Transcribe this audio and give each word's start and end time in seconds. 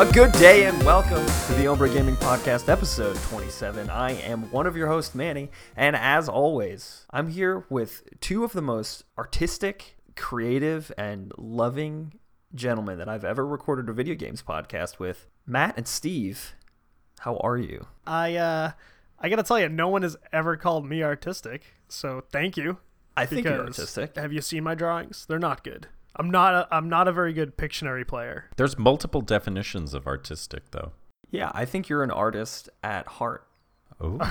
A 0.00 0.10
good 0.12 0.32
day 0.32 0.64
and 0.64 0.82
welcome 0.82 1.26
to 1.26 1.52
the 1.52 1.66
Ombra 1.66 1.92
Gaming 1.92 2.16
Podcast, 2.16 2.70
episode 2.70 3.16
27. 3.16 3.90
I 3.90 4.12
am 4.12 4.50
one 4.50 4.66
of 4.66 4.74
your 4.74 4.88
hosts, 4.88 5.14
Manny, 5.14 5.50
and 5.76 5.94
as 5.94 6.26
always, 6.26 7.04
I'm 7.10 7.28
here 7.28 7.66
with 7.68 8.08
two 8.18 8.42
of 8.42 8.52
the 8.54 8.62
most 8.62 9.04
artistic, 9.18 9.98
creative, 10.16 10.90
and 10.96 11.32
loving 11.36 12.14
gentlemen 12.54 12.96
that 12.96 13.10
I've 13.10 13.26
ever 13.26 13.46
recorded 13.46 13.90
a 13.90 13.92
video 13.92 14.14
games 14.14 14.42
podcast 14.42 14.98
with 14.98 15.26
Matt 15.46 15.76
and 15.76 15.86
Steve. 15.86 16.54
How 17.18 17.36
are 17.36 17.58
you? 17.58 17.86
I 18.06 18.36
uh 18.36 18.70
I 19.18 19.28
gotta 19.28 19.42
tell 19.42 19.60
you, 19.60 19.68
no 19.68 19.88
one 19.88 20.00
has 20.00 20.16
ever 20.32 20.56
called 20.56 20.86
me 20.86 21.02
artistic, 21.02 21.74
so 21.88 22.24
thank 22.32 22.56
you. 22.56 22.78
I 23.18 23.26
think 23.26 23.44
you're 23.44 23.66
artistic. 23.66 24.16
Have 24.16 24.32
you 24.32 24.40
seen 24.40 24.64
my 24.64 24.74
drawings? 24.74 25.26
They're 25.28 25.38
not 25.38 25.62
good. 25.62 25.88
I'm 26.20 26.30
not 26.30 26.54
a, 26.54 26.68
I'm 26.70 26.88
not 26.90 27.08
a 27.08 27.12
very 27.12 27.32
good 27.32 27.56
Pictionary 27.56 28.06
player. 28.06 28.44
There's 28.56 28.78
multiple 28.78 29.22
definitions 29.22 29.94
of 29.94 30.06
artistic, 30.06 30.70
though. 30.70 30.92
Yeah, 31.30 31.50
I 31.54 31.64
think 31.64 31.88
you're 31.88 32.02
an 32.02 32.10
artist 32.10 32.68
at 32.82 33.06
heart. 33.08 33.46
Oh, 34.00 34.18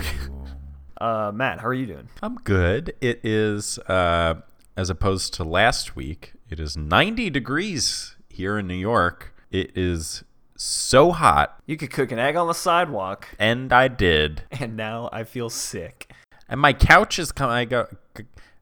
Uh, 1.02 1.32
Matt, 1.34 1.62
how 1.62 1.68
are 1.68 1.74
you 1.74 1.86
doing? 1.86 2.10
I'm 2.22 2.36
good. 2.36 2.94
It 3.00 3.22
is, 3.24 3.80
uh, 3.88 4.42
as 4.76 4.90
opposed 4.90 5.34
to 5.36 5.46
last 5.46 5.96
week, 5.96 6.34
it 6.50 6.60
is 6.60 6.76
90 6.76 7.30
degrees 7.30 8.18
here 8.30 8.60
in 8.60 8.68
New 8.68 8.74
York. 8.76 9.34
It 9.50 9.72
is 9.78 10.26
so 10.58 11.12
hot, 11.14 11.58
You 11.66 11.78
could 11.78 11.90
cook 11.90 12.12
an 12.12 12.20
egg 12.20 12.36
on 12.36 12.48
the 12.48 12.54
sidewalk, 12.54 13.30
and 13.40 13.72
I 13.72 13.88
did. 13.88 14.44
and 14.52 14.76
now 14.76 15.08
I 15.14 15.24
feel 15.24 15.50
sick. 15.50 16.12
And 16.50 16.60
my 16.60 16.74
couch 16.74 17.18
is 17.18 17.32
coming. 17.32 17.56
I 17.56 17.64
got, 17.64 17.92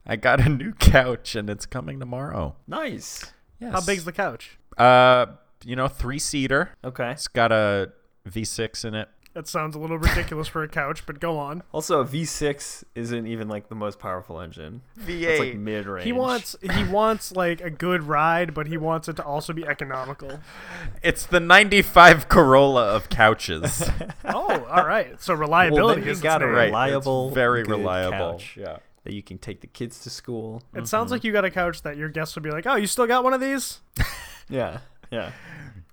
I 0.08 0.16
got 0.16 0.40
a 0.40 0.48
new 0.48 0.72
couch, 0.78 1.34
and 1.34 1.50
it's 1.50 1.66
coming 1.66 2.00
tomorrow. 2.00 2.56
Nice. 2.66 3.32
Yes. 3.60 3.72
How 3.72 3.80
big's 3.80 4.04
the 4.04 4.12
couch? 4.12 4.58
Uh, 4.76 5.26
you 5.64 5.76
know, 5.76 5.88
three 5.88 6.18
seater. 6.18 6.70
Okay. 6.82 7.10
It's 7.12 7.28
got 7.28 7.52
a 7.52 7.92
V6 8.28 8.84
in 8.84 8.94
it. 8.94 9.08
That 9.34 9.46
sounds 9.46 9.76
a 9.76 9.78
little 9.78 9.98
ridiculous 9.98 10.48
for 10.48 10.64
a 10.64 10.68
couch, 10.68 11.04
but 11.06 11.20
go 11.20 11.38
on. 11.38 11.62
Also, 11.70 12.00
a 12.00 12.04
V6 12.04 12.82
isn't 12.96 13.26
even 13.26 13.46
like 13.46 13.68
the 13.68 13.74
most 13.76 14.00
powerful 14.00 14.40
engine. 14.40 14.82
V8. 14.98 15.22
It's 15.22 15.40
like 15.40 15.54
mid 15.54 15.86
range. 15.86 16.04
He 16.04 16.12
wants 16.12 16.56
he 16.60 16.82
wants 16.84 17.30
like 17.36 17.60
a 17.60 17.70
good 17.70 18.02
ride, 18.02 18.52
but 18.52 18.66
he 18.66 18.76
wants 18.76 19.06
it 19.06 19.14
to 19.16 19.24
also 19.24 19.52
be 19.52 19.64
economical. 19.64 20.40
It's 21.04 21.24
the 21.24 21.38
95 21.38 22.28
Corolla 22.28 22.88
of 22.96 23.08
couches. 23.10 23.88
Oh, 24.24 24.64
all 24.70 24.86
right. 24.86 25.20
So 25.22 25.34
reliability 25.34 26.00
then 26.00 26.06
you 26.06 26.12
is 26.12 26.20
got 26.20 26.42
a 26.42 26.46
its 26.46 26.48
name. 26.50 26.54
Right, 26.54 26.64
it's 26.64 27.06
reliable, 27.06 27.30
very 27.30 27.62
good 27.62 27.70
reliable. 27.78 28.32
couch 28.38 28.56
Yeah. 28.58 28.78
That 29.08 29.14
you 29.14 29.22
can 29.22 29.38
take 29.38 29.62
the 29.62 29.66
kids 29.66 30.00
to 30.00 30.10
school. 30.10 30.62
It 30.74 30.86
sounds 30.86 31.10
like 31.10 31.24
you 31.24 31.32
got 31.32 31.46
a 31.46 31.50
couch 31.50 31.80
that 31.80 31.96
your 31.96 32.10
guests 32.10 32.34
would 32.36 32.42
be 32.44 32.50
like, 32.50 32.66
"Oh, 32.66 32.76
you 32.76 32.86
still 32.86 33.06
got 33.06 33.24
one 33.24 33.32
of 33.32 33.40
these?" 33.40 33.80
Yeah, 34.50 34.78
yeah. 35.10 35.32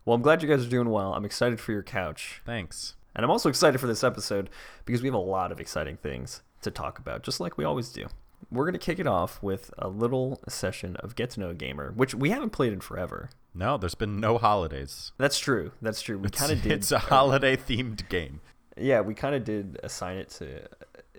Well, 0.05 0.15
I'm 0.15 0.21
glad 0.21 0.41
you 0.41 0.47
guys 0.47 0.65
are 0.65 0.69
doing 0.69 0.89
well. 0.89 1.13
I'm 1.13 1.25
excited 1.25 1.59
for 1.59 1.73
your 1.73 1.83
couch, 1.83 2.41
Thanks. 2.45 2.95
and 3.13 3.25
I'm 3.25 3.29
also 3.31 3.49
excited 3.49 3.79
for 3.79 3.87
this 3.87 4.01
episode 4.01 4.49
because 4.85 5.01
we 5.01 5.07
have 5.09 5.13
a 5.13 5.17
lot 5.17 5.51
of 5.51 5.59
exciting 5.59 5.97
things 5.97 6.41
to 6.61 6.71
talk 6.71 6.97
about, 6.97 7.21
just 7.23 7.41
like 7.41 7.57
we 7.57 7.65
always 7.65 7.89
do. 7.89 8.07
We're 8.49 8.65
gonna 8.65 8.77
kick 8.77 8.97
it 8.99 9.07
off 9.07 9.41
with 9.43 9.73
a 9.77 9.89
little 9.89 10.41
session 10.47 10.95
of 10.97 11.15
Get 11.15 11.31
to 11.31 11.39
Know 11.41 11.49
a 11.49 11.53
Gamer, 11.53 11.91
which 11.95 12.15
we 12.15 12.29
haven't 12.29 12.51
played 12.51 12.71
in 12.71 12.79
forever. 12.79 13.29
No, 13.53 13.77
there's 13.77 13.95
been 13.95 14.19
no 14.21 14.37
holidays. 14.37 15.11
That's 15.17 15.39
true. 15.39 15.71
That's 15.81 16.01
true. 16.01 16.17
We 16.17 16.29
kind 16.29 16.51
of 16.53 16.61
did. 16.63 16.71
It's 16.73 16.91
a 16.93 16.99
holiday 16.99 17.55
themed 17.57 18.07
game. 18.09 18.39
Yeah, 18.77 19.01
we 19.01 19.13
kind 19.13 19.35
of 19.35 19.43
did 19.43 19.79
assign 19.83 20.17
it 20.17 20.29
to. 20.31 20.67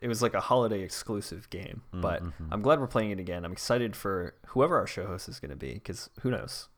It 0.03 0.09
was 0.09 0.23
like 0.23 0.35
a 0.35 0.41
holiday 0.41 0.83
exclusive 0.83 1.49
game, 1.51 1.83
but 1.93 2.23
I'm 2.51 2.63
glad 2.63 2.81
we're 2.81 2.87
playing 2.87 3.11
it 3.11 3.21
again. 3.21 3.45
I'm 3.45 3.53
excited 3.53 3.97
for 3.97 4.35
whoever 4.49 4.77
our 4.77 4.87
show 4.87 5.07
host 5.07 5.29
is 5.29 5.41
going 5.41 5.51
to 5.51 5.57
be 5.57 5.75
because 5.75 6.11
who 6.21 6.31
knows. 6.31 6.69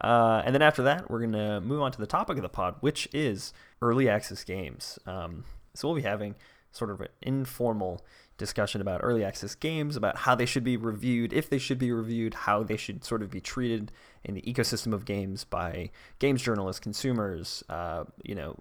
Uh, 0.00 0.42
and 0.44 0.54
then 0.54 0.62
after 0.62 0.82
that, 0.82 1.10
we're 1.10 1.20
going 1.20 1.32
to 1.32 1.60
move 1.60 1.82
on 1.82 1.92
to 1.92 1.98
the 1.98 2.06
topic 2.06 2.36
of 2.36 2.42
the 2.42 2.48
pod, 2.48 2.76
which 2.80 3.08
is 3.12 3.52
early 3.82 4.08
access 4.08 4.44
games. 4.44 4.98
Um, 5.06 5.44
so 5.74 5.88
we'll 5.88 5.96
be 5.96 6.02
having 6.02 6.36
sort 6.72 6.90
of 6.90 7.00
an 7.00 7.08
informal 7.22 8.04
discussion 8.38 8.80
about 8.80 9.00
early 9.02 9.22
access 9.22 9.54
games, 9.54 9.96
about 9.96 10.18
how 10.18 10.34
they 10.34 10.46
should 10.46 10.64
be 10.64 10.76
reviewed, 10.76 11.32
if 11.32 11.50
they 11.50 11.58
should 11.58 11.78
be 11.78 11.92
reviewed, 11.92 12.32
how 12.32 12.62
they 12.62 12.76
should 12.76 13.04
sort 13.04 13.22
of 13.22 13.30
be 13.30 13.40
treated 13.40 13.92
in 14.24 14.34
the 14.34 14.42
ecosystem 14.42 14.94
of 14.94 15.04
games 15.04 15.44
by 15.44 15.90
games 16.18 16.40
journalists, 16.40 16.80
consumers, 16.80 17.62
uh, 17.68 18.04
you 18.22 18.34
know, 18.34 18.56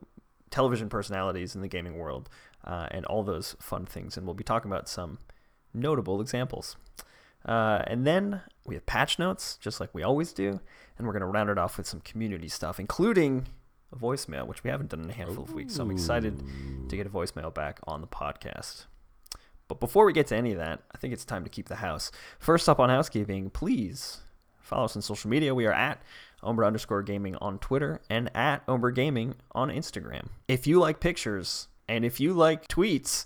television 0.51 0.89
personalities 0.89 1.55
in 1.55 1.61
the 1.61 1.67
gaming 1.67 1.97
world, 1.97 2.29
uh, 2.65 2.87
and 2.91 3.05
all 3.05 3.23
those 3.23 3.55
fun 3.59 3.85
things. 3.85 4.17
And 4.17 4.25
we'll 4.25 4.33
be 4.33 4.43
talking 4.43 4.71
about 4.71 4.87
some 4.89 5.19
notable 5.73 6.21
examples. 6.21 6.75
Uh, 7.45 7.83
and 7.87 8.05
then 8.05 8.41
we 8.65 8.75
have 8.75 8.85
patch 8.85 9.17
notes, 9.17 9.57
just 9.61 9.79
like 9.79 9.93
we 9.93 10.03
always 10.03 10.33
do. 10.33 10.59
And 10.97 11.07
we're 11.07 11.13
going 11.13 11.21
to 11.21 11.27
round 11.27 11.49
it 11.49 11.57
off 11.57 11.77
with 11.77 11.87
some 11.87 12.01
community 12.01 12.49
stuff, 12.49 12.79
including 12.79 13.47
a 13.91 13.95
voicemail, 13.95 14.45
which 14.45 14.63
we 14.63 14.69
haven't 14.69 14.89
done 14.89 15.01
in 15.01 15.09
a 15.09 15.13
handful 15.13 15.45
of 15.45 15.53
weeks. 15.53 15.75
So 15.75 15.83
I'm 15.83 15.91
excited 15.91 16.43
to 16.89 16.95
get 16.95 17.07
a 17.07 17.09
voicemail 17.09 17.53
back 17.53 17.79
on 17.87 18.01
the 18.01 18.07
podcast. 18.07 18.85
But 19.67 19.79
before 19.79 20.05
we 20.05 20.13
get 20.13 20.27
to 20.27 20.35
any 20.35 20.51
of 20.51 20.57
that, 20.57 20.81
I 20.93 20.97
think 20.97 21.13
it's 21.13 21.23
time 21.23 21.43
to 21.43 21.49
keep 21.49 21.69
the 21.69 21.75
house. 21.75 22.11
First 22.39 22.67
up 22.67 22.79
on 22.79 22.89
housekeeping, 22.89 23.49
please 23.51 24.17
follow 24.59 24.85
us 24.85 24.95
on 24.95 25.01
social 25.01 25.29
media. 25.29 25.55
We 25.55 25.65
are 25.65 25.73
at 25.73 26.01
Ombra 26.43 26.67
underscore 26.67 27.03
gaming 27.03 27.35
on 27.37 27.59
Twitter 27.59 28.01
and 28.09 28.29
at 28.35 28.65
Ombra 28.67 28.93
Gaming 28.93 29.35
on 29.53 29.69
Instagram. 29.69 30.29
If 30.47 30.67
you 30.67 30.79
like 30.79 30.99
pictures 30.99 31.67
and 31.89 32.05
if 32.05 32.19
you 32.19 32.33
like 32.33 32.67
tweets, 32.67 33.25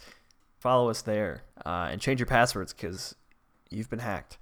follow 0.57 0.89
us 0.89 1.01
there 1.01 1.43
uh, 1.65 1.89
and 1.91 1.99
change 1.99 2.21
your 2.21 2.27
passwords 2.27 2.71
because 2.71 3.13
you've 3.69 3.89
been 3.89 3.99
hacked. 3.99 4.37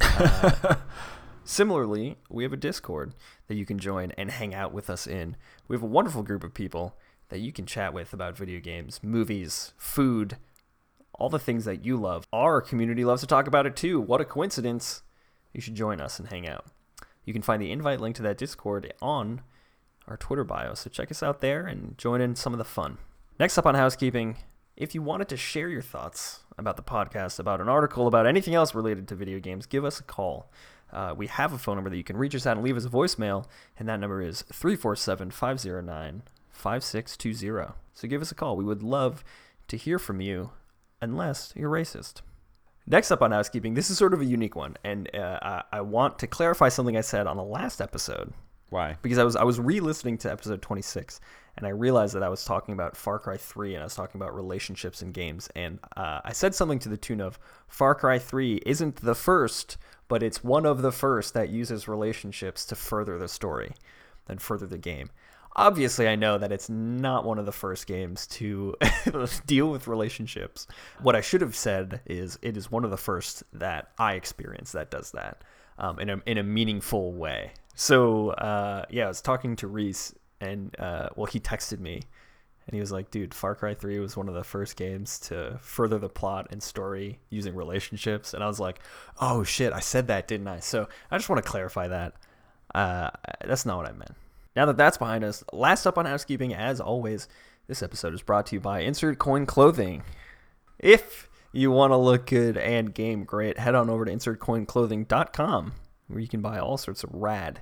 Uh, 0.00 0.76
similarly, 1.44 2.16
we 2.30 2.42
have 2.42 2.54
a 2.54 2.56
Discord 2.56 3.12
that 3.48 3.56
you 3.56 3.66
can 3.66 3.78
join 3.78 4.12
and 4.12 4.30
hang 4.30 4.54
out 4.54 4.72
with 4.72 4.88
us 4.88 5.06
in. 5.06 5.36
We 5.68 5.76
have 5.76 5.82
a 5.82 5.86
wonderful 5.86 6.22
group 6.22 6.42
of 6.42 6.54
people 6.54 6.96
that 7.28 7.40
you 7.40 7.52
can 7.52 7.66
chat 7.66 7.92
with 7.92 8.14
about 8.14 8.34
video 8.34 8.60
games, 8.60 9.00
movies, 9.02 9.74
food, 9.76 10.38
all 11.12 11.28
the 11.28 11.38
things 11.38 11.66
that 11.66 11.84
you 11.84 11.98
love. 11.98 12.26
Our 12.32 12.62
community 12.62 13.04
loves 13.04 13.20
to 13.20 13.26
talk 13.26 13.46
about 13.46 13.66
it 13.66 13.76
too. 13.76 14.00
What 14.00 14.22
a 14.22 14.24
coincidence! 14.24 15.02
You 15.52 15.60
should 15.60 15.74
join 15.74 16.00
us 16.00 16.18
and 16.18 16.28
hang 16.28 16.48
out. 16.48 16.64
You 17.26 17.34
can 17.34 17.42
find 17.42 17.60
the 17.60 17.72
invite 17.72 18.00
link 18.00 18.16
to 18.16 18.22
that 18.22 18.38
Discord 18.38 18.90
on 19.02 19.42
our 20.08 20.16
Twitter 20.16 20.44
bio, 20.44 20.72
so 20.72 20.88
check 20.88 21.10
us 21.10 21.22
out 21.22 21.42
there 21.42 21.66
and 21.66 21.98
join 21.98 22.22
in 22.22 22.34
some 22.34 22.54
of 22.54 22.58
the 22.58 22.64
fun. 22.64 22.96
Next 23.40 23.56
up 23.56 23.64
on 23.64 23.74
housekeeping, 23.74 24.36
if 24.76 24.94
you 24.94 25.00
wanted 25.00 25.30
to 25.30 25.36
share 25.38 25.70
your 25.70 25.80
thoughts 25.80 26.40
about 26.58 26.76
the 26.76 26.82
podcast, 26.82 27.38
about 27.38 27.62
an 27.62 27.70
article, 27.70 28.06
about 28.06 28.26
anything 28.26 28.54
else 28.54 28.74
related 28.74 29.08
to 29.08 29.14
video 29.14 29.40
games, 29.40 29.64
give 29.64 29.82
us 29.82 29.98
a 29.98 30.02
call. 30.02 30.52
Uh, 30.92 31.14
we 31.16 31.26
have 31.26 31.54
a 31.54 31.58
phone 31.58 31.76
number 31.76 31.88
that 31.88 31.96
you 31.96 32.04
can 32.04 32.18
reach 32.18 32.34
us 32.34 32.44
at 32.44 32.58
and 32.58 32.62
leave 32.62 32.76
us 32.76 32.84
a 32.84 32.90
voicemail, 32.90 33.46
and 33.78 33.88
that 33.88 33.98
number 33.98 34.20
is 34.20 34.42
347 34.52 35.30
509 35.30 36.22
5620. 36.50 37.72
So 37.94 38.08
give 38.08 38.20
us 38.20 38.30
a 38.30 38.34
call. 38.34 38.58
We 38.58 38.64
would 38.64 38.82
love 38.82 39.24
to 39.68 39.78
hear 39.78 39.98
from 39.98 40.20
you, 40.20 40.50
unless 41.00 41.54
you're 41.56 41.70
racist. 41.70 42.20
Next 42.86 43.10
up 43.10 43.22
on 43.22 43.30
housekeeping, 43.30 43.72
this 43.72 43.88
is 43.88 43.96
sort 43.96 44.12
of 44.12 44.20
a 44.20 44.26
unique 44.26 44.54
one, 44.54 44.76
and 44.84 45.08
uh, 45.16 45.38
I, 45.40 45.62
I 45.78 45.80
want 45.80 46.18
to 46.18 46.26
clarify 46.26 46.68
something 46.68 46.94
I 46.94 47.00
said 47.00 47.26
on 47.26 47.38
the 47.38 47.42
last 47.42 47.80
episode 47.80 48.34
Why? 48.68 48.98
because 49.00 49.16
I 49.16 49.24
was 49.24 49.34
I 49.34 49.44
was 49.44 49.58
re-listening 49.58 50.18
to 50.18 50.30
episode 50.30 50.60
26 50.60 51.20
and 51.60 51.68
I 51.68 51.70
realized 51.70 52.14
that 52.14 52.22
I 52.22 52.28
was 52.28 52.44
talking 52.44 52.72
about 52.72 52.96
Far 52.96 53.18
Cry 53.18 53.36
3 53.36 53.74
and 53.74 53.82
I 53.82 53.84
was 53.84 53.94
talking 53.94 54.20
about 54.20 54.34
relationships 54.34 55.02
in 55.02 55.12
games 55.12 55.48
and 55.54 55.78
uh, 55.96 56.20
I 56.24 56.32
said 56.32 56.54
something 56.54 56.78
to 56.80 56.88
the 56.88 56.96
tune 56.96 57.20
of 57.20 57.38
Far 57.68 57.94
Cry 57.94 58.18
3 58.18 58.62
isn't 58.66 58.96
the 58.96 59.14
first 59.14 59.76
but 60.08 60.24
it's 60.24 60.42
one 60.42 60.66
of 60.66 60.82
the 60.82 60.90
first 60.90 61.34
that 61.34 61.50
uses 61.50 61.86
relationships 61.86 62.64
to 62.66 62.74
further 62.74 63.16
the 63.16 63.28
story 63.28 63.74
and 64.28 64.42
further 64.42 64.66
the 64.66 64.76
game. 64.76 65.08
Obviously, 65.54 66.08
I 66.08 66.16
know 66.16 66.36
that 66.36 66.50
it's 66.50 66.68
not 66.68 67.24
one 67.24 67.38
of 67.38 67.46
the 67.46 67.52
first 67.52 67.86
games 67.86 68.26
to 68.28 68.74
deal 69.46 69.70
with 69.70 69.86
relationships. 69.86 70.66
What 71.00 71.14
I 71.14 71.20
should 71.20 71.40
have 71.42 71.54
said 71.54 72.00
is 72.06 72.38
it 72.42 72.56
is 72.56 72.72
one 72.72 72.84
of 72.84 72.90
the 72.90 72.96
first 72.96 73.44
that 73.52 73.90
I 73.98 74.14
experience 74.14 74.72
that 74.72 74.90
does 74.90 75.12
that 75.12 75.42
um, 75.78 75.98
in 75.98 76.10
a 76.10 76.22
in 76.26 76.38
a 76.38 76.42
meaningful 76.42 77.12
way. 77.12 77.52
So 77.74 78.30
uh, 78.30 78.84
yeah, 78.90 79.04
I 79.04 79.08
was 79.08 79.20
talking 79.20 79.56
to 79.56 79.68
Reese, 79.68 80.14
and 80.40 80.74
uh, 80.78 81.10
well, 81.16 81.26
he 81.26 81.40
texted 81.40 81.80
me, 81.80 82.02
and 82.66 82.74
he 82.74 82.80
was 82.80 82.92
like, 82.92 83.10
"Dude, 83.10 83.34
Far 83.34 83.54
Cry 83.54 83.74
Three 83.74 83.98
was 83.98 84.16
one 84.16 84.28
of 84.28 84.34
the 84.34 84.44
first 84.44 84.76
games 84.76 85.18
to 85.20 85.58
further 85.60 85.98
the 85.98 86.08
plot 86.08 86.48
and 86.50 86.62
story 86.62 87.20
using 87.28 87.54
relationships." 87.54 88.34
And 88.34 88.42
I 88.42 88.46
was 88.46 88.60
like, 88.60 88.80
"Oh 89.20 89.44
shit, 89.44 89.72
I 89.72 89.80
said 89.80 90.06
that, 90.08 90.28
didn't 90.28 90.48
I?" 90.48 90.60
So 90.60 90.88
I 91.10 91.18
just 91.18 91.28
want 91.28 91.44
to 91.44 91.50
clarify 91.50 91.88
that. 91.88 92.14
Uh, 92.74 93.10
that's 93.44 93.66
not 93.66 93.76
what 93.76 93.86
I 93.86 93.92
meant. 93.92 94.14
Now 94.56 94.66
that 94.66 94.76
that's 94.76 94.98
behind 94.98 95.24
us, 95.24 95.44
last 95.52 95.86
up 95.86 95.98
on 95.98 96.06
housekeeping, 96.06 96.54
as 96.54 96.80
always, 96.80 97.28
this 97.66 97.82
episode 97.82 98.14
is 98.14 98.22
brought 98.22 98.46
to 98.46 98.56
you 98.56 98.60
by 98.60 98.80
Insert 98.80 99.18
Coin 99.18 99.46
Clothing. 99.46 100.02
If 100.78 101.28
you 101.52 101.70
want 101.70 101.92
to 101.92 101.96
look 101.96 102.26
good 102.26 102.56
and 102.56 102.94
game 102.94 103.24
great, 103.24 103.58
head 103.58 103.74
on 103.74 103.90
over 103.90 104.04
to 104.04 104.10
insertcoinclothing.com 104.12 105.72
where 106.10 106.20
you 106.20 106.28
can 106.28 106.40
buy 106.40 106.58
all 106.58 106.76
sorts 106.76 107.04
of 107.04 107.10
rad 107.12 107.60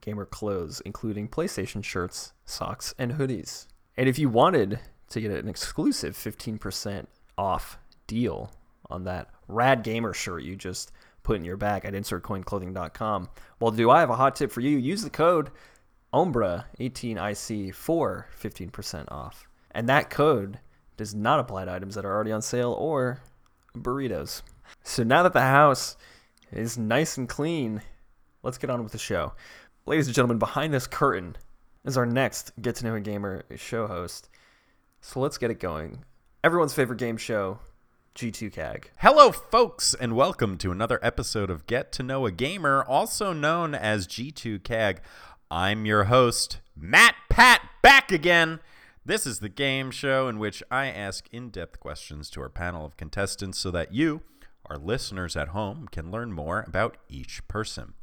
gamer 0.00 0.24
clothes, 0.24 0.80
including 0.84 1.28
PlayStation 1.28 1.82
shirts, 1.82 2.32
socks, 2.44 2.94
and 2.98 3.12
hoodies. 3.12 3.66
And 3.96 4.08
if 4.08 4.18
you 4.18 4.28
wanted 4.28 4.78
to 5.10 5.20
get 5.20 5.30
an 5.30 5.48
exclusive 5.48 6.16
15% 6.16 7.06
off 7.36 7.78
deal 8.06 8.52
on 8.90 9.04
that 9.04 9.28
rad 9.48 9.82
gamer 9.82 10.12
shirt 10.12 10.42
you 10.42 10.56
just 10.56 10.92
put 11.22 11.36
in 11.36 11.44
your 11.44 11.56
bag 11.56 11.84
at 11.84 11.94
insertcoinclothing.com, 11.94 13.28
well, 13.60 13.70
do 13.70 13.90
I 13.90 14.00
have 14.00 14.10
a 14.10 14.16
hot 14.16 14.36
tip 14.36 14.50
for 14.50 14.60
you? 14.60 14.78
Use 14.78 15.02
the 15.02 15.10
code 15.10 15.50
Ombra 16.12 16.64
18IC 16.80 17.74
for 17.74 18.28
15% 18.40 19.10
off. 19.10 19.48
And 19.72 19.88
that 19.88 20.10
code 20.10 20.58
does 20.96 21.14
not 21.14 21.40
apply 21.40 21.64
to 21.64 21.72
items 21.72 21.94
that 21.94 22.04
are 22.04 22.14
already 22.14 22.32
on 22.32 22.42
sale 22.42 22.72
or 22.72 23.20
burritos. 23.76 24.42
So 24.82 25.02
now 25.02 25.22
that 25.22 25.32
the 25.32 25.40
house 25.40 25.96
is 26.50 26.78
nice 26.78 27.16
and 27.16 27.28
clean, 27.28 27.82
let's 28.42 28.58
get 28.58 28.70
on 28.70 28.82
with 28.82 28.92
the 28.92 28.98
show. 28.98 29.32
Ladies 29.88 30.06
and 30.06 30.14
gentlemen, 30.14 30.38
behind 30.38 30.74
this 30.74 30.86
curtain 30.86 31.34
is 31.86 31.96
our 31.96 32.04
next 32.04 32.52
Get 32.60 32.74
to 32.74 32.84
Know 32.84 32.94
a 32.94 33.00
Gamer 33.00 33.44
show 33.56 33.86
host. 33.86 34.28
So 35.00 35.18
let's 35.18 35.38
get 35.38 35.50
it 35.50 35.60
going. 35.60 36.04
Everyone's 36.44 36.74
favorite 36.74 36.98
game 36.98 37.16
show, 37.16 37.60
G2CAG. 38.14 38.88
Hello, 38.98 39.32
folks, 39.32 39.94
and 39.94 40.14
welcome 40.14 40.58
to 40.58 40.70
another 40.70 40.98
episode 41.02 41.48
of 41.48 41.66
Get 41.66 41.90
to 41.92 42.02
Know 42.02 42.26
a 42.26 42.30
Gamer, 42.30 42.84
also 42.84 43.32
known 43.32 43.74
as 43.74 44.06
G2CAG. 44.06 44.98
I'm 45.50 45.86
your 45.86 46.04
host, 46.04 46.60
Matt 46.76 47.14
Pat, 47.30 47.62
back 47.80 48.12
again. 48.12 48.60
This 49.06 49.26
is 49.26 49.38
the 49.38 49.48
game 49.48 49.90
show 49.90 50.28
in 50.28 50.38
which 50.38 50.62
I 50.70 50.88
ask 50.88 51.26
in 51.32 51.48
depth 51.48 51.80
questions 51.80 52.28
to 52.32 52.42
our 52.42 52.50
panel 52.50 52.84
of 52.84 52.98
contestants 52.98 53.56
so 53.56 53.70
that 53.70 53.94
you, 53.94 54.20
our 54.66 54.76
listeners 54.76 55.34
at 55.34 55.48
home, 55.48 55.88
can 55.90 56.10
learn 56.10 56.34
more 56.34 56.62
about 56.68 56.98
each 57.08 57.48
person. 57.48 57.94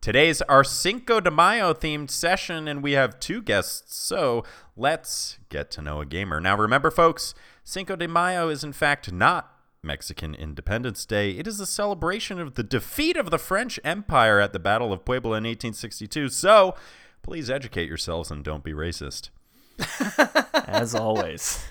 Today's 0.00 0.40
our 0.42 0.64
Cinco 0.64 1.20
de 1.20 1.30
Mayo 1.30 1.74
themed 1.74 2.08
session, 2.08 2.66
and 2.66 2.82
we 2.82 2.92
have 2.92 3.20
two 3.20 3.42
guests, 3.42 3.94
so 3.98 4.42
let's 4.74 5.38
get 5.50 5.70
to 5.72 5.82
know 5.82 6.00
a 6.00 6.06
gamer. 6.06 6.40
Now, 6.40 6.56
remember, 6.56 6.90
folks, 6.90 7.34
Cinco 7.64 7.96
de 7.96 8.08
Mayo 8.08 8.48
is 8.48 8.64
in 8.64 8.72
fact 8.72 9.12
not 9.12 9.52
Mexican 9.82 10.34
Independence 10.34 11.04
Day. 11.04 11.32
It 11.32 11.46
is 11.46 11.60
a 11.60 11.66
celebration 11.66 12.40
of 12.40 12.54
the 12.54 12.62
defeat 12.62 13.18
of 13.18 13.30
the 13.30 13.38
French 13.38 13.78
Empire 13.84 14.40
at 14.40 14.54
the 14.54 14.58
Battle 14.58 14.90
of 14.90 15.04
Puebla 15.04 15.32
in 15.32 15.44
1862, 15.44 16.30
so 16.30 16.74
please 17.20 17.50
educate 17.50 17.86
yourselves 17.86 18.30
and 18.30 18.42
don't 18.42 18.64
be 18.64 18.72
racist. 18.72 19.28
As 20.66 20.94
always. 20.94 21.62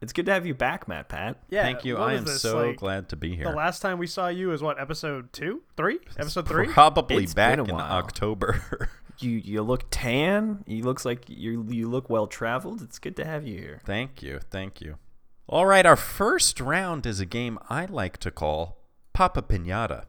It's 0.00 0.14
good 0.14 0.26
to 0.26 0.32
have 0.32 0.46
you 0.46 0.54
back, 0.54 0.88
Matt 0.88 1.08
Pat. 1.08 1.42
Yeah, 1.50 1.62
Thank 1.62 1.84
you. 1.84 1.98
I 1.98 2.14
am 2.14 2.24
this, 2.24 2.40
so 2.40 2.68
like, 2.68 2.76
glad 2.78 3.10
to 3.10 3.16
be 3.16 3.36
here. 3.36 3.44
The 3.44 3.54
last 3.54 3.80
time 3.80 3.98
we 3.98 4.06
saw 4.06 4.28
you 4.28 4.52
is 4.52 4.62
what 4.62 4.80
episode 4.80 5.30
two, 5.32 5.62
three, 5.76 5.98
episode 6.18 6.48
three. 6.48 6.68
Probably 6.68 7.24
It's 7.24 7.34
back 7.34 7.58
in. 7.58 7.70
October. 7.70 8.88
You 9.22 9.32
you 9.32 9.60
look 9.60 9.84
tan. 9.90 10.64
You 10.66 10.82
looks 10.82 11.04
like 11.04 11.28
you 11.28 11.66
you 11.68 11.90
look 11.90 12.08
well 12.08 12.26
traveled. 12.26 12.80
It's 12.80 12.98
good 12.98 13.16
to 13.16 13.24
have 13.26 13.46
you 13.46 13.58
here. 13.58 13.82
Thank 13.84 14.22
you. 14.22 14.40
Thank 14.50 14.80
you. 14.80 14.96
All 15.46 15.66
right, 15.66 15.84
our 15.84 15.96
first 15.96 16.58
round 16.58 17.04
is 17.04 17.20
a 17.20 17.26
game 17.26 17.58
I 17.68 17.84
like 17.84 18.16
to 18.18 18.30
call 18.30 18.78
Papa 19.12 19.42
Pinata. 19.42 20.04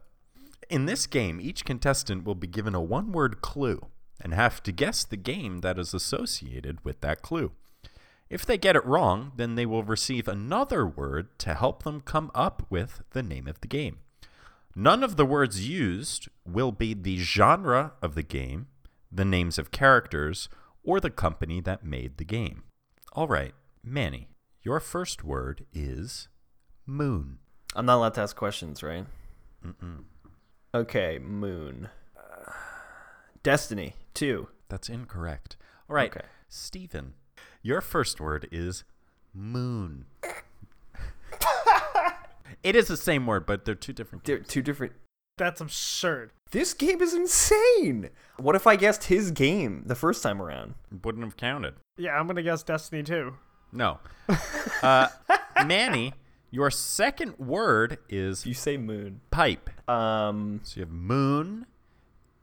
In 0.70 0.86
this 0.86 1.06
game, 1.06 1.40
each 1.42 1.66
contestant 1.66 2.24
will 2.24 2.34
be 2.34 2.46
given 2.46 2.74
a 2.74 2.80
one 2.80 3.12
word 3.12 3.42
clue 3.42 3.84
and 4.18 4.32
have 4.32 4.62
to 4.62 4.72
guess 4.72 5.04
the 5.04 5.18
game 5.18 5.58
that 5.58 5.78
is 5.78 5.92
associated 5.92 6.82
with 6.84 7.02
that 7.02 7.20
clue. 7.20 7.52
If 8.32 8.46
they 8.46 8.56
get 8.56 8.76
it 8.76 8.86
wrong, 8.86 9.32
then 9.36 9.56
they 9.56 9.66
will 9.66 9.82
receive 9.82 10.26
another 10.26 10.86
word 10.86 11.38
to 11.40 11.52
help 11.52 11.82
them 11.82 12.00
come 12.00 12.30
up 12.34 12.62
with 12.70 13.02
the 13.10 13.22
name 13.22 13.46
of 13.46 13.60
the 13.60 13.68
game. 13.68 13.98
None 14.74 15.02
of 15.04 15.16
the 15.16 15.26
words 15.26 15.68
used 15.68 16.28
will 16.46 16.72
be 16.72 16.94
the 16.94 17.18
genre 17.18 17.92
of 18.00 18.14
the 18.14 18.22
game, 18.22 18.68
the 19.12 19.26
names 19.26 19.58
of 19.58 19.70
characters, 19.70 20.48
or 20.82 20.98
the 20.98 21.10
company 21.10 21.60
that 21.60 21.84
made 21.84 22.16
the 22.16 22.24
game. 22.24 22.62
All 23.12 23.28
right, 23.28 23.52
Manny, 23.84 24.28
your 24.62 24.80
first 24.80 25.22
word 25.22 25.66
is 25.74 26.28
moon. 26.86 27.36
I'm 27.76 27.84
not 27.84 27.96
allowed 27.96 28.14
to 28.14 28.22
ask 28.22 28.34
questions, 28.34 28.82
right? 28.82 29.04
Mm-mm. 29.62 30.04
Okay, 30.74 31.18
moon. 31.18 31.90
Uh, 32.16 32.50
Destiny 33.42 33.92
two. 34.14 34.48
That's 34.70 34.88
incorrect. 34.88 35.56
All 35.90 35.96
right, 35.96 36.10
Okay. 36.10 36.24
Stephen, 36.48 37.12
your 37.62 37.80
first 37.80 38.20
word 38.20 38.48
is 38.52 38.84
moon. 39.34 40.04
it 42.62 42.76
is 42.76 42.88
the 42.88 42.96
same 42.96 43.26
word, 43.26 43.46
but 43.46 43.64
they're 43.64 43.74
two 43.74 43.92
different. 43.92 44.24
They're 44.24 44.38
two 44.38 44.62
different. 44.62 44.92
That's 45.38 45.60
absurd. 45.60 46.32
This 46.50 46.74
game 46.74 47.00
is 47.00 47.14
insane. 47.14 48.10
What 48.36 48.54
if 48.54 48.66
I 48.66 48.76
guessed 48.76 49.04
his 49.04 49.30
game 49.30 49.84
the 49.86 49.94
first 49.94 50.22
time 50.22 50.42
around? 50.42 50.74
Wouldn't 51.02 51.24
have 51.24 51.36
counted. 51.36 51.74
Yeah, 51.96 52.18
I'm 52.18 52.26
gonna 52.26 52.42
guess 52.42 52.62
Destiny 52.62 53.02
two. 53.02 53.34
No. 53.72 53.98
Uh, 54.82 55.08
Manny, 55.66 56.12
your 56.50 56.70
second 56.70 57.38
word 57.38 57.98
is 58.10 58.44
You 58.44 58.54
say 58.54 58.76
moon. 58.76 59.20
pipe. 59.30 59.70
Um. 59.88 60.60
So 60.64 60.80
you 60.80 60.82
have 60.82 60.92
moon 60.92 61.66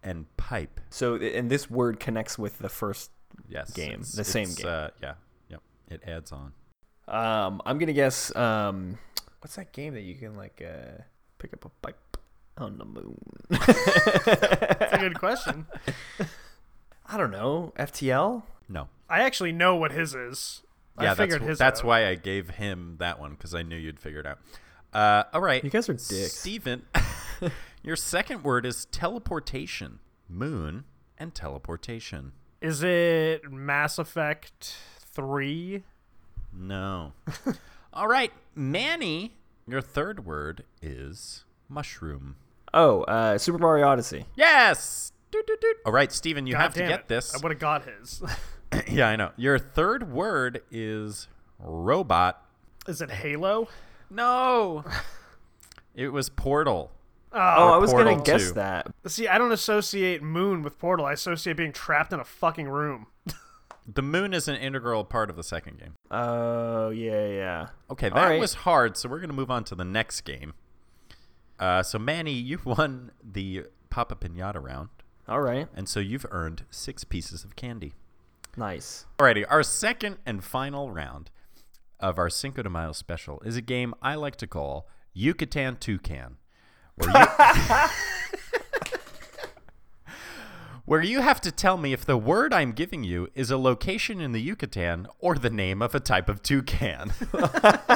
and 0.02 0.26
pipe. 0.38 0.80
So 0.90 1.16
and 1.16 1.50
this 1.52 1.70
word 1.70 2.00
connects 2.00 2.40
with 2.40 2.58
the 2.60 2.70
first. 2.70 3.12
Yes. 3.48 3.72
Game, 3.72 3.92
it's- 3.94 4.14
the 4.14 4.24
same 4.24 4.54
game. 4.54 4.68
Uh, 4.68 4.88
yeah. 5.02 5.14
Yep. 5.50 5.62
It 5.90 6.04
adds 6.08 6.32
on. 6.32 6.54
Um. 7.08 7.62
I'm 7.66 7.78
gonna 7.80 7.94
guess. 7.94 8.36
Um. 8.36 8.98
What's 9.42 9.56
that 9.56 9.72
game 9.74 9.94
that 9.96 10.02
you 10.02 10.16
can 10.16 10.36
like 10.36 10.62
uh 10.64 11.02
pick 11.40 11.54
up 11.54 11.66
a 11.66 11.70
pipe 11.82 12.18
on 12.58 12.78
the 12.78 12.86
moon? 12.86 13.18
That's 13.50 14.94
a 14.94 14.98
good 15.00 15.18
question. 15.20 15.66
I 17.08 17.18
don't 17.18 17.32
know. 17.32 17.74
FTL. 17.80 18.44
No. 18.68 18.90
I 19.10 19.22
actually 19.22 19.52
know 19.54 19.76
what 19.76 19.92
his 19.92 20.14
is. 20.14 20.62
Yeah, 21.02 21.14
I 21.14 21.16
figured 21.16 21.42
that's, 21.42 21.50
his. 21.50 21.58
that's 21.58 21.80
out. 21.80 21.86
why 21.86 22.08
I 22.08 22.16
gave 22.16 22.50
him 22.52 22.98
that 23.00 23.20
one 23.20 23.32
because 23.32 23.56
I 23.56 23.64
knew 23.64 23.78
you'd 23.78 24.00
figure 24.00 24.20
it 24.20 24.26
out. 24.28 24.40
Uh, 24.94 25.24
all 25.34 25.42
right. 25.42 25.64
You 25.64 25.70
guys 25.70 25.88
are 25.90 25.94
dicks. 25.94 26.34
Steven, 26.34 26.84
your 27.84 27.96
second 27.96 28.44
word 28.44 28.66
is 28.66 28.86
teleportation. 28.86 30.00
Moon 30.28 30.84
and 31.18 31.34
teleportation. 31.34 32.34
Is 32.62 32.84
it 32.84 33.50
Mass 33.52 33.98
Effect 33.98 34.76
three? 35.14 35.84
No. 36.54 37.14
all 37.94 38.08
right. 38.08 38.34
Manny, 38.54 39.36
your 39.68 39.82
third 39.82 40.26
word 40.26 40.64
is 40.82 41.46
mushroom. 41.70 42.36
Oh, 42.74 43.04
uh, 43.04 43.38
Super 43.38 43.60
Mario 43.60 43.88
Odyssey. 43.88 44.26
Yes. 44.36 45.14
Doot, 45.32 45.48
doot, 45.48 45.62
doot. 45.62 45.78
All 45.86 45.94
right, 45.94 46.12
Steven, 46.12 46.48
you 46.48 46.54
God 46.54 46.62
have 46.62 46.74
to 46.74 46.80
get 46.80 47.00
it. 47.02 47.08
this. 47.08 47.34
I 47.34 47.38
would 47.38 47.52
have 47.52 47.60
got 47.60 47.86
his. 47.86 48.22
yeah, 48.92 49.08
I 49.08 49.16
know. 49.16 49.32
Your 49.38 49.58
third 49.58 50.12
word 50.12 50.62
is 50.70 51.28
robot. 51.60 52.44
is 52.88 53.02
it 53.02 53.10
Halo? 53.10 53.70
No. 54.10 54.84
it 55.96 56.10
was 56.10 56.30
portal. 56.30 56.92
Oh, 57.32 57.38
I 57.40 57.78
was 57.78 57.92
gonna 57.92 58.16
Portal 58.16 58.24
guess 58.24 58.48
2. 58.50 58.54
that. 58.54 58.88
See, 59.08 59.28
I 59.28 59.38
don't 59.38 59.52
associate 59.52 60.24
Moon 60.24 60.64
with 60.64 60.80
Portal. 60.80 61.06
I 61.06 61.14
associate 61.14 61.58
being 61.58 61.72
trapped 61.74 62.12
in 62.14 62.20
a 62.20 62.26
fucking 62.26 62.68
room. 62.70 63.08
The 63.92 64.04
moon 64.04 64.36
is 64.36 64.48
an 64.48 64.56
integral 64.56 65.04
part 65.04 65.32
of 65.32 65.36
the 65.36 65.42
second 65.44 65.80
game. 65.80 65.96
Oh 66.12 66.92
yeah, 66.92 67.28
yeah. 67.28 67.68
Okay, 67.90 68.10
that 68.10 68.16
right. 68.16 68.40
was 68.40 68.54
hard, 68.54 68.96
so 68.98 69.10
we're 69.10 69.18
going 69.18 69.32
to 69.32 69.36
move 69.36 69.50
on 69.50 69.64
to 69.64 69.74
the 69.74 69.84
next 69.84 70.22
game. 70.22 70.54
Uh, 71.58 71.82
so, 71.82 71.98
Manny, 71.98 72.34
you've 72.34 72.66
won 72.68 73.10
the 73.24 73.64
Papa 73.90 74.16
Pinata 74.16 74.62
round, 74.62 74.90
All 75.28 75.42
right, 75.42 75.68
and 75.76 75.90
so 75.90 76.00
you've 76.00 76.28
earned 76.30 76.66
six 76.70 77.04
pieces 77.04 77.44
of 77.44 77.56
candy. 77.56 77.94
nice. 78.56 79.08
Alrighty, 79.18 79.44
our 79.50 79.64
second 79.64 80.18
and 80.24 80.44
final 80.44 80.92
round 80.92 81.32
of 82.00 82.20
our 82.20 82.30
Cinco 82.30 82.62
de 82.62 82.70
Mayo 82.70 82.92
special 82.92 83.42
is 83.44 83.56
a 83.58 83.62
game 83.62 83.96
I 84.04 84.14
like 84.14 84.36
to 84.36 84.46
call 84.48 84.88
Yucatan 85.14 85.78
Toucan, 85.78 86.38
where 87.00 87.12
you, 87.12 87.26
where 90.86 91.02
you 91.02 91.22
have 91.22 91.42
to 91.42 91.52
tell 91.52 91.78
me 91.78 91.94
if 91.94 92.06
the 92.06 92.18
word 92.18 92.54
I'm 92.54 92.72
giving 92.72 93.04
you 93.04 93.28
is 93.36 93.52
a 93.52 93.58
location 93.58 94.22
in 94.22 94.32
the 94.32 94.42
Yucatan 94.42 95.08
or 95.20 95.36
the 95.36 95.50
name 95.50 95.82
of 95.82 95.96
a 95.96 96.00
type 96.00 96.30
of 96.30 96.42
toucan. 96.44 97.12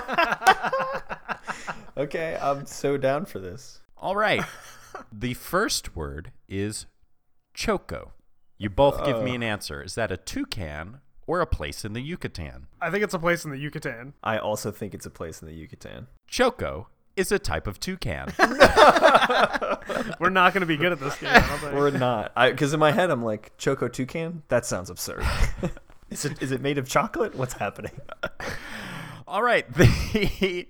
Okay, 1.95 2.37
I'm 2.41 2.65
so 2.65 2.97
down 2.97 3.25
for 3.25 3.39
this. 3.39 3.81
All 3.97 4.15
right. 4.15 4.43
the 5.11 5.35
first 5.35 5.95
word 5.95 6.31
is 6.47 6.87
choco. 7.53 8.13
You 8.57 8.69
both 8.69 9.05
give 9.05 9.21
me 9.21 9.35
an 9.35 9.43
oh. 9.43 9.47
answer. 9.47 9.83
Is 9.83 9.95
that 9.95 10.11
a 10.11 10.17
toucan 10.17 11.01
or 11.27 11.39
a 11.41 11.45
place 11.45 11.85
in 11.85 11.93
the 11.93 12.01
Yucatan? 12.01 12.67
I 12.81 12.89
think 12.89 13.03
it's 13.03 13.13
a 13.13 13.19
place 13.19 13.45
in 13.45 13.51
the 13.51 13.57
Yucatan. 13.57 14.13
I 14.23 14.37
also 14.37 14.71
think 14.71 14.93
it's 14.93 15.05
a 15.05 15.11
place 15.11 15.41
in 15.41 15.47
the 15.47 15.53
Yucatan. 15.53 16.07
Choco 16.27 16.87
is 17.15 17.31
a 17.31 17.39
type 17.39 17.67
of 17.67 17.79
toucan. 17.79 18.33
We're 20.19 20.29
not 20.29 20.53
going 20.53 20.61
to 20.61 20.65
be 20.65 20.77
good 20.77 20.91
at 20.91 20.99
this 20.99 21.17
game. 21.17 21.29
I 21.33 21.39
don't 21.39 21.59
think. 21.59 21.73
Or 21.73 21.91
not. 21.91 22.33
Because 22.35 22.73
in 22.73 22.79
my 22.79 22.91
head, 22.91 23.11
I'm 23.11 23.23
like, 23.23 23.57
Choco 23.57 23.87
Toucan? 23.87 24.43
That 24.47 24.65
sounds 24.65 24.89
absurd. 24.89 25.25
is, 26.09 26.25
it, 26.25 26.41
is 26.41 26.51
it 26.51 26.61
made 26.61 26.77
of 26.77 26.87
chocolate? 26.87 27.35
What's 27.35 27.53
happening? 27.53 27.91
All 29.27 29.43
right. 29.43 29.65
The, 29.73 30.67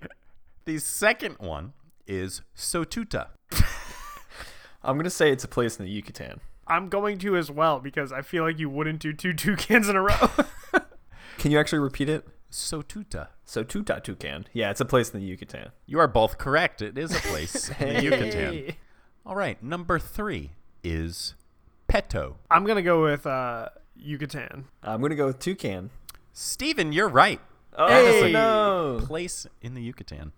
the 0.64 0.78
second 0.78 1.36
one 1.38 1.72
is 2.06 2.42
Sotuta. 2.56 3.28
I'm 4.82 4.96
going 4.96 5.04
to 5.04 5.10
say 5.10 5.30
it's 5.30 5.44
a 5.44 5.48
place 5.48 5.78
in 5.78 5.86
the 5.86 5.90
Yucatan. 5.90 6.40
I'm 6.66 6.88
going 6.88 7.18
to 7.18 7.36
as 7.36 7.50
well 7.50 7.80
because 7.80 8.12
I 8.12 8.22
feel 8.22 8.44
like 8.44 8.58
you 8.58 8.68
wouldn't 8.68 9.00
do 9.00 9.12
two 9.12 9.32
toucans 9.32 9.88
in 9.88 9.96
a 9.96 10.02
row. 10.02 10.30
Can 11.38 11.50
you 11.50 11.58
actually 11.58 11.80
repeat 11.80 12.08
it? 12.08 12.26
Sotuta. 12.54 13.28
Sotuta 13.44 14.00
Toucan. 14.02 14.46
Yeah, 14.52 14.70
it's 14.70 14.80
a 14.80 14.84
place 14.84 15.10
in 15.10 15.18
the 15.20 15.26
Yucatan. 15.26 15.72
You 15.86 15.98
are 15.98 16.06
both 16.06 16.38
correct. 16.38 16.82
It 16.82 16.96
is 16.96 17.10
a 17.14 17.20
place 17.20 17.68
in 17.80 17.94
the 17.94 18.02
Yucatan. 18.04 18.76
All 19.26 19.34
right. 19.34 19.60
Number 19.60 19.98
three 19.98 20.52
is 20.84 21.34
Peto. 21.88 22.36
I'm 22.50 22.64
going 22.64 22.76
to 22.76 22.82
go 22.82 23.02
with 23.02 23.26
uh, 23.26 23.70
Yucatan. 23.96 24.66
I'm 24.82 25.00
gonna 25.00 25.14
go 25.16 25.26
with 25.26 25.38
Toucan. 25.38 25.90
Steven, 26.32 26.92
you're 26.92 27.08
right. 27.08 27.40
Oh 27.76 27.88
That 27.88 28.04
is 28.04 28.22
a 28.24 28.30
no! 28.30 29.00
place 29.02 29.46
in 29.60 29.74
the 29.74 29.82
Yucatan. 29.82 30.32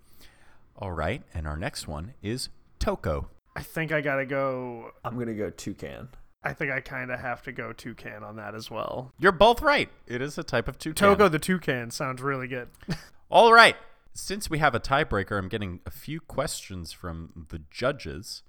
All 0.78 0.92
right, 0.92 1.22
and 1.34 1.46
our 1.46 1.56
next 1.56 1.88
one 1.88 2.14
is 2.22 2.48
Toco. 2.80 3.26
I 3.54 3.62
think 3.62 3.92
I 3.92 4.00
gotta 4.00 4.26
go. 4.26 4.90
I'm 5.04 5.18
gonna 5.18 5.34
go 5.34 5.50
Toucan. 5.50 6.08
I 6.46 6.52
think 6.52 6.70
I 6.70 6.80
kind 6.80 7.10
of 7.10 7.18
have 7.20 7.42
to 7.42 7.52
go 7.52 7.72
toucan 7.72 8.22
on 8.22 8.36
that 8.36 8.54
as 8.54 8.70
well. 8.70 9.12
You're 9.18 9.32
both 9.32 9.60
right. 9.60 9.88
It 10.06 10.22
is 10.22 10.38
a 10.38 10.44
type 10.44 10.68
of 10.68 10.78
toucan. 10.78 11.16
Toco 11.16 11.30
the 11.30 11.38
toucan 11.38 11.90
sounds 11.90 12.22
really 12.22 12.46
good. 12.48 12.68
All 13.30 13.52
right. 13.52 13.76
Since 14.14 14.48
we 14.48 14.58
have 14.58 14.74
a 14.74 14.80
tiebreaker, 14.80 15.36
I'm 15.38 15.48
getting 15.48 15.80
a 15.84 15.90
few 15.90 16.20
questions 16.20 16.92
from 16.92 17.46
the 17.50 17.60
judges. 17.70 18.42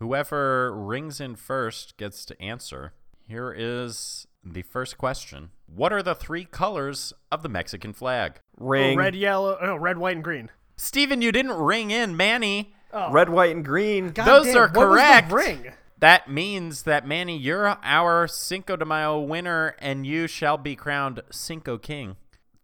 Whoever 0.00 0.74
rings 0.74 1.20
in 1.20 1.36
first 1.36 1.96
gets 1.96 2.24
to 2.26 2.42
answer. 2.42 2.92
Here 3.26 3.54
is 3.56 4.26
the 4.44 4.62
first 4.62 4.98
question 4.98 5.50
What 5.66 5.92
are 5.92 6.02
the 6.02 6.14
three 6.14 6.44
colors 6.44 7.12
of 7.30 7.42
the 7.42 7.48
Mexican 7.48 7.92
flag? 7.92 8.40
Ring. 8.58 8.98
red, 8.98 9.14
yellow, 9.14 9.58
no, 9.62 9.76
red, 9.76 9.98
white, 9.98 10.16
and 10.16 10.24
green. 10.24 10.50
Steven, 10.76 11.22
you 11.22 11.32
didn't 11.32 11.52
ring 11.52 11.90
in, 11.90 12.16
Manny. 12.16 12.74
Oh, 12.92 13.10
Red, 13.10 13.28
white, 13.28 13.54
and 13.54 13.64
green. 13.64 14.10
God 14.10 14.24
those 14.24 14.46
damn, 14.46 14.56
are 14.56 14.68
what 14.68 14.88
was 14.88 14.98
the 14.98 15.04
correct. 15.04 15.32
ring. 15.32 15.72
That 16.00 16.30
means 16.30 16.84
that, 16.84 17.06
Manny, 17.06 17.36
you're 17.36 17.76
our 17.82 18.28
Cinco 18.28 18.76
de 18.76 18.84
Mayo 18.84 19.18
winner, 19.18 19.74
and 19.80 20.06
you 20.06 20.28
shall 20.28 20.56
be 20.56 20.76
crowned 20.76 21.22
Cinco 21.30 21.76
King. 21.76 22.16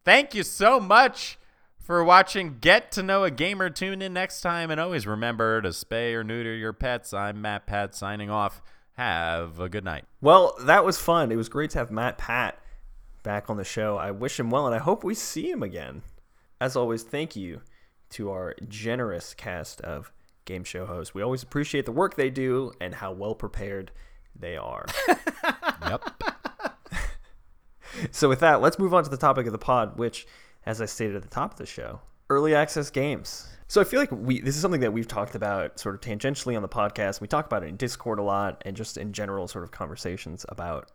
Thank 0.04 0.34
you 0.34 0.44
so 0.44 0.78
much 0.78 1.36
for 1.76 2.04
watching 2.04 2.58
Get 2.60 2.92
to 2.92 3.02
Know 3.02 3.24
a 3.24 3.32
Gamer. 3.32 3.70
Tune 3.70 4.02
in 4.02 4.12
next 4.12 4.40
time, 4.40 4.70
and 4.70 4.80
always 4.80 5.06
remember 5.06 5.60
to 5.62 5.70
spay 5.70 6.14
or 6.14 6.22
neuter 6.22 6.54
your 6.54 6.72
pets. 6.72 7.12
I'm 7.12 7.42
Matt 7.42 7.66
Pat 7.66 7.94
signing 7.94 8.30
off. 8.30 8.62
Have 8.92 9.58
a 9.58 9.68
good 9.68 9.84
night. 9.84 10.04
Well, 10.20 10.54
that 10.60 10.84
was 10.84 11.00
fun. 11.00 11.32
It 11.32 11.36
was 11.36 11.48
great 11.48 11.70
to 11.70 11.78
have 11.78 11.90
Matt 11.90 12.18
Pat 12.18 12.60
back 13.24 13.50
on 13.50 13.56
the 13.56 13.64
show. 13.64 13.96
I 13.96 14.12
wish 14.12 14.38
him 14.38 14.50
well, 14.50 14.66
and 14.66 14.74
I 14.74 14.78
hope 14.78 15.02
we 15.02 15.14
see 15.14 15.50
him 15.50 15.62
again. 15.64 16.02
As 16.60 16.76
always, 16.76 17.02
thank 17.02 17.34
you 17.34 17.62
to 18.10 18.30
our 18.30 18.54
generous 18.68 19.34
cast 19.34 19.80
of 19.80 20.12
game 20.44 20.64
show 20.64 20.86
hosts. 20.86 21.14
We 21.14 21.22
always 21.22 21.42
appreciate 21.42 21.86
the 21.86 21.92
work 21.92 22.16
they 22.16 22.30
do 22.30 22.72
and 22.80 22.94
how 22.94 23.12
well 23.12 23.34
prepared 23.34 23.90
they 24.38 24.56
are. 24.56 24.86
Yep. 25.86 26.22
so, 28.10 28.28
with 28.28 28.40
that, 28.40 28.62
let's 28.62 28.78
move 28.78 28.94
on 28.94 29.04
to 29.04 29.10
the 29.10 29.18
topic 29.18 29.44
of 29.46 29.52
the 29.52 29.58
pod, 29.58 29.98
which, 29.98 30.26
as 30.64 30.80
I 30.80 30.86
stated 30.86 31.16
at 31.16 31.22
the 31.22 31.28
top 31.28 31.52
of 31.52 31.58
the 31.58 31.66
show, 31.66 32.00
early 32.30 32.54
access 32.54 32.90
games. 32.90 33.46
So 33.66 33.80
I 33.80 33.84
feel 33.84 34.00
like 34.00 34.12
we 34.12 34.40
this 34.40 34.56
is 34.56 34.62
something 34.62 34.80
that 34.82 34.92
we've 34.92 35.08
talked 35.08 35.34
about 35.34 35.80
sort 35.80 35.94
of 35.94 36.00
tangentially 36.00 36.56
on 36.56 36.62
the 36.62 36.68
podcast. 36.68 37.20
We 37.20 37.28
talk 37.28 37.46
about 37.46 37.64
it 37.64 37.68
in 37.68 37.76
Discord 37.76 38.18
a 38.18 38.22
lot 38.22 38.62
and 38.64 38.76
just 38.76 38.96
in 38.96 39.12
general 39.12 39.48
sort 39.48 39.64
of 39.64 39.70
conversations 39.70 40.44
about 40.48 40.90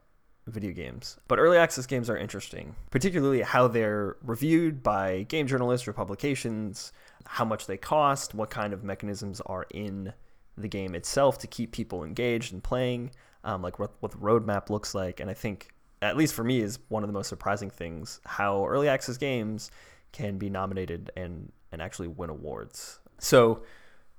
video 0.47 0.71
games. 0.71 1.17
But 1.27 1.39
early 1.39 1.57
access 1.57 1.85
games 1.85 2.09
are 2.09 2.17
interesting, 2.17 2.75
particularly 2.91 3.41
how 3.41 3.67
they're 3.67 4.17
reviewed 4.23 4.81
by 4.83 5.23
game 5.23 5.47
journalists 5.47 5.87
or 5.87 5.93
publications, 5.93 6.91
how 7.25 7.45
much 7.45 7.67
they 7.67 7.77
cost, 7.77 8.33
what 8.33 8.49
kind 8.49 8.73
of 8.73 8.83
mechanisms 8.83 9.41
are 9.45 9.65
in 9.71 10.13
the 10.57 10.67
game 10.67 10.95
itself 10.95 11.37
to 11.39 11.47
keep 11.47 11.71
people 11.71 12.03
engaged 12.03 12.53
and 12.53 12.63
playing, 12.63 13.11
um, 13.43 13.61
like 13.61 13.79
what, 13.79 13.91
what 13.99 14.11
the 14.11 14.17
roadmap 14.17 14.69
looks 14.69 14.93
like. 14.93 15.19
And 15.19 15.29
I 15.29 15.33
think, 15.33 15.69
at 16.01 16.17
least 16.17 16.33
for 16.33 16.43
me, 16.43 16.61
is 16.61 16.79
one 16.89 17.03
of 17.03 17.07
the 17.07 17.13
most 17.13 17.27
surprising 17.27 17.69
things 17.69 18.19
how 18.25 18.65
early 18.65 18.87
access 18.87 19.17
games 19.17 19.71
can 20.11 20.37
be 20.37 20.49
nominated 20.49 21.11
and, 21.15 21.51
and 21.71 21.81
actually 21.81 22.07
win 22.07 22.29
awards. 22.29 22.99
So, 23.19 23.63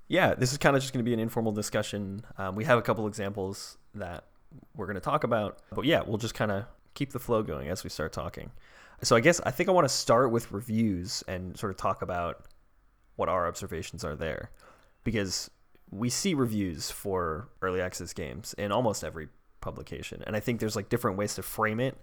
yeah, 0.08 0.34
this 0.34 0.52
is 0.52 0.58
kind 0.58 0.76
of 0.76 0.82
just 0.82 0.92
going 0.92 1.04
to 1.04 1.08
be 1.08 1.14
an 1.14 1.20
informal 1.20 1.52
discussion. 1.52 2.22
Um, 2.38 2.54
we 2.54 2.64
have 2.64 2.78
a 2.78 2.82
couple 2.82 3.06
examples 3.06 3.78
that 3.94 4.24
we're 4.76 4.86
going 4.86 4.96
to 4.96 5.00
talk 5.00 5.24
about. 5.24 5.60
But 5.72 5.84
yeah, 5.84 6.02
we'll 6.04 6.18
just 6.18 6.34
kind 6.34 6.50
of 6.50 6.64
keep 6.94 7.12
the 7.12 7.18
flow 7.18 7.42
going 7.42 7.68
as 7.68 7.84
we 7.84 7.90
start 7.90 8.12
talking. 8.12 8.50
So 9.02 9.16
I 9.16 9.20
guess 9.20 9.40
I 9.46 9.50
think 9.50 9.68
I 9.68 9.72
want 9.72 9.86
to 9.86 9.94
start 9.94 10.30
with 10.30 10.52
reviews 10.52 11.24
and 11.26 11.56
sort 11.56 11.70
of 11.70 11.76
talk 11.76 12.02
about 12.02 12.46
what 13.20 13.28
our 13.28 13.46
observations 13.46 14.02
are 14.02 14.16
there. 14.16 14.50
Because 15.04 15.50
we 15.90 16.08
see 16.08 16.34
reviews 16.34 16.90
for 16.90 17.48
early 17.62 17.80
access 17.80 18.12
games 18.12 18.54
in 18.58 18.72
almost 18.72 19.04
every 19.04 19.28
publication. 19.60 20.24
And 20.26 20.34
I 20.34 20.40
think 20.40 20.58
there's 20.58 20.74
like 20.74 20.88
different 20.88 21.18
ways 21.18 21.34
to 21.34 21.42
frame 21.42 21.78
it. 21.78 21.96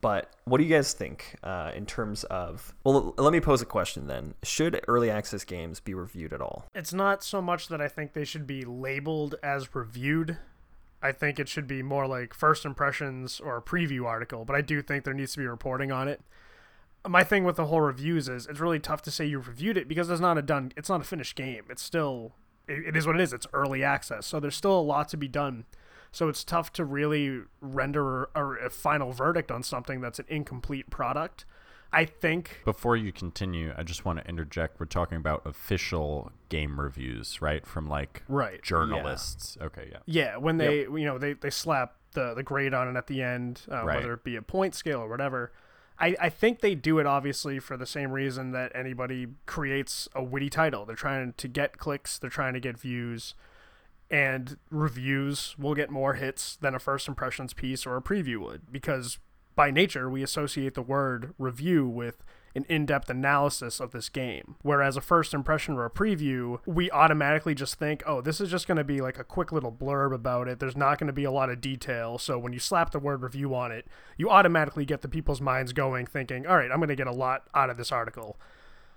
But 0.00 0.32
what 0.46 0.58
do 0.58 0.64
you 0.64 0.74
guys 0.74 0.94
think 0.94 1.36
uh, 1.44 1.70
in 1.76 1.86
terms 1.86 2.24
of? 2.24 2.74
Well, 2.82 3.14
let 3.18 3.32
me 3.32 3.40
pose 3.40 3.62
a 3.62 3.66
question 3.66 4.08
then. 4.08 4.34
Should 4.42 4.82
early 4.88 5.10
access 5.10 5.44
games 5.44 5.78
be 5.78 5.94
reviewed 5.94 6.32
at 6.32 6.40
all? 6.40 6.64
It's 6.74 6.92
not 6.92 7.22
so 7.22 7.40
much 7.40 7.68
that 7.68 7.80
I 7.80 7.86
think 7.86 8.12
they 8.12 8.24
should 8.24 8.46
be 8.46 8.64
labeled 8.64 9.36
as 9.44 9.74
reviewed. 9.76 10.38
I 11.00 11.12
think 11.12 11.38
it 11.38 11.48
should 11.48 11.68
be 11.68 11.82
more 11.82 12.08
like 12.08 12.34
first 12.34 12.64
impressions 12.64 13.38
or 13.38 13.56
a 13.56 13.62
preview 13.62 14.04
article, 14.04 14.44
but 14.44 14.56
I 14.56 14.60
do 14.60 14.82
think 14.82 15.04
there 15.04 15.14
needs 15.14 15.32
to 15.32 15.38
be 15.38 15.46
reporting 15.46 15.92
on 15.92 16.08
it. 16.08 16.20
My 17.06 17.24
thing 17.24 17.44
with 17.44 17.56
the 17.56 17.66
whole 17.66 17.80
reviews 17.80 18.28
is 18.28 18.46
it's 18.46 18.60
really 18.60 18.78
tough 18.78 19.02
to 19.02 19.10
say 19.10 19.26
you 19.26 19.38
reviewed 19.40 19.76
it 19.76 19.88
because 19.88 20.08
it's 20.08 20.20
not 20.20 20.38
a 20.38 20.42
done 20.42 20.72
it's 20.76 20.88
not 20.88 21.00
a 21.00 21.04
finished 21.04 21.36
game. 21.36 21.64
It's 21.68 21.82
still 21.82 22.32
it, 22.68 22.88
it 22.88 22.96
is 22.96 23.06
what 23.06 23.16
it 23.16 23.22
is. 23.22 23.32
It's 23.32 23.46
early 23.52 23.82
access. 23.82 24.26
So 24.26 24.38
there's 24.40 24.56
still 24.56 24.78
a 24.78 24.82
lot 24.82 25.08
to 25.10 25.16
be 25.16 25.28
done. 25.28 25.64
So 26.12 26.28
it's 26.28 26.44
tough 26.44 26.72
to 26.74 26.84
really 26.84 27.40
render 27.60 28.24
a, 28.34 28.66
a 28.66 28.70
final 28.70 29.12
verdict 29.12 29.50
on 29.50 29.62
something 29.62 30.00
that's 30.00 30.18
an 30.18 30.26
incomplete 30.28 30.90
product. 30.90 31.46
I 31.94 32.06
think 32.06 32.60
Before 32.64 32.96
you 32.96 33.12
continue, 33.12 33.74
I 33.76 33.82
just 33.82 34.04
want 34.04 34.18
to 34.18 34.26
interject. 34.26 34.80
We're 34.80 34.86
talking 34.86 35.18
about 35.18 35.42
official 35.44 36.32
game 36.48 36.80
reviews, 36.80 37.42
right? 37.42 37.66
From 37.66 37.86
like 37.86 38.22
right. 38.28 38.62
journalists. 38.62 39.58
Okay, 39.60 39.88
yeah. 39.90 39.98
Yeah, 40.06 40.36
when 40.38 40.56
they 40.56 40.82
you 40.82 41.04
know 41.04 41.18
they, 41.18 41.34
they 41.34 41.50
slap 41.50 41.96
the 42.12 42.32
the 42.34 42.42
grade 42.42 42.72
on 42.72 42.88
it 42.88 42.96
at 42.96 43.08
the 43.08 43.22
end, 43.22 43.62
uh, 43.70 43.84
Right. 43.84 43.96
whether 43.96 44.14
it 44.14 44.24
be 44.24 44.36
a 44.36 44.42
point 44.42 44.74
scale 44.74 45.00
or 45.00 45.08
whatever. 45.08 45.52
I, 45.98 46.16
I 46.20 46.28
think 46.28 46.60
they 46.60 46.74
do 46.74 46.98
it 46.98 47.06
obviously 47.06 47.58
for 47.58 47.76
the 47.76 47.86
same 47.86 48.10
reason 48.12 48.52
that 48.52 48.72
anybody 48.74 49.28
creates 49.46 50.08
a 50.14 50.22
witty 50.22 50.50
title. 50.50 50.84
They're 50.84 50.96
trying 50.96 51.34
to 51.34 51.48
get 51.48 51.78
clicks, 51.78 52.18
they're 52.18 52.30
trying 52.30 52.54
to 52.54 52.60
get 52.60 52.78
views, 52.78 53.34
and 54.10 54.58
reviews 54.70 55.54
will 55.58 55.74
get 55.74 55.90
more 55.90 56.14
hits 56.14 56.56
than 56.56 56.74
a 56.74 56.78
first 56.78 57.08
impressions 57.08 57.54
piece 57.54 57.86
or 57.86 57.96
a 57.96 58.02
preview 58.02 58.38
would 58.38 58.70
because 58.70 59.18
by 59.54 59.70
nature 59.70 60.08
we 60.08 60.22
associate 60.22 60.74
the 60.74 60.82
word 60.82 61.34
review 61.38 61.86
with 61.86 62.22
an 62.54 62.64
in-depth 62.68 63.08
analysis 63.08 63.80
of 63.80 63.92
this 63.92 64.08
game 64.08 64.56
whereas 64.62 64.96
a 64.96 65.00
first 65.00 65.32
impression 65.34 65.74
or 65.74 65.84
a 65.84 65.90
preview 65.90 66.58
we 66.66 66.90
automatically 66.90 67.54
just 67.54 67.76
think 67.76 68.02
oh 68.06 68.20
this 68.20 68.40
is 68.40 68.50
just 68.50 68.66
going 68.66 68.76
to 68.76 68.84
be 68.84 69.00
like 69.00 69.18
a 69.18 69.24
quick 69.24 69.52
little 69.52 69.72
blurb 69.72 70.14
about 70.14 70.48
it 70.48 70.58
there's 70.58 70.76
not 70.76 70.98
going 70.98 71.06
to 71.06 71.12
be 71.12 71.24
a 71.24 71.30
lot 71.30 71.50
of 71.50 71.60
detail 71.60 72.18
so 72.18 72.38
when 72.38 72.52
you 72.52 72.58
slap 72.58 72.90
the 72.90 72.98
word 72.98 73.22
review 73.22 73.54
on 73.54 73.72
it 73.72 73.86
you 74.16 74.28
automatically 74.28 74.84
get 74.84 75.02
the 75.02 75.08
people's 75.08 75.40
minds 75.40 75.72
going 75.72 76.06
thinking 76.06 76.46
all 76.46 76.56
right 76.56 76.70
i'm 76.70 76.78
going 76.78 76.88
to 76.88 76.96
get 76.96 77.06
a 77.06 77.12
lot 77.12 77.44
out 77.54 77.70
of 77.70 77.76
this 77.76 77.92
article 77.92 78.38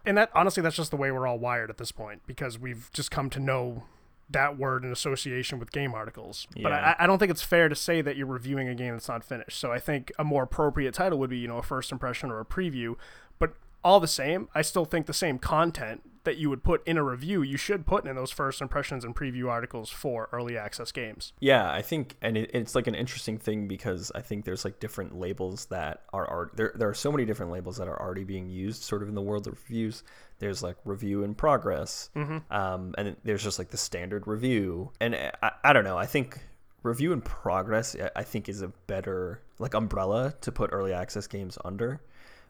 and 0.05 0.17
that 0.17 0.29
honestly 0.33 0.62
that's 0.62 0.75
just 0.75 0.91
the 0.91 0.97
way 0.97 1.12
we're 1.12 1.27
all 1.27 1.39
wired 1.39 1.69
at 1.69 1.77
this 1.77 1.91
point 1.91 2.21
because 2.27 2.59
we've 2.59 2.89
just 2.93 3.12
come 3.12 3.29
to 3.29 3.39
know 3.39 3.83
that 4.29 4.57
word 4.57 4.83
in 4.83 4.91
association 4.91 5.59
with 5.59 5.71
game 5.71 5.93
articles. 5.93 6.47
But 6.59 6.71
I, 6.71 6.95
I 7.00 7.07
don't 7.07 7.19
think 7.19 7.29
it's 7.29 7.43
fair 7.43 7.69
to 7.69 7.75
say 7.75 8.01
that 8.01 8.17
you're 8.17 8.25
reviewing 8.25 8.67
a 8.67 8.75
game 8.75 8.93
that's 8.93 9.07
not 9.07 9.24
finished. 9.24 9.59
So 9.59 9.71
I 9.71 9.79
think 9.79 10.12
a 10.17 10.24
more 10.24 10.43
appropriate 10.43 10.93
title 10.93 11.19
would 11.19 11.29
be, 11.29 11.38
you 11.38 11.47
know, 11.47 11.57
a 11.57 11.63
first 11.63 11.91
impression 11.91 12.31
or 12.31 12.39
a 12.39 12.45
preview. 12.45 12.95
But 13.39 13.54
all 13.84 14.00
the 14.00 14.08
same, 14.08 14.50
I 14.56 14.62
still 14.62 14.86
think 14.86 15.06
the 15.06 15.13
same 15.13 15.39
content 15.39 16.01
that 16.25 16.38
you 16.38 16.50
would 16.50 16.63
put 16.63 16.86
in 16.88 16.98
a 16.98 17.04
review, 17.04 17.42
you 17.42 17.56
should 17.56 17.86
put 17.86 18.06
in 18.06 18.15
those 18.15 18.32
first 18.32 18.62
impressions 18.62 19.06
and 19.06 19.15
preview 19.15 19.48
articles 19.50 19.89
for 19.89 20.27
early 20.32 20.58
access 20.58 20.92
games. 20.92 21.34
Yeah, 21.39 21.72
I 21.72 21.82
think, 21.82 22.18
and 22.22 22.36
it, 22.36 22.51
it's 22.54 22.75
like 22.75 22.88
an 22.88 22.96
interesting 22.96 23.38
thing 23.38 23.68
because 23.68 24.12
I 24.13 24.22
think 24.22 24.44
there's 24.44 24.65
like 24.65 24.80
different 24.80 25.18
labels 25.18 25.68
that 25.68 26.01
are, 26.12 26.27
are 26.27 26.51
there. 26.56 26.74
There 26.75 26.89
are 26.89 26.96
so 26.96 27.12
many 27.12 27.25
different 27.25 27.51
labels 27.51 27.77
that 27.77 27.88
are 27.88 28.00
already 28.00 28.24
being 28.24 28.50
used, 28.50 28.84
sort 28.84 29.01
of 29.01 29.08
in 29.08 29.15
the 29.15 29.22
world 29.22 29.48
of 29.48 29.54
reviews. 29.54 30.04
There's 30.39 30.62
like 30.62 30.75
review 30.84 31.24
in 31.24 31.36
progress, 31.36 32.10
um, 32.51 32.94
and 32.98 33.15
there's 33.24 33.44
just 33.44 33.58
like 33.58 33.70
the 33.70 33.77
standard 33.77 34.27
review. 34.27 34.92
And 35.00 35.15
I, 35.15 35.51
I 35.63 35.74
don't 35.74 35.86
know. 35.86 35.98
I 35.98 36.08
think 36.08 36.39
review 36.84 37.13
in 37.13 37.22
progress, 37.22 37.96
I 38.15 38.24
think, 38.24 38.50
is 38.50 38.62
a 38.62 38.68
better 38.88 39.42
like 39.60 39.74
umbrella 39.74 40.34
to 40.42 40.51
put 40.51 40.72
early 40.74 40.92
access 40.92 41.27
games 41.27 41.58
under 41.63 42.01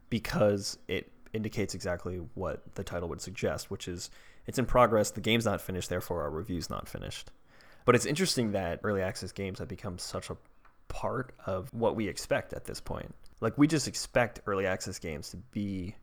because 0.10 0.78
it 0.88 1.12
indicates 1.34 1.76
exactly 1.76 2.18
what 2.34 2.62
the 2.76 2.84
title 2.84 3.10
would 3.10 3.22
suggest, 3.22 3.70
which 3.70 3.88
is 3.88 4.10
it's 4.48 4.60
in 4.60 4.66
progress. 4.66 5.12
The 5.12 5.22
game's 5.22 5.46
not 5.46 5.62
finished, 5.62 5.90
therefore 5.90 6.22
our 6.22 6.30
review's 6.30 6.70
not 6.70 6.88
finished. 6.88 7.32
But 7.86 7.96
it's 7.96 8.06
interesting 8.06 8.54
that 8.54 8.80
early 8.84 9.02
access 9.02 9.32
games 9.32 9.60
have 9.60 9.68
become 9.68 9.98
such 9.98 10.30
a 10.30 10.38
part 10.88 11.34
of 11.46 11.74
what 11.74 11.96
we 11.96 12.08
expect 12.08 12.54
at 12.54 12.66
this 12.66 12.80
point. 12.80 13.14
Like 13.42 13.58
we 13.58 13.68
just 13.68 13.88
expect 13.88 14.40
early 14.46 14.66
access 14.66 14.98
games 14.98 15.30
to 15.32 15.38
be 15.38 15.96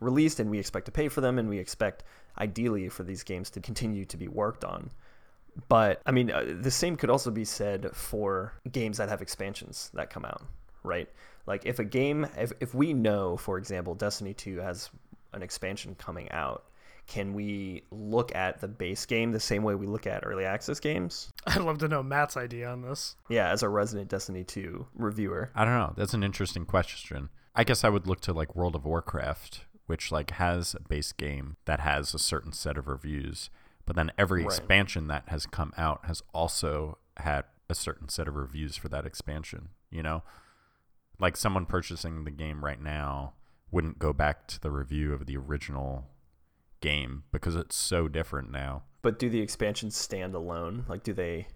released 0.00 0.38
and 0.38 0.50
we 0.50 0.58
expect 0.58 0.86
to 0.86 0.92
pay 0.92 1.08
for 1.08 1.20
them 1.20 1.38
and 1.38 1.48
we 1.48 1.58
expect 1.58 2.04
ideally 2.38 2.88
for 2.88 3.02
these 3.02 3.24
games 3.24 3.50
to 3.50 3.60
continue 3.60 4.04
to 4.04 4.16
be 4.16 4.28
worked 4.28 4.64
on. 4.64 4.90
But 5.68 6.00
I 6.06 6.12
mean, 6.12 6.30
uh, 6.30 6.44
the 6.60 6.70
same 6.70 6.96
could 6.96 7.10
also 7.10 7.30
be 7.30 7.44
said 7.44 7.90
for 7.94 8.52
games 8.70 8.98
that 8.98 9.08
have 9.08 9.22
expansions 9.22 9.90
that 9.94 10.10
come 10.10 10.24
out, 10.24 10.42
right? 10.84 11.08
Like 11.48 11.64
if 11.64 11.78
a 11.78 11.84
game, 11.84 12.26
if, 12.36 12.52
if 12.60 12.74
we 12.74 12.92
know, 12.92 13.38
for 13.38 13.56
example, 13.56 13.94
Destiny 13.94 14.34
2 14.34 14.58
has 14.58 14.90
an 15.32 15.42
expansion 15.42 15.94
coming 15.94 16.30
out, 16.30 16.64
can 17.06 17.32
we 17.32 17.84
look 17.90 18.34
at 18.34 18.60
the 18.60 18.68
base 18.68 19.06
game 19.06 19.32
the 19.32 19.40
same 19.40 19.62
way 19.62 19.74
we 19.74 19.86
look 19.86 20.06
at 20.06 20.26
early 20.26 20.44
access 20.44 20.78
games? 20.78 21.32
I'd 21.46 21.62
love 21.62 21.78
to 21.78 21.88
know 21.88 22.02
Matt's 22.02 22.36
idea 22.36 22.68
on 22.68 22.82
this. 22.82 23.16
Yeah, 23.30 23.50
as 23.50 23.62
a 23.62 23.68
resident 23.70 24.10
Destiny 24.10 24.44
2 24.44 24.88
reviewer. 24.94 25.50
I 25.54 25.64
don't 25.64 25.72
know. 25.72 25.94
That's 25.96 26.12
an 26.12 26.22
interesting 26.22 26.66
question. 26.66 27.30
I 27.54 27.64
guess 27.64 27.82
I 27.82 27.88
would 27.88 28.06
look 28.06 28.20
to 28.20 28.34
like 28.34 28.54
World 28.54 28.76
of 28.76 28.84
Warcraft, 28.84 29.62
which 29.86 30.12
like 30.12 30.32
has 30.32 30.74
a 30.74 30.80
base 30.86 31.12
game 31.12 31.56
that 31.64 31.80
has 31.80 32.12
a 32.12 32.18
certain 32.18 32.52
set 32.52 32.76
of 32.76 32.86
reviews, 32.86 33.48
but 33.86 33.96
then 33.96 34.12
every 34.18 34.42
Right. 34.44 34.48
expansion 34.54 35.06
that 35.06 35.30
has 35.30 35.46
come 35.46 35.72
out 35.78 36.04
has 36.04 36.22
also 36.34 36.98
had 37.16 37.46
a 37.70 37.74
certain 37.74 38.10
set 38.10 38.28
of 38.28 38.36
reviews 38.36 38.76
for 38.76 38.90
that 38.90 39.06
expansion, 39.06 39.70
you 39.90 40.02
know? 40.02 40.22
Like 41.20 41.36
someone 41.36 41.66
purchasing 41.66 42.24
the 42.24 42.30
game 42.30 42.64
right 42.64 42.80
now 42.80 43.34
wouldn't 43.70 43.98
go 43.98 44.12
back 44.12 44.46
to 44.48 44.60
the 44.60 44.70
review 44.70 45.12
of 45.12 45.26
the 45.26 45.36
original 45.36 46.06
game 46.80 47.24
because 47.32 47.56
it's 47.56 47.76
so 47.76 48.08
different 48.08 48.50
now. 48.50 48.82
But 49.02 49.18
do 49.18 49.28
the 49.28 49.40
expansions 49.40 49.96
stand 49.96 50.34
alone? 50.34 50.84
Like 50.88 51.02
do 51.02 51.12
they 51.12 51.48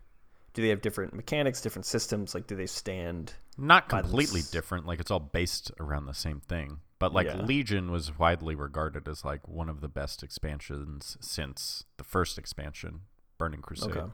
do 0.55 0.63
they 0.63 0.69
have 0.69 0.83
different 0.83 1.15
mechanics, 1.15 1.61
different 1.61 1.87
systems? 1.87 2.35
Like 2.35 2.47
do 2.47 2.57
they 2.57 2.67
stand 2.67 3.35
Not 3.57 3.89
completely 3.89 4.41
this- 4.41 4.51
different, 4.51 4.87
like 4.87 5.01
it's 5.01 5.11
all 5.11 5.21
based 5.21 5.71
around 5.81 6.07
the 6.07 6.15
same 6.15 6.41
thing. 6.41 6.79
But 6.99 7.13
like 7.13 7.27
Yeah. 7.27 7.43
Legion 7.43 7.91
was 7.91 8.17
widely 8.19 8.55
regarded 8.55 9.09
as 9.09 9.25
like 9.25 9.49
one 9.49 9.69
of 9.69 9.81
the 9.81 9.89
best 9.89 10.23
expansions 10.23 11.17
since 11.21 11.85
the 11.97 12.05
first 12.05 12.39
expansion, 12.39 13.03
Burning 13.39 13.63
Crusade. 13.63 13.97
Okay. 13.97 14.07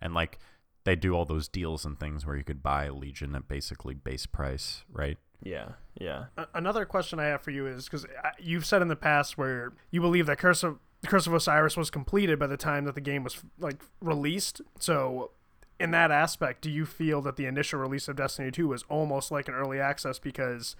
And 0.00 0.14
like 0.14 0.38
they 0.86 0.96
do 0.96 1.12
all 1.14 1.24
those 1.24 1.48
deals 1.48 1.84
and 1.84 1.98
things 1.98 2.24
where 2.24 2.36
you 2.36 2.44
could 2.44 2.62
buy 2.62 2.88
Legion 2.88 3.34
at 3.34 3.48
basically 3.48 3.92
base 3.92 4.24
price, 4.24 4.84
right? 4.90 5.18
Yeah, 5.42 5.70
yeah. 6.00 6.26
A- 6.38 6.46
Another 6.54 6.84
question 6.86 7.18
I 7.18 7.24
have 7.24 7.42
for 7.42 7.50
you 7.50 7.66
is 7.66 7.84
because 7.86 8.06
you've 8.38 8.64
said 8.64 8.80
in 8.82 8.88
the 8.88 8.96
past 8.96 9.36
where 9.36 9.72
you 9.90 10.00
believe 10.00 10.26
that 10.26 10.38
Curse 10.38 10.62
of 10.62 10.78
Curse 11.06 11.26
of 11.26 11.34
Osiris 11.34 11.76
was 11.76 11.90
completed 11.90 12.38
by 12.38 12.46
the 12.46 12.56
time 12.56 12.84
that 12.84 12.94
the 12.94 13.00
game 13.00 13.24
was 13.24 13.42
like 13.58 13.82
released. 14.00 14.60
So, 14.78 15.32
in 15.78 15.90
that 15.90 16.10
aspect, 16.10 16.62
do 16.62 16.70
you 16.70 16.86
feel 16.86 17.20
that 17.22 17.36
the 17.36 17.46
initial 17.46 17.78
release 17.80 18.08
of 18.08 18.16
Destiny 18.16 18.50
2 18.50 18.68
was 18.68 18.84
almost 18.88 19.30
like 19.30 19.48
an 19.48 19.54
early 19.54 19.78
access 19.80 20.18
because 20.18 20.74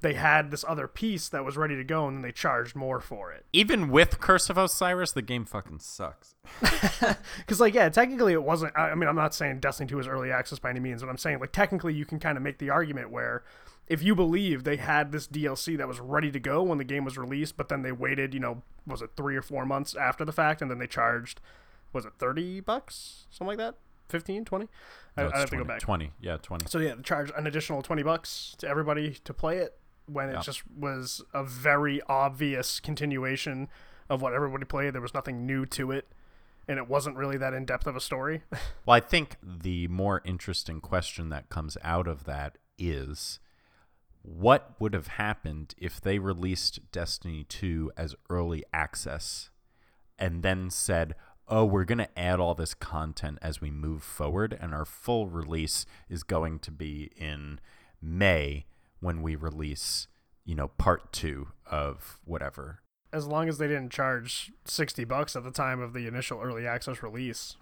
they 0.00 0.14
had 0.14 0.50
this 0.50 0.64
other 0.66 0.88
piece 0.88 1.28
that 1.28 1.44
was 1.44 1.56
ready 1.56 1.76
to 1.76 1.84
go 1.84 2.06
and 2.06 2.16
then 2.16 2.22
they 2.22 2.32
charged 2.32 2.74
more 2.74 3.00
for 3.00 3.32
it? 3.32 3.44
Even 3.52 3.90
with 3.90 4.20
Curse 4.20 4.50
of 4.50 4.58
Osiris, 4.58 5.12
the 5.12 5.22
game 5.22 5.44
fucking 5.44 5.80
sucks. 5.80 6.34
Because, 7.38 7.60
like, 7.60 7.74
yeah, 7.74 7.88
technically 7.88 8.32
it 8.32 8.42
wasn't. 8.42 8.76
I 8.76 8.90
I 8.90 8.94
mean, 8.94 9.08
I'm 9.08 9.16
not 9.16 9.34
saying 9.34 9.60
Destiny 9.60 9.88
2 9.88 9.98
is 10.00 10.06
early 10.06 10.30
access 10.30 10.58
by 10.58 10.70
any 10.70 10.80
means, 10.80 11.02
but 11.02 11.08
I'm 11.08 11.18
saying, 11.18 11.40
like, 11.40 11.52
technically 11.52 11.94
you 11.94 12.04
can 12.04 12.18
kind 12.18 12.36
of 12.36 12.42
make 12.42 12.58
the 12.58 12.70
argument 12.70 13.10
where 13.10 13.42
if 13.88 14.02
you 14.02 14.14
believe 14.14 14.62
they 14.62 14.76
had 14.76 15.10
this 15.10 15.26
DLC 15.26 15.76
that 15.76 15.88
was 15.88 15.98
ready 15.98 16.30
to 16.30 16.38
go 16.38 16.62
when 16.62 16.78
the 16.78 16.84
game 16.84 17.04
was 17.04 17.18
released, 17.18 17.56
but 17.56 17.68
then 17.68 17.82
they 17.82 17.90
waited, 17.92 18.32
you 18.32 18.38
know, 18.40 18.62
was 18.86 19.02
it 19.02 19.10
three 19.16 19.34
or 19.36 19.42
four 19.42 19.66
months 19.66 19.96
after 19.96 20.24
the 20.24 20.32
fact, 20.32 20.62
and 20.62 20.70
then 20.70 20.78
they 20.78 20.86
charged, 20.86 21.40
was 21.92 22.04
it 22.04 22.12
30 22.18 22.60
bucks? 22.60 23.26
Something 23.30 23.48
like 23.48 23.58
that? 23.58 23.74
15, 24.08 24.44
20? 24.44 24.68
I, 25.16 25.22
No, 25.22 25.28
it's 25.28 25.38
have 25.38 25.50
to 25.50 25.56
go 25.56 25.64
20, 25.64 25.68
back. 25.68 25.80
20. 25.80 26.12
Yeah, 26.20 26.36
20. 26.36 26.66
So, 26.68 26.78
yeah, 26.78 26.94
they 26.94 27.02
charged 27.02 27.32
an 27.36 27.48
additional 27.48 27.82
20 27.82 28.04
bucks 28.04 28.54
to 28.58 28.68
everybody 28.68 29.14
to 29.24 29.34
play 29.34 29.58
it 29.58 29.76
when 30.12 30.28
it 30.30 30.34
Yeah. 30.34 30.40
just 30.40 30.62
was 30.68 31.22
a 31.32 31.44
very 31.44 32.00
obvious 32.08 32.80
continuation 32.80 33.68
of 34.08 34.22
what 34.22 34.32
everybody 34.34 34.64
played. 34.64 34.92
There 34.94 35.00
was 35.00 35.14
nothing 35.14 35.46
new 35.46 35.66
to 35.66 35.90
it. 35.92 36.12
And 36.68 36.78
it 36.78 36.88
wasn't 36.88 37.16
really 37.16 37.36
that 37.38 37.52
in 37.54 37.64
depth 37.64 37.86
of 37.86 37.96
a 37.96 38.00
story. 38.00 38.42
Well, 38.86 38.96
I 38.96 39.00
think 39.00 39.36
the 39.42 39.88
more 39.88 40.20
interesting 40.24 40.80
question 40.80 41.28
that 41.30 41.48
comes 41.48 41.76
out 41.82 42.06
of 42.08 42.24
that 42.24 42.58
is 42.78 43.38
what 44.22 44.74
would 44.80 44.94
have 44.94 45.06
happened 45.08 45.74
if 45.78 46.00
they 46.00 46.18
released 46.18 46.80
Destiny 46.92 47.44
2 47.44 47.92
as 47.96 48.14
early 48.28 48.64
access 48.74 49.50
and 50.18 50.42
then 50.42 50.70
said, 50.70 51.14
oh, 51.48 51.64
we're 51.64 51.84
going 51.84 51.98
to 51.98 52.18
add 52.18 52.38
all 52.40 52.54
this 52.54 52.74
content 52.74 53.38
as 53.42 53.60
we 53.60 53.70
move 53.70 54.02
forward, 54.02 54.56
and 54.60 54.72
our 54.74 54.84
full 54.84 55.26
release 55.26 55.84
is 56.08 56.22
going 56.22 56.58
to 56.60 56.70
be 56.70 57.10
in 57.16 57.58
May 58.00 58.66
when 59.00 59.22
we 59.22 59.34
release, 59.36 60.06
you 60.44 60.54
know, 60.54 60.68
part 60.68 61.12
two 61.12 61.48
of 61.70 62.18
whatever. 62.24 62.80
as 63.12 63.26
long 63.26 63.48
as 63.48 63.58
they 63.58 63.66
didn't 63.66 63.90
charge 63.90 64.52
60 64.66 65.02
bucks 65.04 65.34
at 65.34 65.42
the 65.42 65.50
time 65.50 65.80
of 65.80 65.92
the 65.94 66.06
initial 66.06 66.40
early 66.40 66.64
access 66.64 67.02
release 67.02 67.56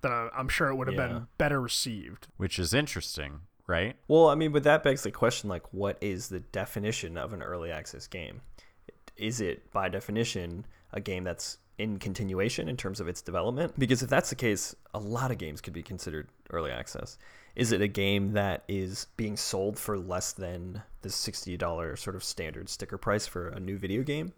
then 0.00 0.10
I- 0.10 0.28
i'm 0.36 0.48
sure 0.48 0.68
it 0.70 0.74
would 0.74 0.88
have 0.88 0.96
Yeah. 0.96 1.06
been 1.06 1.28
better 1.38 1.60
received 1.60 2.26
Which 2.36 2.58
is 2.58 2.74
interesting, 2.74 3.42
right? 3.68 3.96
Well, 4.08 4.28
I 4.28 4.34
mean, 4.34 4.50
but 4.50 4.64
that 4.64 4.82
begs 4.82 5.02
the 5.04 5.12
question 5.12 5.48
like 5.48 5.72
what 5.72 5.98
is 6.00 6.30
the 6.30 6.40
definition 6.40 7.16
of 7.16 7.32
an 7.32 7.42
early 7.44 7.70
access 7.70 8.08
game? 8.08 8.40
Is 9.16 9.40
it 9.40 9.70
by 9.70 9.88
definition 9.88 10.66
a 10.92 11.00
game 11.00 11.22
that's 11.22 11.58
in 11.76 11.98
continuation 12.00 12.68
in 12.68 12.76
terms 12.76 12.98
of 12.98 13.06
its 13.06 13.22
development? 13.22 13.78
Because 13.78 14.02
if 14.02 14.10
that's 14.10 14.30
the 14.30 14.36
case, 14.36 14.74
a 14.94 14.98
lot 14.98 15.30
of 15.30 15.38
games 15.38 15.60
could 15.60 15.72
be 15.74 15.82
considered 15.82 16.28
early 16.50 16.72
access. 16.72 17.18
Is 17.58 17.72
it 17.72 17.82
a 17.82 17.88
game 17.88 18.34
that 18.34 18.62
is 18.68 19.08
being 19.16 19.36
sold 19.36 19.80
for 19.80 19.98
less 19.98 20.32
than 20.32 20.80
the 21.02 21.08
$60 21.08 21.98
sort 21.98 22.14
of 22.14 22.22
standard 22.22 22.68
sticker 22.68 22.96
price 22.96 23.26
for 23.26 23.48
a 23.48 23.58
new 23.58 23.76
video 23.76 24.04
game? 24.04 24.32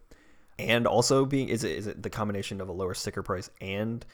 And 0.58 0.86
also 0.86 1.26
being 1.26 1.50
is 1.50 1.62
it 1.62 1.72
is 1.72 1.86
it 1.86 2.02
the 2.02 2.08
combination 2.08 2.62
of 2.62 2.70
a 2.70 2.72
lower 2.72 2.94
sticker 2.94 3.22
price 3.22 3.50
and 3.60 4.06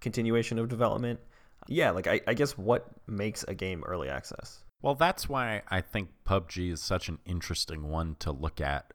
continuation 0.00 0.58
of 0.58 0.68
development? 0.68 1.20
Yeah, 1.68 1.92
like 1.92 2.08
I, 2.08 2.20
I 2.26 2.34
guess 2.34 2.58
what 2.58 2.88
makes 3.06 3.44
a 3.44 3.54
game 3.54 3.84
early 3.86 4.08
access? 4.08 4.64
Well, 4.82 4.96
that's 4.96 5.28
why 5.28 5.62
I 5.68 5.80
think 5.80 6.08
PUBG 6.26 6.72
is 6.72 6.82
such 6.82 7.08
an 7.08 7.18
interesting 7.24 7.88
one 7.88 8.16
to 8.20 8.32
look 8.32 8.60
at 8.60 8.92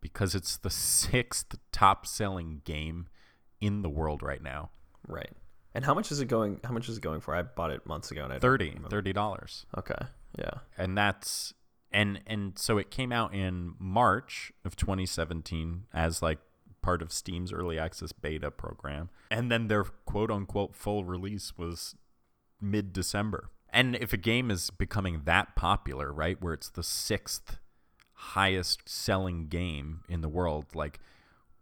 because 0.00 0.34
it's 0.34 0.56
the 0.56 0.70
sixth 0.70 1.54
top 1.70 2.08
selling 2.08 2.62
game 2.64 3.06
in 3.60 3.82
the 3.82 3.90
world 3.90 4.20
right 4.20 4.42
now. 4.42 4.70
Right. 5.06 5.32
And 5.76 5.84
how 5.84 5.92
much 5.92 6.10
is 6.10 6.20
it 6.20 6.26
going? 6.26 6.58
How 6.64 6.72
much 6.72 6.88
is 6.88 6.96
it 6.96 7.02
going 7.02 7.20
for? 7.20 7.34
I 7.34 7.42
bought 7.42 7.70
it 7.70 7.84
months 7.84 8.10
ago, 8.10 8.24
and 8.24 8.32
I 8.32 8.36
don't 8.36 8.40
30 8.40 8.70
remember. 8.76 9.02
$30. 9.02 9.66
Okay. 9.76 10.06
Yeah. 10.38 10.50
And 10.78 10.96
that's 10.96 11.52
and 11.92 12.20
and 12.26 12.58
so 12.58 12.78
it 12.78 12.90
came 12.90 13.12
out 13.12 13.34
in 13.34 13.74
March 13.78 14.52
of 14.64 14.74
2017 14.74 15.84
as 15.92 16.22
like 16.22 16.38
part 16.80 17.02
of 17.02 17.12
Steam's 17.12 17.52
early 17.52 17.78
access 17.78 18.10
beta 18.12 18.50
program. 18.50 19.10
And 19.30 19.52
then 19.52 19.68
their 19.68 19.84
quote 19.84 20.30
unquote 20.30 20.74
full 20.74 21.04
release 21.04 21.58
was 21.58 21.94
mid 22.58 22.94
December. 22.94 23.50
And 23.68 23.96
if 23.96 24.14
a 24.14 24.16
game 24.16 24.50
is 24.50 24.70
becoming 24.70 25.22
that 25.26 25.56
popular, 25.56 26.10
right, 26.10 26.40
where 26.40 26.54
it's 26.54 26.70
the 26.70 26.82
sixth 26.82 27.58
highest 28.14 28.88
selling 28.88 29.48
game 29.48 30.00
in 30.08 30.22
the 30.22 30.28
world, 30.30 30.64
like 30.74 31.00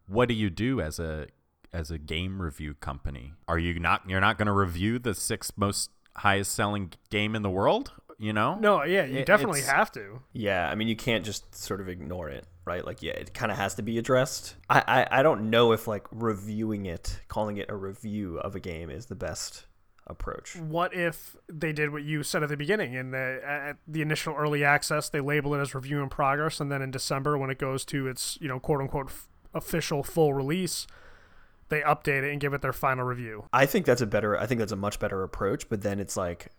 what 0.07 0.29
do 0.29 0.37
you 0.37 0.51
do 0.51 0.81
as 0.81 1.01
a 1.01 1.27
as 1.75 1.91
a 1.91 1.99
game 1.99 2.41
review 2.41 2.75
company? 2.75 3.35
Are 3.49 3.59
you 3.59 3.79
not 3.79 4.09
you're 4.09 4.21
not 4.21 4.39
going 4.39 4.47
to 4.47 4.53
review 4.53 4.99
the 4.99 5.15
sixth 5.15 5.53
most 5.57 5.91
highest 6.17 6.53
selling 6.55 6.93
game 7.11 7.35
in 7.35 7.43
the 7.43 7.51
world, 7.51 7.93
you 8.19 8.33
know? 8.33 8.55
no 8.61 8.85
yeah 8.85 9.05
you 9.05 9.19
It- 9.19 9.27
definitely 9.27 9.63
have 9.63 9.91
to 9.93 10.21
Yeah. 10.33 10.69
I 10.71 10.75
mean, 10.77 10.89
you 10.89 10.97
can't 10.97 11.25
just 11.25 11.55
sort 11.55 11.81
of 11.81 11.89
ignore 11.89 12.29
it, 12.29 12.47
right? 12.65 12.85
Like, 12.87 13.03
yeah, 13.03 13.13
it 13.13 13.35
kind 13.35 13.51
of 13.51 13.59
has 13.59 13.75
to 13.75 13.83
be 13.83 13.99
addressed. 13.99 14.55
I, 14.71 14.83
I 15.11 15.19
I 15.19 15.23
don't 15.25 15.51
know 15.51 15.73
if 15.73 15.87
like 15.89 16.07
reviewing 16.13 16.87
it, 16.87 17.21
calling 17.29 17.57
it 17.57 17.69
a 17.69 17.75
review 17.77 18.39
of 18.39 18.55
a 18.55 18.61
game, 18.61 18.89
is 18.91 19.07
the 19.07 19.17
best 19.17 19.67
approach. 20.07 20.55
what 20.57 20.93
if 20.95 21.35
they 21.49 21.73
did 21.73 21.91
what 21.91 22.03
you 22.03 22.23
said 22.23 22.43
at 22.43 22.51
the 22.51 22.57
beginning 22.59 22.93
in 22.93 23.11
the 23.11 23.41
at 23.43 23.79
the 23.89 24.03
initial 24.03 24.35
early 24.37 24.63
access 24.63 25.09
they 25.09 25.19
label 25.21 25.55
it 25.55 25.61
as 25.61 25.75
review 25.75 26.03
in 26.03 26.11
progress 26.11 26.61
and 26.61 26.71
then 26.71 26.83
in 26.83 26.91
december 26.91 27.39
when 27.39 27.49
it 27.49 27.59
goes 27.59 27.87
to 27.87 28.07
its 28.07 28.37
you 28.39 28.47
know 28.47 28.61
quote 28.61 28.83
unquote 28.83 29.07
f- 29.07 29.29
official 29.55 30.03
full 30.03 30.35
release 30.35 30.87
they 31.69 31.81
update 31.81 32.23
it 32.23 32.31
and 32.31 32.41
give 32.41 32.55
it 32.55 32.63
their 32.63 32.73
final 32.73 33.05
review 33.05 33.45
I 33.53 33.67
think 33.67 33.87
that's 33.87 34.01
a 34.01 34.07
better. 34.07 34.39
I 34.39 34.47
think 34.47 34.59
that's 34.59 34.73
a 34.73 34.77
much 34.77 34.99
better 34.99 35.23
approach. 35.23 35.69
But 35.69 35.83
then 35.83 36.01
it's 36.01 36.17
like, 36.17 36.53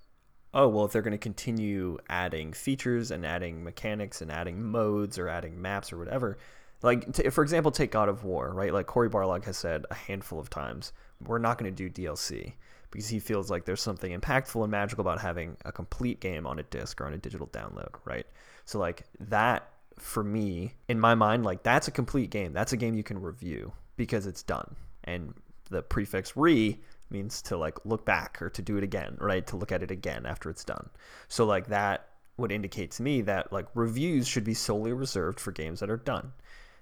oh 0.53 0.67
well, 0.67 0.85
if 0.85 0.91
they're 0.91 1.01
going 1.01 1.11
to 1.11 1.17
continue 1.17 1.97
adding 2.09 2.53
features 2.53 3.11
and 3.11 3.25
adding 3.25 3.63
mechanics 3.63 4.21
and 4.21 4.31
adding 4.31 4.63
modes 4.63 5.17
or 5.17 5.27
adding 5.27 5.61
maps 5.61 5.91
or 5.91 5.97
whatever, 5.97 6.37
like 6.81 7.11
t- 7.13 7.29
for 7.29 7.43
example, 7.43 7.71
take 7.71 7.91
God 7.91 8.09
of 8.09 8.23
War, 8.23 8.53
right? 8.53 8.73
Like 8.73 8.87
Cory 8.87 9.09
Barlog 9.09 9.45
has 9.45 9.57
said 9.57 9.85
a 9.89 9.95
handful 9.95 10.39
of 10.39 10.49
times, 10.49 10.93
we're 11.25 11.39
not 11.39 11.57
going 11.57 11.73
to 11.73 11.89
do 11.89 11.89
DLC 11.89 12.53
because 12.91 13.09
he 13.09 13.19
feels 13.19 13.51
like 13.51 13.65
there's 13.65 13.81
something 13.81 14.17
impactful 14.17 14.61
and 14.61 14.71
magical 14.71 15.01
about 15.01 15.19
having 15.19 15.57
a 15.65 15.71
complete 15.71 16.19
game 16.19 16.47
on 16.47 16.59
a 16.59 16.63
disc 16.63 17.01
or 17.01 17.05
on 17.05 17.13
a 17.13 17.17
digital 17.17 17.47
download, 17.47 17.93
right? 18.05 18.25
So 18.65 18.79
like 18.79 19.03
that 19.19 19.69
for 19.99 20.23
me, 20.23 20.75
in 20.87 20.99
my 20.99 21.15
mind, 21.15 21.43
like 21.43 21.63
that's 21.63 21.87
a 21.87 21.91
complete 21.91 22.29
game. 22.29 22.53
That's 22.53 22.73
a 22.73 22.77
game 22.77 22.95
you 22.95 23.03
can 23.03 23.21
review 23.21 23.73
because 23.97 24.27
it's 24.27 24.43
done. 24.43 24.75
And 25.05 25.33
the 25.69 25.81
prefix 25.81 26.35
re 26.35 26.79
means 27.09 27.41
to 27.43 27.57
like 27.57 27.77
look 27.85 28.05
back 28.05 28.41
or 28.41 28.49
to 28.49 28.61
do 28.61 28.77
it 28.77 28.83
again, 28.83 29.17
right? 29.19 29.45
To 29.47 29.55
look 29.55 29.71
at 29.71 29.83
it 29.83 29.91
again 29.91 30.25
after 30.25 30.49
it's 30.49 30.63
done. 30.63 30.89
So 31.27 31.45
like 31.45 31.67
that 31.67 32.09
would 32.37 32.51
indicate 32.51 32.91
to 32.91 33.03
me 33.03 33.21
that 33.21 33.53
like 33.53 33.67
reviews 33.73 34.27
should 34.27 34.43
be 34.43 34.53
solely 34.53 34.91
reserved 34.91 35.39
for 35.39 35.51
games 35.51 35.79
that 35.79 35.89
are 35.89 35.97
done. 35.97 36.33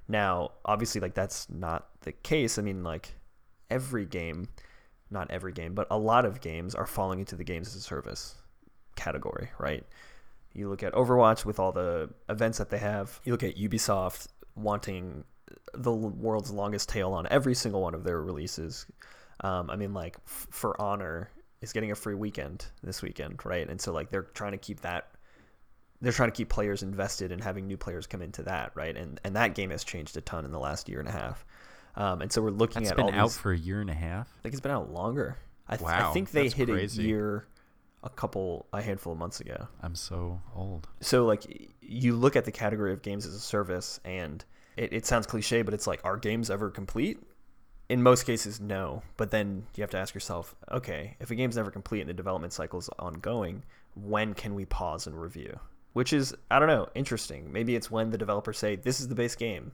Now, 0.08 0.52
obviously 0.66 1.02
like 1.02 1.14
that's 1.14 1.50
not 1.50 1.90
the 2.02 2.12
case. 2.12 2.58
I 2.58 2.62
mean 2.62 2.84
like 2.84 3.14
every 3.70 4.06
game, 4.06 4.48
not 5.12 5.30
every 5.30 5.52
game, 5.52 5.74
but 5.74 5.88
a 5.92 5.98
lot 5.98 6.26
of 6.26 6.42
games 6.42 6.74
are 6.76 6.88
falling 6.88 7.20
into 7.20 7.36
the 7.36 7.44
games 7.44 7.68
as 7.68 7.76
a 7.76 7.82
service 7.82 8.36
category, 8.96 9.50
right? 9.60 9.86
You 10.54 10.70
look 10.70 10.84
at 10.84 10.94
Overwatch 10.94 11.46
with 11.46 11.60
all 11.60 11.72
the 11.72 12.10
events 12.30 12.60
that 12.60 12.70
they 12.70 12.78
have. 12.78 13.20
You 13.24 13.32
look 13.32 13.44
at 13.44 13.58
Ubisoft 13.58 14.28
wanting 14.56 15.24
the 15.74 15.92
world's 15.92 16.52
longest 16.52 16.90
tail 16.90 17.14
on 17.14 17.28
every 17.30 17.56
single 17.56 17.82
one 17.82 17.94
of 17.94 18.04
their 18.04 18.22
releases. 18.22 18.86
Um, 19.42 19.70
I 19.70 19.76
mean, 19.76 19.94
like 19.94 20.18
f- 20.26 20.48
for 20.52 20.80
Honor 20.82 21.30
is 21.62 21.74
getting 21.74 21.92
a 21.92 21.96
free 21.96 22.16
weekend 22.16 22.66
this 22.84 23.02
weekend, 23.02 23.46
right? 23.46 23.68
And 23.68 23.80
so 23.80 23.92
like 23.92 24.10
they're 24.10 24.24
trying 24.24 24.52
to 24.52 24.58
keep 24.58 24.82
that. 24.82 25.10
They're 26.02 26.12
trying 26.12 26.30
to 26.30 26.36
keep 26.36 26.50
players 26.50 26.84
invested 26.84 27.32
and 27.32 27.42
having 27.42 27.66
new 27.66 27.78
players 27.78 28.08
come 28.08 28.22
into 28.22 28.44
that, 28.44 28.72
right? 28.76 28.96
And 28.96 29.20
and 29.24 29.36
that 29.36 29.56
game 29.56 29.70
has 29.70 29.84
changed 29.84 30.18
a 30.18 30.22
ton 30.22 30.46
in 30.46 30.52
the 30.52 30.60
last 30.60 30.90
year 30.90 31.00
and 31.00 31.08
a 31.08 31.12
half. 31.12 31.46
Um, 31.96 32.22
and 32.22 32.32
so 32.32 32.42
we're 32.42 32.50
looking 32.50 32.84
That's 32.84 32.92
at 32.92 32.98
been 32.98 33.06
all 33.06 33.14
out 33.14 33.30
these, 33.30 33.38
for 33.38 33.52
a 33.52 33.58
year 33.58 33.80
and 33.80 33.90
a 33.90 33.94
half. 33.94 34.28
I 34.40 34.42
think 34.42 34.54
it's 34.54 34.62
been 34.62 34.72
out 34.72 34.92
longer. 34.92 35.38
I, 35.68 35.78
th- 35.78 35.90
I 35.90 36.12
think 36.12 36.32
they 36.32 36.50
hit 36.50 36.68
crazy. 36.68 37.04
a 37.04 37.08
year, 37.08 37.48
a 38.04 38.10
couple, 38.10 38.68
a 38.74 38.82
handful 38.82 39.14
of 39.14 39.20
months 39.20 39.40
ago. 39.40 39.68
I'm 39.82 39.96
so 39.96 40.42
old. 40.56 40.88
So 41.02 41.26
like 41.26 41.72
you 41.82 42.16
look 42.16 42.36
at 42.36 42.46
the 42.46 42.52
category 42.52 42.94
of 42.94 43.02
games 43.02 43.26
as 43.26 43.34
a 43.34 43.40
service, 43.40 44.00
and 44.04 44.44
it, 44.78 44.94
it 44.94 45.06
sounds 45.06 45.28
cliche, 45.28 45.62
but 45.62 45.74
it's 45.74 45.88
like, 45.88 46.02
are 46.04 46.18
games 46.18 46.50
ever 46.50 46.70
complete? 46.70 47.20
In 47.90 48.02
most 48.02 48.24
cases, 48.24 48.60
no. 48.60 49.04
But 49.18 49.32
then 49.32 49.66
you 49.76 49.82
have 49.82 49.92
to 49.92 49.98
ask 49.98 50.14
yourself, 50.14 50.56
okay, 50.72 51.16
if 51.20 51.32
a 51.32 51.36
game's 51.36 51.58
never 51.58 51.72
complete 51.72 52.02
and 52.02 52.10
the 52.10 52.14
development 52.14 52.54
cycle 52.54 52.80
is 52.80 52.90
ongoing, 52.98 53.64
when 53.96 54.34
can 54.34 54.56
we 54.56 54.66
pause 54.66 55.08
and 55.08 55.20
review? 55.20 55.60
Which 55.94 56.14
is, 56.14 56.34
I 56.50 56.60
don't 56.60 56.70
know, 56.70 56.88
interesting. 56.96 57.52
Maybe 57.52 57.76
it's 57.76 57.92
when 57.92 58.10
the 58.10 58.18
developers 58.18 58.58
say, 58.58 58.76
this 58.76 59.00
is 59.00 59.10
the 59.10 59.16
base 59.16 59.36
game, 59.36 59.74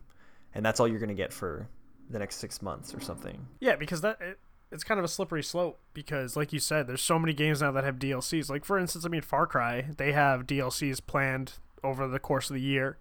and 0.54 0.66
that's 0.66 0.80
all 0.80 0.88
you're 0.88 1.00
going 1.00 1.10
to 1.10 1.16
get 1.16 1.32
for 1.32 1.70
the 2.10 2.20
next 2.20 2.38
six 2.38 2.62
months 2.62 2.94
or 2.94 3.00
something. 3.00 3.48
Yeah, 3.60 3.76
because 3.76 4.02
that 4.02 4.18
it, 4.20 4.40
it's 4.72 4.84
kind 4.84 5.00
of 5.00 5.06
a 5.06 5.08
slippery 5.08 5.44
slope 5.44 5.80
because, 5.94 6.36
like 6.36 6.52
you 6.52 6.60
said, 6.60 6.88
there's 6.88 7.02
so 7.02 7.20
many 7.20 7.34
games 7.34 7.62
now 7.62 7.72
that 7.72 7.84
have 7.84 7.96
DLCs. 7.96 8.50
Like 8.50 8.66
for 8.66 8.78
instance, 8.78 9.06
I 9.06 9.10
mean, 9.10 9.22
Far 9.22 9.48
Cry, 9.48 9.88
they 9.98 10.12
have 10.12 10.46
DLCs 10.46 11.06
planned 11.06 11.54
over 11.84 12.08
the 12.08 12.20
course 12.20 12.50
of 12.50 12.56
the 12.56 12.62
year, 12.62 12.98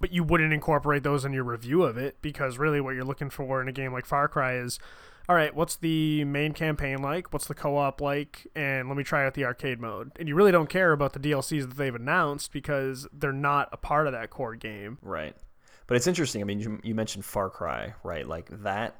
but 0.00 0.12
you 0.12 0.24
wouldn't 0.24 0.52
incorporate 0.52 1.02
those 1.02 1.24
in 1.24 1.32
your 1.32 1.44
review 1.44 1.82
of 1.82 1.96
it 1.96 2.16
because 2.22 2.58
really 2.58 2.80
what 2.80 2.94
you're 2.94 3.04
looking 3.04 3.30
for 3.30 3.60
in 3.62 3.68
a 3.68 3.72
game 3.72 3.92
like 3.92 4.06
Far 4.06 4.26
Cry 4.28 4.54
is, 4.56 4.78
all 5.28 5.36
right, 5.36 5.54
what's 5.54 5.76
the 5.76 6.24
main 6.24 6.52
campaign 6.54 7.02
like? 7.02 7.32
What's 7.32 7.46
the 7.46 7.54
co-op 7.54 8.00
like? 8.00 8.46
And 8.56 8.88
let 8.88 8.96
me 8.96 9.04
try 9.04 9.24
out 9.26 9.34
the 9.34 9.44
arcade 9.44 9.78
mode. 9.78 10.10
And 10.18 10.26
you 10.28 10.34
really 10.34 10.50
don't 10.52 10.68
care 10.68 10.92
about 10.92 11.12
the 11.12 11.20
DLCs 11.20 11.68
that 11.68 11.76
they've 11.76 11.94
announced 11.94 12.50
because 12.52 13.06
they're 13.12 13.32
not 13.32 13.68
a 13.72 13.76
part 13.76 14.06
of 14.06 14.12
that 14.12 14.30
core 14.30 14.56
game. 14.56 14.98
Right. 15.02 15.36
But 15.86 15.96
it's 15.96 16.06
interesting. 16.06 16.40
I 16.40 16.44
mean, 16.44 16.58
you, 16.60 16.80
you 16.82 16.94
mentioned 16.94 17.24
Far 17.24 17.50
Cry, 17.50 17.94
right? 18.02 18.26
Like 18.26 18.48
that 18.62 18.96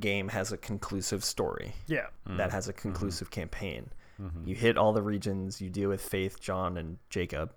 game 0.00 0.28
has 0.28 0.50
a 0.52 0.56
conclusive 0.56 1.22
story 1.24 1.72
Yeah. 1.86 2.06
that 2.26 2.50
has 2.50 2.66
a 2.68 2.72
conclusive 2.72 3.30
campaign. 3.30 3.90
Mm-hmm. 4.20 4.48
You 4.48 4.54
hit 4.54 4.76
all 4.76 4.92
the 4.92 5.02
regions, 5.02 5.60
you 5.60 5.70
deal 5.70 5.88
with 5.88 6.00
Faith, 6.02 6.40
John, 6.40 6.76
and 6.76 6.98
Jacob, 7.10 7.52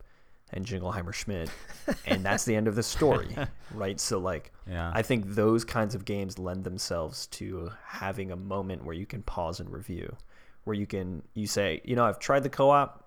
and 0.54 0.66
Jingleheimer 0.66 1.14
Schmidt, 1.14 1.50
and 2.06 2.24
that's 2.24 2.46
the 2.46 2.56
end 2.56 2.68
of 2.68 2.76
the 2.76 2.84
story, 2.84 3.36
right? 3.74 4.00
So, 4.00 4.18
like, 4.20 4.54
Yeah. 4.68 4.92
I 4.94 5.02
think 5.02 5.26
those 5.36 5.66
kinds 5.66 5.96
of 5.96 6.06
games 6.06 6.40
lend 6.40 6.64
themselves 6.64 7.28
to 7.28 7.72
having 7.86 8.32
a 8.32 8.36
moment 8.36 8.86
where 8.86 8.96
you 8.96 9.06
can 9.06 9.24
pause 9.24 9.60
and 9.60 9.70
review, 9.70 10.16
where 10.64 10.76
you 10.76 10.86
can 10.88 11.22
you 11.34 11.48
say, 11.48 11.82
you 11.84 11.96
know, 11.96 12.06
I've 12.06 12.20
tried 12.20 12.44
the 12.44 12.50
co-op, 12.50 13.04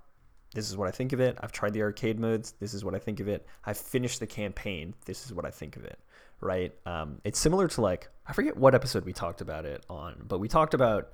this 0.55 0.69
is 0.69 0.77
what 0.77 0.89
I 0.89 0.91
think 0.91 1.13
of 1.13 1.21
it. 1.21 1.39
I've 1.41 1.53
tried 1.53 1.73
the 1.75 1.83
arcade 1.83 2.19
modes, 2.19 2.53
this 2.61 2.75
is 2.75 2.85
what 2.85 2.95
I 2.95 2.99
think 2.99 3.21
of 3.21 3.29
it. 3.29 3.47
I've 3.65 3.79
finished 3.79 4.21
the 4.21 4.27
campaign, 4.27 4.95
this 5.07 5.25
is 5.25 5.33
what 5.33 5.45
I 5.45 5.51
think 5.51 5.77
of 5.77 5.85
it. 5.85 5.99
Right? 6.41 6.73
Um, 6.87 7.21
it's 7.25 7.39
similar 7.39 7.69
to 7.69 7.81
like 7.81 8.09
I 8.27 8.33
forget 8.33 8.57
what 8.57 8.75
episode 8.75 9.05
we 9.05 9.13
talked 9.13 9.41
about 9.41 9.65
it 9.65 9.85
on, 9.89 10.25
but 10.27 10.41
we 10.41 10.49
talked 10.49 10.75
about 10.75 11.13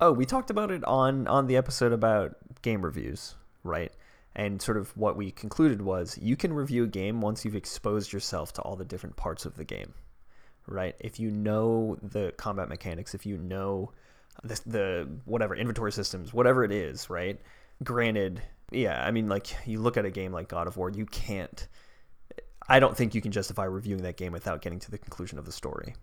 oh 0.00 0.12
we 0.12 0.24
talked 0.26 0.50
about 0.50 0.70
it 0.70 0.84
on 0.84 1.26
on 1.28 1.46
the 1.46 1.56
episode 1.56 1.92
about 1.92 2.36
game 2.62 2.82
reviews, 2.84 3.34
right? 3.62 3.92
And 4.36 4.60
sort 4.60 4.76
of 4.76 4.96
what 4.96 5.16
we 5.16 5.30
concluded 5.30 5.82
was 5.82 6.18
you 6.20 6.36
can 6.36 6.52
review 6.52 6.84
a 6.84 6.88
game 6.88 7.20
once 7.20 7.44
you've 7.44 7.54
exposed 7.54 8.12
yourself 8.12 8.52
to 8.54 8.62
all 8.62 8.74
the 8.74 8.84
different 8.84 9.16
parts 9.16 9.46
of 9.46 9.56
the 9.56 9.64
game 9.64 9.94
right? 10.66 10.94
If 11.00 11.20
you 11.20 11.30
know 11.30 11.96
the 12.02 12.32
combat 12.36 12.68
mechanics, 12.68 13.14
if 13.14 13.26
you 13.26 13.36
know 13.36 13.92
the, 14.42 14.60
the 14.66 15.08
whatever 15.24 15.54
inventory 15.54 15.92
systems, 15.92 16.32
whatever 16.32 16.64
it 16.64 16.72
is, 16.72 17.10
right? 17.10 17.40
Granted, 17.82 18.42
yeah, 18.70 19.04
I 19.04 19.10
mean, 19.10 19.28
like 19.28 19.54
you 19.66 19.80
look 19.80 19.96
at 19.96 20.04
a 20.04 20.10
game 20.10 20.32
like 20.32 20.48
God 20.48 20.66
of 20.66 20.76
War, 20.76 20.90
you 20.90 21.06
can't. 21.06 21.66
I 22.66 22.80
don't 22.80 22.96
think 22.96 23.14
you 23.14 23.20
can 23.20 23.32
justify 23.32 23.64
reviewing 23.64 24.02
that 24.04 24.16
game 24.16 24.32
without 24.32 24.62
getting 24.62 24.80
to 24.80 24.90
the 24.90 24.98
conclusion 24.98 25.38
of 25.38 25.44
the 25.44 25.52
story. 25.52 25.94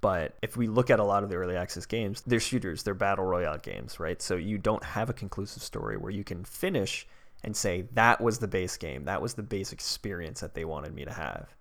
But 0.00 0.36
if 0.42 0.56
we 0.56 0.68
look 0.68 0.90
at 0.90 1.00
a 1.00 1.04
lot 1.04 1.24
of 1.24 1.30
the 1.30 1.36
early 1.36 1.56
access 1.56 1.86
games, 1.86 2.22
they're 2.26 2.38
shooters, 2.38 2.82
they're 2.84 2.94
battle 2.94 3.24
royale 3.24 3.58
games, 3.58 3.98
right? 3.98 4.20
So 4.22 4.36
you 4.36 4.58
don't 4.58 4.84
have 4.84 5.10
a 5.10 5.12
conclusive 5.12 5.62
story 5.62 5.96
where 5.96 6.12
you 6.12 6.22
can 6.22 6.44
finish 6.44 7.08
and 7.44 7.56
say 7.56 7.88
that 7.92 8.20
was 8.20 8.38
the 8.38 8.48
base 8.48 8.76
game, 8.76 9.04
that 9.04 9.22
was 9.22 9.34
the 9.34 9.42
base 9.42 9.72
experience 9.72 10.40
that 10.40 10.54
they 10.54 10.64
wanted 10.64 10.94
me 10.94 11.04
to 11.04 11.12
have 11.12 11.54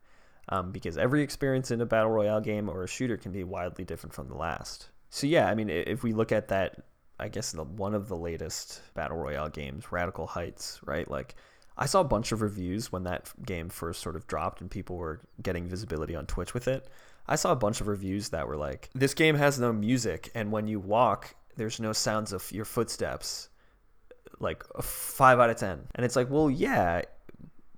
um, 0.50 0.72
because 0.72 0.98
every 0.98 1.22
experience 1.22 1.72
in 1.72 1.82
a 1.82 1.86
battle 1.86 2.12
royale 2.12 2.42
game 2.42 2.70
or 2.70 2.84
a 2.84 2.88
shooter 2.88 3.18
can 3.18 3.32
be 3.32 3.44
wildly 3.44 3.84
different 3.84 4.14
from 4.14 4.28
the 4.28 4.36
last. 4.36 4.90
So 5.10 5.28
yeah, 5.28 5.48
I 5.48 5.56
mean, 5.56 5.70
if 5.70 6.04
we 6.04 6.14
look 6.14 6.32
at 6.32 6.50
that, 6.50 6.84
I 7.20 7.30
guess 7.30 7.52
the, 7.52 7.64
one 7.64 7.96
of 7.96 8.08
the 8.08 8.18
latest 8.18 8.82
battle 8.94 9.18
royale 9.18 9.50
games, 9.50 9.92
Radical 9.92 10.28
Heights, 10.28 10.80
right? 10.86 11.10
Like, 11.10 11.36
I 11.78 11.86
saw 11.86 12.02
a 12.02 12.06
bunch 12.06 12.32
of 12.32 12.42
reviews 12.42 12.92
when 12.92 13.04
that 13.04 13.32
game 13.46 13.70
first 13.70 14.02
sort 14.02 14.16
of 14.16 14.28
dropped 14.28 14.62
and 14.62 14.70
people 14.70 14.98
were 14.98 15.22
getting 15.42 15.68
visibility 15.68 16.16
on 16.16 16.26
Twitch 16.26 16.54
with 16.54 16.68
it. 16.68 16.88
I 17.28 17.36
saw 17.36 17.52
a 17.52 17.56
bunch 17.56 17.82
of 17.82 17.88
reviews 17.88 18.30
that 18.30 18.48
were 18.48 18.56
like, 18.56 18.90
"This 18.94 19.14
game 19.14 19.36
has 19.36 19.60
no 19.60 19.74
music, 19.74 20.32
and 20.36 20.52
when 20.52 20.68
you 20.68 20.80
walk, 20.80 21.36
there's 21.56 21.80
no 21.80 21.92
sounds 21.92 22.32
of 22.34 22.50
your 22.52 22.66
footsteps." 22.66 23.50
Like 24.40 24.64
a 24.76 24.82
five 24.82 25.40
out 25.40 25.50
of 25.50 25.58
ten, 25.58 25.88
and 25.96 26.06
it's 26.06 26.16
like, 26.16 26.30
well, 26.30 26.50
yeah, 26.50 27.04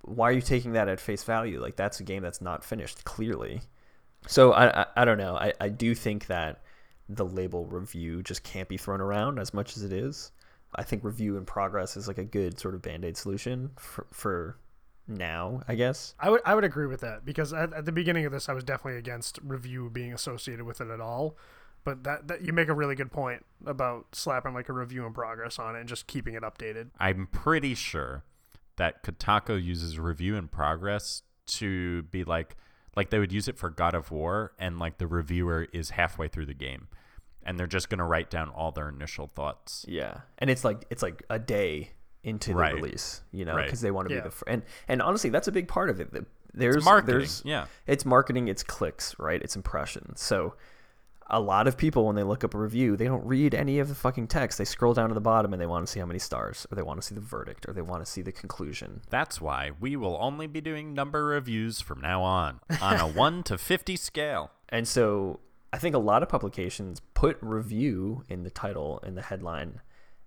why 0.02 0.30
are 0.30 0.34
you 0.34 0.42
taking 0.42 0.74
that 0.74 0.88
at 0.88 1.00
face 1.00 1.24
value? 1.24 1.62
Like 1.62 1.76
that's 1.76 2.00
a 2.00 2.04
game 2.04 2.24
that's 2.24 2.42
not 2.42 2.64
finished 2.64 3.04
clearly. 3.04 3.62
So 4.26 4.54
I 4.54 4.82
I, 4.82 4.86
I 4.98 5.06
don't 5.06 5.18
know. 5.18 5.36
I, 5.36 5.54
I 5.62 5.70
do 5.70 5.94
think 5.94 6.28
that 6.28 6.64
the 7.10 7.26
label 7.26 7.66
review 7.66 8.24
just 8.24 8.44
can't 8.44 8.68
be 8.68 8.78
thrown 8.78 9.02
around 9.02 9.40
as 9.40 9.54
much 9.54 9.78
as 9.78 9.84
it 9.84 9.94
is. 9.94 10.32
I 10.76 10.84
think 10.84 11.04
review 11.04 11.38
in 11.38 11.46
progress 11.46 11.96
is 11.96 12.08
like 12.08 12.18
a 12.18 12.26
good 12.26 12.60
sort 12.60 12.76
of 12.76 12.82
band-aid 12.82 13.16
solution 13.16 13.72
for, 13.78 14.06
for 14.12 14.58
now, 15.08 15.62
I 15.68 15.76
guess. 15.76 16.14
I 16.20 16.30
would 16.30 16.42
I 16.46 16.56
would 16.56 16.66
agree 16.66 16.88
with 16.88 17.02
that 17.02 17.24
because 17.24 17.54
at, 17.54 17.74
at 17.74 17.86
the 17.86 17.92
beginning 17.92 18.26
of 18.26 18.32
this 18.32 18.50
I 18.50 18.54
was 18.54 18.64
definitely 18.64 19.00
against 19.00 19.40
review 19.44 19.90
being 19.90 20.14
associated 20.14 20.66
with 20.66 20.82
it 20.82 20.90
at 20.90 21.00
all. 21.00 21.38
But 21.88 22.04
that, 22.04 22.28
that 22.28 22.42
you 22.42 22.52
make 22.52 22.68
a 22.68 22.74
really 22.74 22.96
good 22.96 23.14
point 23.14 23.46
about 23.66 24.08
slapping 24.14 24.54
like 24.54 24.68
a 24.68 24.74
review 24.74 25.06
in 25.06 25.14
progress 25.14 25.58
on 25.58 25.74
it 25.78 25.80
and 25.80 25.88
just 25.88 26.06
keeping 26.06 26.34
it 26.34 26.44
updated. 26.44 26.90
I'm 27.00 27.28
pretty 27.28 27.76
sure 27.76 28.26
that 28.76 29.04
Kotaku 29.04 29.64
uses 29.64 29.98
review 29.98 30.36
in 30.36 30.50
progress 30.50 31.22
to 31.46 32.04
be 32.04 32.26
like 32.26 32.58
like 32.98 33.10
they 33.10 33.20
would 33.20 33.32
use 33.32 33.48
it 33.48 33.58
for 33.58 33.70
God 33.70 33.94
of 33.96 34.12
War 34.12 34.52
and 34.60 34.80
like 34.80 34.98
the 34.98 35.08
reviewer 35.08 35.70
is 35.72 35.92
halfway 35.92 36.28
through 36.28 36.48
the 36.48 36.54
game 36.54 36.90
and 37.42 37.58
they're 37.58 37.68
just 37.68 37.90
going 37.90 38.00
to 38.00 38.04
write 38.04 38.30
down 38.30 38.50
all 38.50 38.74
their 38.74 38.90
initial 38.90 39.28
thoughts. 39.28 39.86
Yeah, 39.88 40.18
and 40.40 40.50
it's 40.50 40.66
like 40.66 40.84
it's 40.90 41.02
like 41.02 41.24
a 41.30 41.40
day 41.40 41.92
into 42.22 42.54
Right. 42.54 42.76
the 42.76 42.82
release, 42.82 43.22
you 43.32 43.46
know, 43.46 43.56
Right. 43.56 43.64
because 43.64 43.80
they 43.80 43.92
want 43.92 44.10
to 44.10 44.14
Yeah. 44.14 44.20
be 44.20 44.24
the 44.26 44.32
fr- 44.32 44.44
and 44.48 44.62
and 44.90 45.02
honestly, 45.02 45.30
that's 45.30 45.48
a 45.48 45.54
big 45.54 45.70
part 45.70 45.90
of 45.90 46.02
it. 46.02 46.12
The- 46.12 46.26
There's 46.54 46.84
marketing, 46.84 47.20
There's, 47.20 47.42
yeah. 47.46 47.68
it's 47.86 48.04
marketing, 48.04 48.50
it's 48.50 48.62
clicks, 48.64 49.18
right? 49.18 49.42
It's 49.42 49.56
impressions. 49.56 50.20
So 50.20 50.56
a 51.30 51.40
lot 51.40 51.68
of 51.68 51.78
people 51.78 52.06
when 52.06 52.16
they 52.16 52.24
look 52.24 52.44
up 52.44 52.54
a 52.54 52.58
review, 52.58 52.96
they 52.96 53.06
don't 53.06 53.26
read 53.26 53.54
any 53.54 53.80
of 53.80 53.90
the 53.90 53.96
fucking 53.96 54.28
text. 54.28 54.58
They 54.58 54.66
scroll 54.66 54.94
down 54.94 55.10
to 55.10 55.16
the 55.16 55.22
bottom 55.22 55.54
and 55.54 55.62
they 55.62 55.66
want 55.66 55.86
to 55.86 55.92
see 55.92 56.00
how 56.00 56.06
many 56.06 56.20
stars, 56.20 56.66
or 56.72 56.76
they 56.76 56.82
want 56.82 57.02
to 57.02 57.06
see 57.06 57.16
the 57.16 57.22
verdict, 57.22 57.66
or 57.68 57.74
they 57.74 57.82
want 57.82 58.06
to 58.06 58.10
see 58.10 58.22
the 58.22 58.32
conclusion. 58.32 59.02
That's 59.10 59.42
why 59.42 59.72
we 59.80 59.96
will 59.96 60.18
only 60.22 60.48
be 60.48 60.62
doing 60.62 60.94
number 60.94 61.26
reviews 61.26 61.82
from 61.82 62.00
now 62.02 62.24
on 62.24 62.60
on 62.82 63.00
a 63.00 63.08
1 63.08 63.44
to 63.44 63.58
50 63.58 63.96
scale. 63.98 64.52
And 64.70 64.88
so 64.88 65.42
I 65.74 65.78
think 65.78 65.96
a 65.96 66.00
lot 66.00 66.24
of 66.24 66.30
publications 66.30 67.02
put 67.14 67.38
review 67.42 68.24
in 68.30 68.44
the 68.44 68.50
title 68.50 69.00
in 69.06 69.16
the 69.16 69.22
headline 69.22 69.82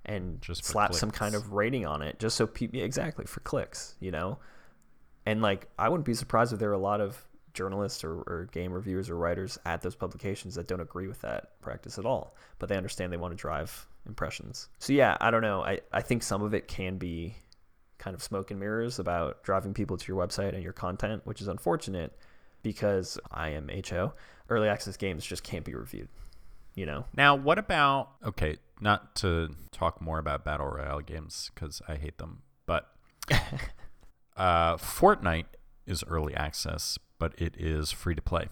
and 0.04 0.40
Just 0.40 0.64
slap 0.64 0.94
some 0.94 1.10
kind 1.10 1.34
of 1.34 1.52
rating 1.52 1.86
on 1.86 2.02
it 2.02 2.18
just 2.18 2.36
so 2.36 2.46
people 2.46 2.80
exactly 2.80 3.26
for 3.26 3.40
clicks, 3.40 3.96
you 4.00 4.10
know. 4.10 4.38
And 5.26 5.42
like 5.42 5.68
I 5.78 5.88
wouldn't 5.88 6.06
be 6.06 6.14
surprised 6.14 6.52
if 6.52 6.58
there 6.58 6.70
are 6.70 6.74
a 6.74 6.78
lot 6.78 7.00
of 7.00 7.26
journalists 7.54 8.04
or, 8.04 8.12
or 8.22 8.48
game 8.52 8.72
reviewers 8.72 9.10
or 9.10 9.16
writers 9.16 9.58
at 9.64 9.82
those 9.82 9.94
publications 9.94 10.54
that 10.54 10.66
don't 10.66 10.80
agree 10.80 11.06
with 11.06 11.20
that 11.22 11.60
practice 11.60 11.98
at 11.98 12.04
all, 12.04 12.34
but 12.58 12.68
they 12.68 12.76
understand 12.76 13.12
they 13.12 13.16
want 13.16 13.32
to 13.32 13.40
drive 13.40 13.86
impressions. 14.06 14.68
So 14.78 14.92
yeah, 14.92 15.16
I 15.20 15.30
don't 15.30 15.42
know. 15.42 15.62
I, 15.62 15.80
I 15.92 16.02
think 16.02 16.22
some 16.22 16.42
of 16.42 16.54
it 16.54 16.68
can 16.68 16.96
be 16.98 17.36
kind 17.98 18.14
of 18.14 18.22
smoke 18.22 18.50
and 18.50 18.58
mirrors 18.58 18.98
about 18.98 19.42
driving 19.42 19.74
people 19.74 19.96
to 19.96 20.12
your 20.12 20.26
website 20.26 20.54
and 20.54 20.62
your 20.62 20.72
content, 20.72 21.22
which 21.24 21.40
is 21.40 21.48
unfortunate 21.48 22.16
because 22.62 23.18
I 23.30 23.50
am 23.50 23.70
HO. 23.88 24.14
Early 24.48 24.68
access 24.68 24.96
games 24.96 25.24
just 25.24 25.44
can't 25.44 25.64
be 25.64 25.74
reviewed. 25.74 26.08
You 26.74 26.86
know? 26.86 27.04
Now, 27.16 27.34
what 27.34 27.58
about 27.58 28.10
okay, 28.24 28.56
not 28.80 29.14
to 29.16 29.50
talk 29.70 30.00
more 30.00 30.18
about 30.18 30.44
battle 30.44 30.66
royale 30.66 31.00
games 31.00 31.50
cuz 31.54 31.82
I 31.86 31.96
hate 31.96 32.18
them, 32.18 32.42
but 32.64 32.92
uh 34.36 34.76
Fortnite 34.76 35.46
is 35.90 36.04
early 36.06 36.34
access, 36.34 36.98
but 37.18 37.34
it 37.40 37.54
is 37.58 37.90
free 37.90 38.14
to 38.14 38.22
play. 38.22 38.48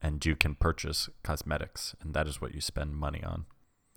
And 0.00 0.24
you 0.24 0.34
can 0.34 0.54
purchase 0.54 1.08
cosmetics, 1.22 1.94
and 2.00 2.12
that 2.14 2.26
is 2.26 2.40
what 2.40 2.54
you 2.54 2.60
spend 2.60 2.96
money 2.96 3.22
on. 3.22 3.46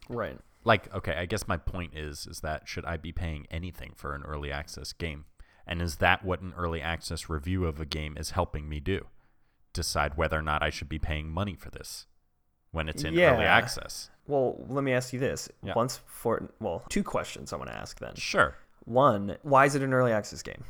Right. 0.09 0.37
Like, 0.63 0.93
okay, 0.93 1.15
I 1.15 1.25
guess 1.25 1.47
my 1.47 1.57
point 1.57 1.95
is 1.95 2.27
is 2.27 2.41
that 2.41 2.67
should 2.67 2.85
I 2.85 2.97
be 2.97 3.11
paying 3.11 3.47
anything 3.49 3.93
for 3.95 4.13
an 4.13 4.23
early 4.23 4.51
access 4.51 4.93
game? 4.93 5.25
And 5.67 5.81
is 5.81 5.97
that 5.97 6.23
what 6.23 6.41
an 6.41 6.53
early 6.55 6.81
access 6.81 7.29
review 7.29 7.65
of 7.65 7.79
a 7.79 7.85
game 7.85 8.17
is 8.17 8.31
helping 8.31 8.69
me 8.69 8.79
do? 8.79 9.07
decide 9.75 10.17
whether 10.17 10.39
or 10.39 10.41
not 10.41 10.63
I 10.63 10.71
should 10.71 10.89
be 10.89 10.97
paying 10.97 11.29
money 11.29 11.53
for 11.53 11.69
this 11.69 12.07
when 12.71 12.89
it's 12.89 13.03
in 13.03 13.19
early 13.19 13.45
access. 13.45 14.09
Well, 14.25 14.65
let 14.67 14.83
me 14.83 14.93
ask 14.93 15.13
you 15.13 15.19
this. 15.19 15.49
Yeah. 15.61 15.73
Once 15.75 15.99
for 16.07 16.49
well, 16.59 16.83
two 16.89 17.03
questions 17.03 17.53
I 17.53 17.57
want 17.57 17.69
to 17.69 17.75
ask 17.75 17.99
then. 17.99 18.15
Sure. 18.15 18.55
One, 18.85 19.37
why 19.43 19.65
is 19.65 19.75
it 19.75 19.83
an 19.83 19.93
early 19.93 20.11
access 20.11 20.41
game? 20.41 20.63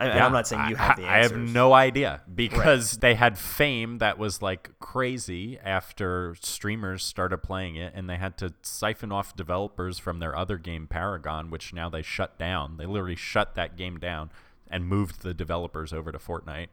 I, 0.00 0.06
Yeah, 0.16 0.26
I'm 0.26 0.32
not 0.32 0.48
saying 0.48 0.68
you 0.70 0.76
have 0.76 0.96
the 0.96 1.04
I 1.04 1.18
have 1.18 1.36
no 1.36 1.72
idea 1.74 2.22
because 2.34 2.98
they 2.98 3.14
had 3.14 3.36
fame 3.38 3.98
that 3.98 4.18
was 4.18 4.40
like 4.40 4.70
crazy 4.80 5.58
after 5.62 6.34
streamers 6.40 7.04
started 7.04 7.38
playing 7.38 7.76
it, 7.76 7.92
and 7.94 8.08
they 8.08 8.16
had 8.16 8.38
to 8.38 8.54
siphon 8.62 9.12
off 9.12 9.36
developers 9.36 9.98
from 9.98 10.18
their 10.18 10.34
other 10.34 10.56
game, 10.56 10.86
Paragon, 10.86 11.50
which 11.50 11.74
now 11.74 11.88
they 11.90 12.02
shut 12.02 12.38
down. 12.38 12.78
They 12.78 12.86
literally 12.86 13.14
shut 13.16 13.54
that 13.56 13.76
game 13.76 13.98
down 13.98 14.30
and 14.70 14.86
moved 14.86 15.22
the 15.22 15.34
developers 15.34 15.92
over 15.92 16.10
to 16.10 16.18
Fortnite. 16.18 16.68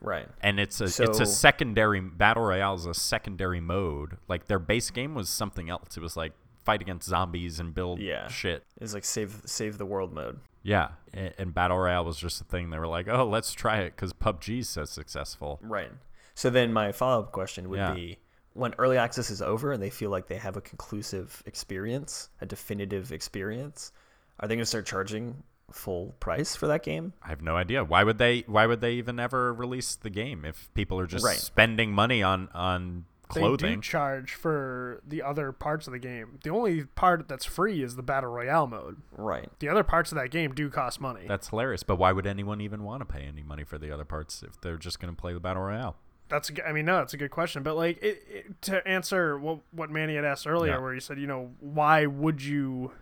Right. 0.00 0.28
And 0.40 0.58
it's 0.60 0.80
a 0.80 0.84
it's 0.84 1.20
a 1.20 1.26
secondary 1.26 2.00
battle 2.00 2.44
royale 2.44 2.74
is 2.74 2.86
a 2.86 2.94
secondary 2.94 3.60
mode. 3.60 4.18
Like 4.28 4.46
their 4.46 4.58
base 4.58 4.90
game 4.90 5.14
was 5.14 5.28
something 5.28 5.70
else. 5.70 5.96
It 5.96 6.00
was 6.00 6.16
like 6.16 6.32
fight 6.64 6.80
against 6.80 7.08
zombies 7.08 7.58
and 7.60 7.74
build 7.74 8.00
Yeah. 8.00 8.28
shit. 8.28 8.64
It's 8.80 8.94
like 8.94 9.04
save 9.04 9.42
save 9.46 9.78
the 9.78 9.86
world 9.86 10.12
mode. 10.12 10.40
Yeah, 10.62 10.88
and, 11.12 11.34
and 11.38 11.54
battle 11.54 11.78
royale 11.78 12.04
was 12.04 12.16
just 12.18 12.40
a 12.40 12.44
thing. 12.44 12.70
They 12.70 12.78
were 12.78 12.86
like, 12.86 13.08
"Oh, 13.08 13.26
let's 13.28 13.52
try 13.52 13.78
it 13.80 13.96
because 13.96 14.12
PUBG's 14.12 14.68
so 14.68 14.84
successful." 14.84 15.58
Right. 15.62 15.90
So 16.34 16.50
then 16.50 16.72
my 16.72 16.92
follow 16.92 17.22
up 17.22 17.32
question 17.32 17.68
would 17.68 17.78
Yeah. 17.78 17.92
be 17.94 18.18
when 18.54 18.74
early 18.78 18.96
access 18.98 19.30
is 19.30 19.40
over 19.42 19.72
and 19.72 19.82
they 19.82 19.90
feel 19.90 20.10
like 20.10 20.28
they 20.28 20.36
have 20.36 20.56
a 20.56 20.60
conclusive 20.60 21.42
experience, 21.46 22.28
a 22.40 22.46
definitive 22.46 23.10
experience, 23.12 23.92
are 24.40 24.46
they 24.48 24.54
going 24.54 24.62
to 24.62 24.66
start 24.66 24.86
charging 24.86 25.42
full 25.70 26.14
price 26.20 26.54
for 26.54 26.66
that 26.66 26.82
game? 26.82 27.12
I 27.22 27.28
have 27.30 27.40
no 27.42 27.56
idea. 27.56 27.82
Why 27.82 28.04
would 28.04 28.18
they? 28.18 28.40
Why 28.46 28.66
would 28.66 28.80
they 28.80 28.92
even 28.94 29.18
ever 29.18 29.52
release 29.54 29.94
the 29.96 30.10
game 30.10 30.44
if 30.44 30.72
people 30.74 30.98
are 31.00 31.06
just 31.06 31.24
Right. 31.24 31.36
spending 31.38 31.92
money 31.92 32.22
on 32.22 32.48
on 32.54 33.06
They 33.34 33.56
do 33.56 33.80
charge 33.80 34.34
for 34.34 35.00
the 35.06 35.22
other 35.22 35.52
parts 35.52 35.86
of 35.86 35.92
the 35.92 35.98
game. 35.98 36.38
The 36.42 36.50
only 36.50 36.84
part 36.84 37.28
that's 37.28 37.44
free 37.44 37.82
is 37.82 37.96
the 37.96 38.02
battle 38.02 38.30
royale 38.30 38.66
mode. 38.66 39.02
Right. 39.16 39.48
The 39.58 39.68
other 39.68 39.82
parts 39.82 40.12
of 40.12 40.16
that 40.18 40.30
game 40.30 40.54
do 40.54 40.68
cost 40.70 41.00
money. 41.00 41.24
That's 41.26 41.48
hilarious. 41.48 41.82
But 41.82 41.96
why 41.96 42.12
would 42.12 42.26
anyone 42.26 42.60
even 42.60 42.82
want 42.84 43.00
to 43.00 43.04
pay 43.04 43.22
any 43.22 43.42
money 43.42 43.64
for 43.64 43.78
the 43.78 43.92
other 43.92 44.04
parts 44.04 44.42
if 44.42 44.60
they're 44.60 44.76
just 44.76 45.00
going 45.00 45.14
to 45.14 45.20
play 45.20 45.32
the 45.32 45.40
battle 45.40 45.62
royale? 45.62 45.96
That's 46.28 46.48
a 46.50 46.66
I 46.68 46.72
mean 46.72 46.86
no, 46.86 47.00
it's 47.02 47.12
a 47.12 47.18
good 47.18 47.30
question, 47.30 47.62
but 47.62 47.76
like 47.76 48.02
it, 48.02 48.22
it, 48.28 48.62
to 48.62 48.86
answer 48.88 49.38
what 49.38 49.58
what 49.70 49.90
Manny 49.90 50.14
had 50.14 50.24
asked 50.24 50.46
earlier, 50.46 50.72
Yeah. 50.72 50.78
where 50.78 50.94
he 50.94 51.00
said, 51.00 51.18
you 51.18 51.26
know, 51.26 51.50
why 51.60 52.06
would 52.06 52.42
you 52.42 52.92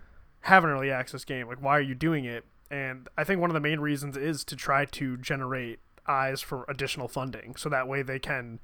have 0.40 0.64
an 0.64 0.70
early 0.70 0.90
access 0.90 1.24
game? 1.24 1.46
Like, 1.46 1.62
why 1.62 1.76
are 1.78 1.82
you 1.82 1.94
doing 1.94 2.24
it? 2.24 2.44
And 2.72 3.08
I 3.16 3.22
think 3.24 3.40
one 3.40 3.50
of 3.50 3.54
the 3.54 3.60
main 3.60 3.78
reasons 3.78 4.16
is 4.16 4.42
to 4.44 4.56
try 4.56 4.84
to 4.86 5.16
generate 5.16 5.78
eyes 6.08 6.40
for 6.40 6.64
additional 6.68 7.06
funding, 7.06 7.54
so 7.56 7.68
that 7.68 7.86
way 7.86 8.02
they 8.02 8.18
can 8.18 8.58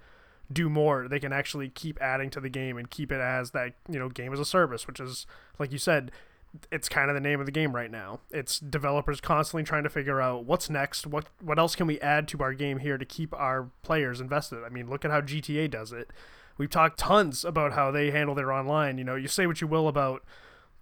do 0.53 0.69
more. 0.69 1.09
They 1.09 1.19
can 1.19 1.33
actually 1.33 1.69
keep 1.69 2.01
adding 2.01 2.31
to 2.31 2.41
the 2.41 2.49
game 2.49 2.77
and 2.77 2.91
keep 2.91 3.11
it 3.13 3.21
as 3.21 3.51
that 3.53 3.75
you 3.91 3.99
know 3.99 4.09
game 4.09 4.33
as 4.33 4.41
a 4.41 4.45
service, 4.45 4.87
which 4.87 5.01
is 5.01 5.27
like 5.59 5.73
you 5.73 5.79
said. 5.79 6.11
It's 6.73 6.89
kind 6.89 7.11
of 7.11 7.15
the 7.15 7.21
name 7.21 7.39
of 7.39 7.45
the 7.45 7.53
game 7.53 7.77
right 7.77 7.91
now. 7.91 8.21
It's 8.31 8.59
developers 8.59 9.21
constantly 9.21 9.63
trying 9.63 9.83
to 9.83 9.91
figure 9.91 10.23
out 10.23 10.47
what's 10.47 10.71
next, 10.71 11.07
what 11.07 11.27
what 11.43 11.59
else 11.59 11.75
can 11.75 11.87
we 11.87 12.01
add 12.01 12.27
to 12.29 12.39
our 12.41 12.55
game 12.55 12.79
here 12.79 12.97
to 12.97 13.05
keep 13.05 13.35
our 13.35 13.69
players 13.83 14.23
invested. 14.23 14.65
I 14.65 14.71
mean, 14.71 14.89
look 14.89 15.05
at 15.05 15.11
how 15.11 15.21
GTA 15.21 15.71
does 15.71 15.93
it. 15.93 16.11
We've 16.57 16.71
talked 16.71 16.99
tons 16.99 17.45
about 17.45 17.73
how 17.75 17.91
they 17.91 18.11
handle 18.11 18.35
their 18.35 18.53
online. 18.53 18.97
You 18.97 19.05
know, 19.05 19.17
you 19.17 19.29
say 19.29 19.47
what 19.47 19.61
you 19.61 19.67
will 19.67 19.87
about 19.87 20.25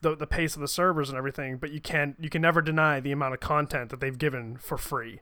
the 0.03 0.15
the 0.15 0.27
pace 0.27 0.55
of 0.55 0.61
the 0.61 0.69
servers 0.69 1.09
and 1.09 1.19
everything, 1.19 1.57
but 1.57 1.73
you 1.73 1.81
can 1.81 2.15
you 2.21 2.31
can 2.31 2.43
never 2.43 2.63
deny 2.63 3.01
the 3.01 3.11
amount 3.11 3.35
of 3.35 3.41
content 3.41 3.91
that 3.91 3.99
they've 3.99 4.19
given 4.19 4.57
for 4.57 4.79
free. 4.79 5.21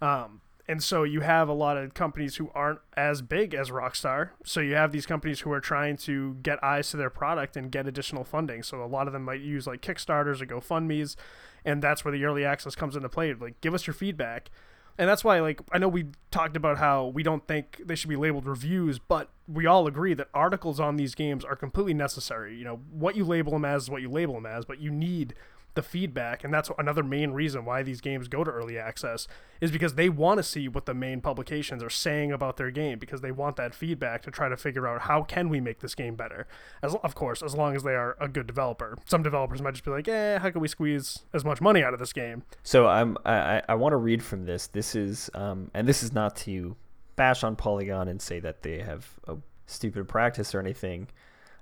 Um, 0.00 0.40
and 0.72 0.82
so 0.82 1.02
you 1.02 1.20
have 1.20 1.50
a 1.50 1.52
lot 1.52 1.76
of 1.76 1.92
companies 1.92 2.36
who 2.36 2.50
aren't 2.54 2.78
as 2.96 3.20
big 3.20 3.52
as 3.52 3.68
Rockstar. 3.68 4.30
So 4.42 4.60
you 4.60 4.74
have 4.74 4.90
these 4.90 5.04
companies 5.04 5.40
who 5.40 5.52
are 5.52 5.60
trying 5.60 5.98
to 5.98 6.38
get 6.42 6.64
eyes 6.64 6.90
to 6.92 6.96
their 6.96 7.10
product 7.10 7.58
and 7.58 7.70
get 7.70 7.86
additional 7.86 8.24
funding. 8.24 8.62
So 8.62 8.82
a 8.82 8.86
lot 8.86 9.06
of 9.06 9.12
them 9.12 9.22
might 9.22 9.42
use 9.42 9.66
like 9.66 9.82
Kickstarters 9.82 10.40
or 10.40 10.46
GoFundMe's, 10.46 11.14
and 11.62 11.82
that's 11.82 12.06
where 12.06 12.12
the 12.12 12.24
early 12.24 12.46
access 12.46 12.74
comes 12.74 12.96
into 12.96 13.10
play. 13.10 13.34
Like, 13.34 13.60
give 13.60 13.74
us 13.74 13.86
your 13.86 13.92
feedback. 13.92 14.50
And 14.96 15.10
that's 15.10 15.22
why, 15.22 15.40
like, 15.40 15.60
I 15.72 15.76
know 15.76 15.88
we 15.88 16.06
talked 16.30 16.56
about 16.56 16.78
how 16.78 17.08
we 17.08 17.22
don't 17.22 17.46
think 17.46 17.82
they 17.84 17.94
should 17.94 18.08
be 18.08 18.16
labeled 18.16 18.46
reviews, 18.46 18.98
but 18.98 19.28
we 19.46 19.66
all 19.66 19.86
agree 19.86 20.14
that 20.14 20.28
articles 20.32 20.80
on 20.80 20.96
these 20.96 21.14
games 21.14 21.44
are 21.44 21.54
completely 21.54 21.92
necessary. 21.92 22.56
You 22.56 22.64
know, 22.64 22.80
what 22.90 23.14
you 23.14 23.26
label 23.26 23.52
them 23.52 23.66
as 23.66 23.82
is 23.82 23.90
what 23.90 24.00
you 24.00 24.08
label 24.08 24.36
them 24.36 24.46
as, 24.46 24.64
but 24.64 24.80
you 24.80 24.90
need 24.90 25.34
the 25.74 25.82
feedback. 25.82 26.44
And 26.44 26.52
that's 26.52 26.70
another 26.78 27.02
main 27.02 27.30
reason 27.32 27.64
why 27.64 27.82
these 27.82 28.00
games 28.00 28.28
go 28.28 28.44
to 28.44 28.50
early 28.50 28.78
access 28.78 29.26
is 29.60 29.70
because 29.70 29.94
they 29.94 30.08
want 30.08 30.38
to 30.38 30.42
see 30.42 30.68
what 30.68 30.86
the 30.86 30.94
main 30.94 31.20
publications 31.20 31.82
are 31.82 31.90
saying 31.90 32.32
about 32.32 32.56
their 32.56 32.70
game 32.70 32.98
because 32.98 33.20
they 33.20 33.30
want 33.32 33.56
that 33.56 33.74
feedback 33.74 34.22
to 34.22 34.30
try 34.30 34.48
to 34.48 34.56
figure 34.56 34.86
out 34.86 35.02
how 35.02 35.22
can 35.22 35.48
we 35.48 35.60
make 35.60 35.80
this 35.80 35.94
game 35.94 36.14
better. 36.14 36.46
As 36.82 36.94
of 36.96 37.14
course, 37.14 37.42
as 37.42 37.54
long 37.54 37.74
as 37.76 37.82
they 37.82 37.94
are 37.94 38.16
a 38.20 38.28
good 38.28 38.46
developer. 38.46 38.96
Some 39.06 39.22
developers 39.22 39.62
might 39.62 39.72
just 39.72 39.84
be 39.84 39.90
like, 39.90 40.08
"Eh, 40.08 40.38
how 40.38 40.50
can 40.50 40.60
we 40.60 40.68
squeeze 40.68 41.20
as 41.32 41.44
much 41.44 41.60
money 41.60 41.82
out 41.82 41.94
of 41.94 42.00
this 42.00 42.12
game?" 42.12 42.42
So 42.62 42.86
I'm 42.86 43.16
I, 43.24 43.62
I- 43.68 43.74
want 43.74 43.92
to 43.92 43.96
read 43.96 44.22
from 44.22 44.44
this. 44.44 44.66
This 44.66 44.94
is 44.94 45.30
um 45.34 45.70
and 45.74 45.88
this 45.88 46.02
is 46.02 46.12
not 46.12 46.36
to 46.36 46.76
bash 47.16 47.42
on 47.44 47.56
Polygon 47.56 48.08
and 48.08 48.20
say 48.20 48.40
that 48.40 48.62
they 48.62 48.80
have 48.80 49.08
a 49.28 49.36
stupid 49.66 50.08
practice 50.08 50.54
or 50.54 50.60
anything, 50.60 51.08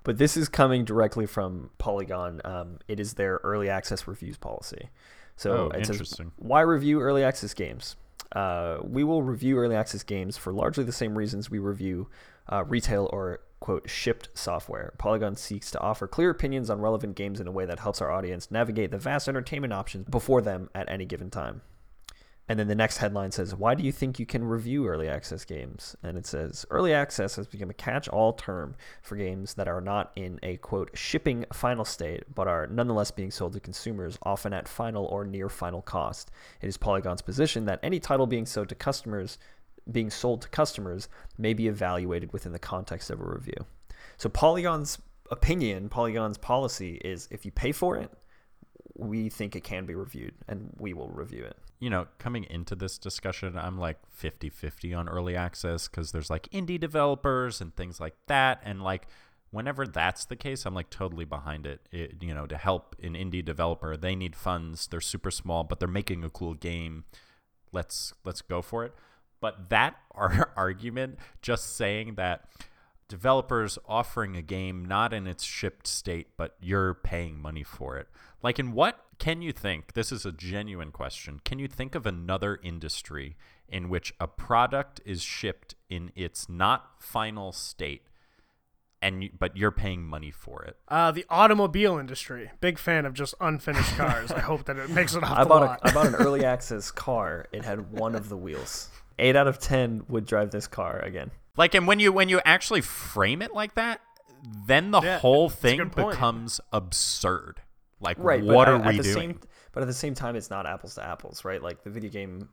but 0.05 0.19
this 0.19 0.37
is 0.37 0.49
coming 0.49 0.85
directly 0.85 1.27
from 1.27 1.71
Polygon. 1.79 2.41
Um, 2.45 2.79
it 2.89 3.01
is 3.01 3.15
their 3.15 3.41
early 3.45 3.69
access 3.69 4.07
reviews 4.07 4.37
policy. 4.37 4.91
So 5.37 5.71
Oh, 5.73 5.79
it 5.79 5.87
says, 5.87 6.21
why 6.37 6.61
review 6.61 7.01
early 7.01 7.25
access 7.25 7.55
games? 7.55 7.97
Uh, 8.33 8.79
we 8.83 9.03
will 9.03 9.23
review 9.23 9.59
early 9.59 9.75
access 9.75 10.03
games 10.03 10.37
for 10.37 10.53
largely 10.53 10.85
the 10.85 10.93
same 10.93 11.17
reasons 11.17 11.51
we 11.51 11.59
review 11.59 12.09
uh, 12.53 12.65
retail 12.65 13.09
or 13.13 13.41
quote 13.61 13.89
shipped 13.89 14.29
software. 14.35 14.95
Polygon 14.99 15.37
seeks 15.37 15.71
to 15.71 15.81
offer 15.81 16.07
clear 16.07 16.31
opinions 16.31 16.71
on 16.71 16.81
relevant 16.81 17.15
games 17.17 17.41
in 17.41 17.47
a 17.47 17.53
way 17.53 17.67
that 17.67 17.81
helps 17.81 18.01
our 18.01 18.11
audience 18.11 18.51
navigate 18.51 18.91
the 18.91 18.99
vast 18.99 19.29
entertainment 19.29 19.73
options 19.73 20.07
before 20.09 20.41
them 20.41 20.71
at 20.75 20.89
any 20.89 21.05
given 21.05 21.31
time. 21.31 21.63
And 22.51 22.59
then 22.59 22.67
the 22.67 22.75
next 22.75 22.97
headline 22.97 23.31
says, 23.31 23.55
Why 23.55 23.77
do 23.77 23.85
you 23.85 23.93
think 23.93 24.19
you 24.19 24.27
can 24.27 24.43
review 24.43 24.89
early 24.89 25.09
access 25.09 25.45
games? 25.45 25.95
And 26.03 26.19
it 26.19 26.27
says, 26.27 26.67
Early 26.69 26.93
access 26.93 27.37
has 27.37 27.47
become 27.47 27.71
a 27.71 27.75
catch 27.75 28.09
all 28.09 28.33
term 28.33 28.75
for 29.03 29.15
games 29.15 29.55
that 29.55 29.69
are 29.69 29.81
not 29.81 30.11
in 30.17 30.41
a 30.43 30.57
quote 30.57 30.91
shipping 30.93 31.47
final 31.53 31.85
state, 31.85 32.25
but 32.35 32.49
are 32.49 32.67
nonetheless 32.67 33.13
being 33.13 33.31
sold 33.31 33.53
to 33.53 33.61
consumers, 33.61 34.19
often 34.25 34.53
at 34.53 34.67
final 34.67 35.05
or 35.05 35.25
near 35.25 35.49
final 35.49 35.81
cost. 35.81 36.33
It 36.61 36.67
is 36.67 36.77
Polygon's 36.77 37.23
position 37.23 37.67
that 37.67 37.79
any 37.85 38.01
title 38.01 38.27
being 38.27 38.47
sold 38.47 38.69
to 38.71 38.75
customers 38.75 39.39
being 39.93 40.11
sold 40.11 40.43
to 40.43 40.49
customers 40.49 41.09
may 41.39 41.55
be 41.55 41.69
evaluated 41.69 42.33
within 42.33 42.51
the 42.51 42.59
context 42.59 43.11
of 43.11 43.21
a 43.21 43.25
review. 43.25 43.65
So 44.17 44.29
Polygon's 44.29 44.99
opinion, 45.31 45.89
Polygon's 45.89 46.37
policy 46.37 47.01
is 47.05 47.29
if 47.31 47.45
you 47.45 47.53
pay 47.53 47.71
for 47.71 47.97
it, 47.97 48.11
we 48.97 49.29
think 49.29 49.55
it 49.55 49.63
can 49.63 49.87
be 49.87 49.95
reviewed 49.95 50.35
and 50.49 50.75
we 50.81 50.95
will 50.95 51.11
review 51.11 51.45
it. 51.45 51.57
You 51.81 51.89
know, 51.89 52.07
coming 52.19 52.45
into 52.45 52.75
this 52.75 52.99
discussion, 52.99 53.57
I'm 53.57 53.79
like 53.79 53.99
50 54.11 54.51
50 54.51 54.95
on 54.95 55.09
early 55.09 55.35
access 55.35 55.89
because 55.89 56.13
there's 56.13 56.29
like 56.31 56.49
indie 56.51 56.79
developers 56.79 57.61
and 57.61 57.75
things 57.75 57.99
like 57.99 58.15
that. 58.27 58.61
And 58.63 58.83
like, 58.83 59.07
whenever 59.51 59.87
that's 59.87 60.27
the 60.27 60.37
case, 60.37 60.67
I'm 60.67 60.75
like 60.75 60.91
totally 60.91 61.25
behind 61.25 61.67
it. 61.67 61.81
it. 61.91 62.23
You 62.23 62.35
know, 62.35 62.47
to 62.47 62.59
help 62.59 62.95
an 63.03 63.15
indie 63.15 63.45
developer, 63.45 63.97
they 63.97 64.15
need 64.15 64.37
funds. 64.37 64.87
They're 64.87 65.01
super 65.01 65.31
small, 65.31 65.65
but 65.65 65.81
they're 65.81 65.89
making 65.89 66.23
a 66.23 66.31
cool 66.31 66.55
game. 66.55 67.05
Let's 67.73 68.13
let's 68.25 68.43
go 68.43 68.61
for 68.61 68.85
it. 68.85 68.95
But 69.41 69.71
that 69.71 69.97
ar- 70.15 70.53
argument, 70.57 71.19
just 71.41 71.77
saying 71.77 72.17
that 72.17 72.45
developers 73.11 73.77
offering 73.87 74.37
a 74.37 74.41
game 74.43 74.85
not 74.85 75.13
in 75.13 75.27
its 75.27 75.45
shipped 75.45 75.87
state, 75.87 76.29
but 76.39 76.57
you're 76.63 76.95
paying 76.95 77.43
money 77.43 77.65
for 77.65 77.99
it. 77.99 78.09
Like, 78.43 78.59
in 78.59 78.73
what 78.73 79.05
can 79.19 79.43
you 79.43 79.53
think? 79.53 79.93
This 79.93 80.11
is 80.13 80.25
a 80.25 80.33
genuine 80.33 80.93
question. 80.93 81.41
Can 81.45 81.59
you 81.59 81.69
think 81.69 81.95
of 81.95 82.07
another 82.07 82.59
industry 82.63 83.37
in 83.69 83.91
which 83.91 84.15
a 84.19 84.27
product 84.27 85.01
is 85.05 85.23
shipped 85.23 85.75
in 85.91 86.13
its 86.15 86.49
not 86.49 87.03
final 87.03 87.53
state, 87.53 88.03
and 89.03 89.25
you, 89.25 89.31
but 89.39 89.57
you're 89.57 89.73
paying 89.73 90.05
money 90.05 90.31
for 90.31 90.63
it? 90.63 90.77
Uh, 90.89 91.11
the 91.11 91.27
automobile 91.29 91.99
industry. 91.99 92.51
Big 92.61 92.79
fan 92.79 93.05
of 93.05 93.13
just 93.13 93.35
unfinished 93.41 93.97
cars. 93.97 94.31
I 94.31 94.41
hope 94.41 94.65
that 94.67 94.77
it 94.77 94.89
makes 94.91 95.15
it 95.15 95.23
off 95.25 95.37
I 95.37 95.43
the 95.43 95.49
bought 95.49 95.63
lot. 95.63 95.81
a, 95.83 95.89
I 95.89 95.93
bought 95.93 96.07
an 96.07 96.15
early 96.27 96.45
access 96.45 96.91
car. 96.91 97.47
It 97.53 97.65
had 97.65 97.91
one 97.93 98.15
of 98.15 98.29
the 98.29 98.37
wheels. 98.37 98.89
Eight 99.21 99.37
out 99.37 99.47
of 99.47 99.59
ten 99.59 100.03
would 100.09 100.25
drive 100.27 100.51
this 100.51 100.67
car 100.67 100.99
again. 101.01 101.31
Like, 101.57 101.75
and 101.75 101.87
when 101.87 102.01
you 102.01 102.13
when 102.13 102.29
you 102.29 102.41
actually 102.45 102.81
frame 102.81 103.43
it 103.43 103.53
like 103.53 103.75
that, 103.75 104.01
then 104.67 104.91
the 104.91 105.01
Yeah, 105.01 105.19
whole 105.19 105.49
thing 105.51 105.89
becomes 105.89 106.61
absurd. 106.73 107.61
Like, 108.01 108.17
Right. 108.19 108.43
what 108.43 108.69
are 108.69 108.77
at, 108.77 108.81
at 108.87 108.87
we 108.93 108.97
the 108.97 109.03
doing? 109.03 109.15
Same, 109.15 109.41
but 109.73 109.83
at 109.83 109.87
the 109.87 109.93
same 109.95 110.15
time, 110.15 110.37
it's 110.37 110.49
not 110.51 110.67
apples 110.67 110.95
to 110.95 111.05
apples, 111.05 111.45
right? 111.45 111.63
Like 111.63 111.85
the 111.85 111.91
video 111.91 112.11
game, 112.11 112.49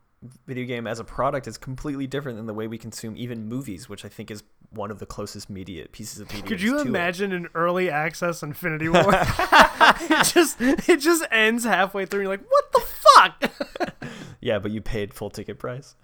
video 0.45 0.65
game 0.65 0.88
as 0.88 0.99
a 0.99 1.06
product 1.06 1.47
is 1.47 1.58
completely 1.58 2.06
different 2.06 2.38
than 2.38 2.47
the 2.47 2.53
way 2.53 2.67
we 2.67 2.77
consume 2.77 3.15
even 3.15 3.47
movies, 3.47 3.88
which 3.88 4.03
I 4.03 4.10
think 4.10 4.30
is 4.30 4.43
one 4.71 4.91
of 4.91 4.99
the 4.99 5.06
closest 5.06 5.49
media 5.49 5.88
pieces 5.88 6.19
of 6.19 6.27
media. 6.34 6.49
Could 6.49 6.62
you 6.62 6.73
to 6.73 6.80
it. 6.82 6.88
imagine 6.88 7.32
an 7.32 7.47
early 7.56 7.89
access 7.89 8.43
Infinity 8.43 8.89
War? 8.89 9.03
it 9.08 10.23
just 10.34 10.60
it 10.60 10.97
just 10.99 11.23
ends 11.32 11.63
halfway 11.63 12.06
through. 12.06 12.21
And 12.21 12.25
you're 12.27 12.38
like, 12.38 12.45
what 12.51 12.71
the 12.73 12.82
fuck? 12.82 13.51
Yeah, 14.41 14.60
but 14.60 14.71
you 14.71 14.82
paid 14.82 15.13
full 15.13 15.30
ticket 15.32 15.58
price. 15.60 15.95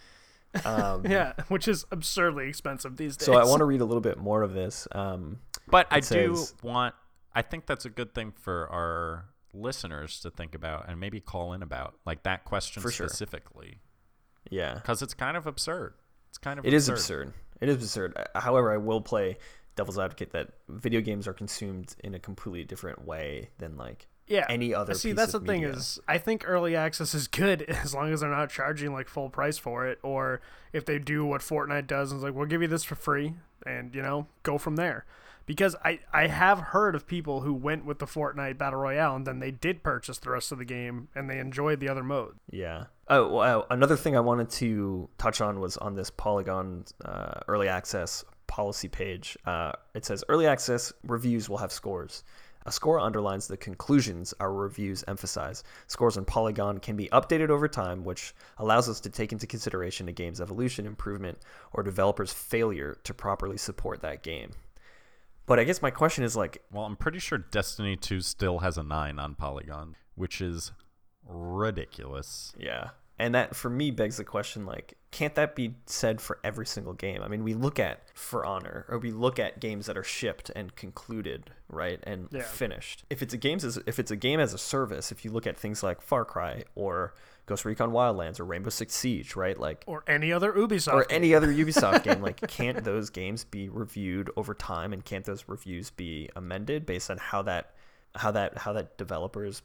Um, 0.66 1.06
Yeah, 1.10 1.34
which 1.48 1.68
is 1.68 1.86
absurdly 1.92 2.48
expensive 2.48 2.98
these 2.98 3.18
days. 3.18 3.26
So 3.26 3.34
I 3.34 3.46
want 3.46 3.60
to 3.60 3.66
read 3.66 3.82
a 3.82 3.86
little 3.86 4.02
bit 4.02 4.18
more 4.18 4.42
of 4.44 4.54
this. 4.54 4.88
Um, 4.92 5.39
But 5.68 5.88
I 5.92 5.98
It 5.98 6.08
do 6.10 6.38
want. 6.62 6.96
I 7.36 7.42
think 7.42 7.66
that's 7.66 7.86
a 7.86 7.89
good 7.89 8.13
thing 8.13 8.32
for 8.32 8.70
our 8.72 9.26
listeners 9.54 10.20
to 10.22 10.30
think 10.32 10.54
about 10.56 10.88
and 10.89 11.00
maybe 11.00 11.20
call 11.20 11.54
in 11.54 11.62
about, 11.63 11.96
like 12.06 12.24
that 12.24 12.46
question 12.46 12.82
For 12.82 12.92
sure. 12.92 13.08
specifically, 13.08 13.80
yeah, 14.50 14.76
because 14.76 15.02
it's 15.02 15.13
kind 15.13 15.36
of 15.38 15.48
absurd. 15.48 15.94
It's 16.30 16.38
kind 16.38 16.60
of 16.60 16.66
it 16.66 16.74
is 16.74 16.89
absurd. 16.89 17.28
absurd. 17.30 17.34
It 17.62 17.70
is 17.70 17.76
absurd. 17.78 18.18
Uh, 18.36 18.39
However, 18.39 18.72
I 18.72 18.78
will 18.78 19.02
play 19.02 19.38
devil's 19.76 19.98
advocate 19.98 20.32
that 20.34 20.50
video 20.70 21.02
games 21.02 21.28
are 21.28 21.34
consumed 21.34 21.96
in 22.04 22.13
a 22.13 22.20
completely 22.20 22.63
different 22.63 23.06
way 23.06 23.50
than 23.58 23.78
like 23.78 24.08
yeah. 24.28 24.46
any 24.50 24.74
other. 24.74 24.94
See, 24.94 25.12
that's 25.12 25.34
the 25.34 25.40
thing 25.40 25.62
media. 25.62 25.76
is, 25.76 26.00
I 26.08 26.18
think 26.18 26.44
early 26.48 26.76
access 26.76 27.14
is 27.14 27.28
good 27.28 27.62
as 27.84 27.94
long 27.94 28.12
as 28.12 28.22
they're 28.22 28.30
not 28.30 28.50
charging 28.50 28.94
like 28.94 29.08
full 29.08 29.30
price 29.30 29.58
for 29.58 29.88
it, 29.88 30.00
or 30.04 30.42
if 30.72 30.86
they 30.86 31.00
do 31.00 31.26
what 31.26 31.42
Fortnite 31.42 31.88
does 31.88 32.12
and 32.12 32.20
is 32.20 32.24
like, 32.24 32.34
we'll 32.34 32.48
give 32.48 32.62
you 32.62 32.68
this 32.68 32.84
for 32.84 32.96
free, 32.96 33.36
and 33.66 33.94
you 33.96 34.02
know, 34.02 34.28
go 34.44 34.58
from 34.58 34.76
there. 34.76 35.06
Because 35.46 35.76
I 35.84 36.00
I 36.14 36.28
have 36.28 36.60
heard 36.60 36.96
of 36.96 37.06
people 37.06 37.42
who 37.42 37.54
went 37.54 37.84
with 37.86 38.00
the 38.00 38.06
Fortnite 38.06 38.58
battle 38.58 38.80
royale 38.80 39.16
and 39.16 39.28
then 39.28 39.40
they 39.40 39.52
did 39.52 39.84
purchase 39.84 40.18
the 40.18 40.30
rest 40.30 40.54
of 40.54 40.58
the 40.58 40.64
game 40.66 41.10
and 41.16 41.30
they 41.30 41.38
enjoyed 41.38 41.82
the 41.82 41.90
other 41.90 42.04
mode. 42.04 42.36
Yeah. 42.50 42.86
Oh, 43.10 43.28
well, 43.28 43.68
another 43.70 43.98
thing 43.98 44.16
I 44.16 44.22
wanted 44.22 44.50
to 44.52 45.10
touch 45.18 45.42
on 45.42 45.60
was 45.60 45.76
on 45.76 45.96
this 45.96 46.10
Polygon 46.10 46.86
uh, 47.04 47.42
early 47.50 47.68
access 47.68 48.24
policy 48.48 48.88
page. 48.88 49.38
Uh, 49.46 49.74
it 49.94 50.06
says 50.06 50.24
early 50.30 50.48
access 50.48 50.94
reviews 51.04 51.50
will 51.50 51.58
have 51.58 51.72
scores. 51.72 52.24
A 52.65 52.71
score 52.71 52.99
underlines 52.99 53.47
the 53.47 53.58
conclusions 53.58 54.34
our 54.39 54.54
reviews 54.54 55.04
emphasize. 55.08 55.63
Scores 55.88 56.17
on 56.17 56.26
Polygon 56.26 56.80
can 56.80 56.95
be 56.95 57.10
updated 57.10 57.49
over 57.49 57.67
time, 57.67 58.04
which 58.04 58.34
allows 58.58 58.88
us 58.88 58.99
to 59.02 59.10
take 59.10 59.32
into 59.32 59.47
consideration 59.47 60.08
a 60.08 60.13
game's 60.13 60.39
evolution, 60.39 60.86
improvement, 60.86 61.39
or 61.73 61.84
developer's 61.84 62.32
failure 62.32 62.97
to 63.04 63.13
properly 63.13 63.58
support 63.58 64.02
that 64.02 64.23
game. 64.23 64.52
But 65.45 65.60
I 65.60 65.65
guess 65.65 65.82
my 65.82 65.91
question 65.91 66.23
is 66.23 66.38
like, 66.38 66.63
Well, 66.71 66.86
I'm 66.86 66.95
pretty 66.95 67.19
sure 67.19 67.38
Destiny 67.38 67.97
2 67.97 68.21
still 68.21 68.60
has 68.60 68.78
a 68.78 68.84
9 68.84 69.19
on 69.19 69.36
Polygon, 69.36 69.95
which 70.15 70.39
is 70.39 70.71
ridiculous. 71.28 72.54
Yeah. 72.58 72.91
And 73.24 73.34
that 73.36 73.56
for 73.56 73.70
me 73.70 73.90
begs 73.90 74.18
the 74.18 74.26
question 74.26 74.66
like, 74.66 74.96
can't 75.12 75.34
that 75.36 75.56
be 75.56 75.76
said 75.86 76.20
for 76.20 76.40
every 76.44 76.66
single 76.66 76.92
game? 76.92 77.22
I 77.24 77.30
mean, 77.30 77.44
we 77.46 77.54
look 77.54 77.80
at 77.80 78.02
For 78.14 78.46
Honor 78.46 78.86
or 78.90 78.98
we 79.00 79.12
look 79.12 79.40
at 79.40 79.62
games 79.62 79.86
that 79.86 79.98
are 79.98 80.04
shipped 80.04 80.52
and 80.56 80.76
concluded, 80.76 81.52
right? 81.70 82.00
And 82.04 82.28
Yeah. 82.32 82.42
finished. 82.42 83.06
If 83.10 83.22
it's 83.22 83.34
a 83.34 83.38
games 83.38 83.64
as 83.64 83.78
if 83.86 83.98
it's 83.98 84.12
a 84.12 84.18
game 84.18 84.42
as 84.42 84.54
a 84.54 84.58
service, 84.58 85.10
if 85.12 85.24
you 85.24 85.32
look 85.32 85.48
at 85.48 85.58
things 85.58 85.82
like 85.84 86.02
Far 86.02 86.26
Cry 86.26 86.64
or 86.76 87.14
Ghost 87.46 87.64
Recon 87.64 87.92
Wildlands 87.92 88.42
or 88.42 88.46
Rainbow 88.46 88.70
Six 88.70 88.94
Siege, 88.94 89.38
right? 89.38 89.58
Like 89.58 89.86
Or 89.88 90.04
any 90.06 90.34
other 90.34 90.52
Ubisoft. 90.52 90.94
or 90.94 91.06
game. 91.06 91.16
any 91.16 91.34
other 91.34 91.48
Ubisoft 91.48 92.04
game, 92.04 92.22
like 92.22 92.42
can't 92.50 92.84
those 92.84 93.10
games 93.10 93.46
be 93.46 93.70
reviewed 93.70 94.32
over 94.36 94.54
time 94.54 94.92
and 94.92 95.06
can't 95.06 95.24
those 95.24 95.46
reviews 95.48 95.92
be 95.92 96.30
amended 96.36 96.86
based 96.86 97.10
on 97.10 97.18
how 97.20 97.42
that 97.44 97.74
how 98.16 98.32
that 98.32 98.58
how 98.58 98.74
that 98.74 98.98
developer 98.98 99.46
is 99.46 99.62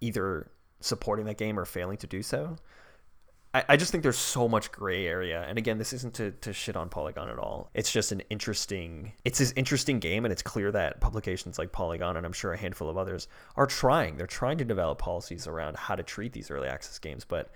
either 0.00 0.48
supporting 0.80 1.26
that 1.26 1.36
game 1.36 1.58
or 1.58 1.66
failing 1.66 1.98
to 1.98 2.06
do 2.06 2.22
so? 2.22 2.56
I, 3.68 3.76
just 3.76 3.92
think 3.92 4.02
there's 4.02 4.18
so 4.18 4.48
much 4.48 4.72
gray 4.72 5.06
area. 5.06 5.44
And 5.48 5.58
again, 5.58 5.78
this 5.78 5.92
isn't 5.92 6.14
to, 6.14 6.32
to 6.32 6.52
shit 6.52 6.74
on 6.74 6.88
Polygon 6.88 7.28
at 7.28 7.38
all. 7.38 7.70
It's 7.72 7.92
just 7.92 8.10
an 8.10 8.20
interesting 8.28 9.12
it's 9.24 9.38
this 9.38 9.52
interesting 9.54 10.00
game 10.00 10.24
and 10.24 10.32
it's 10.32 10.42
clear 10.42 10.72
that 10.72 11.00
publications 11.00 11.56
like 11.56 11.70
Polygon 11.70 12.16
and 12.16 12.26
I'm 12.26 12.32
sure 12.32 12.52
a 12.52 12.56
handful 12.56 12.88
of 12.88 12.98
others 12.98 13.28
are 13.54 13.66
trying. 13.66 14.16
They're 14.16 14.26
trying 14.26 14.58
to 14.58 14.64
develop 14.64 14.98
policies 14.98 15.46
around 15.46 15.76
how 15.76 15.94
to 15.94 16.02
treat 16.02 16.32
these 16.32 16.50
early 16.50 16.66
access 16.66 16.98
games, 16.98 17.24
but 17.24 17.52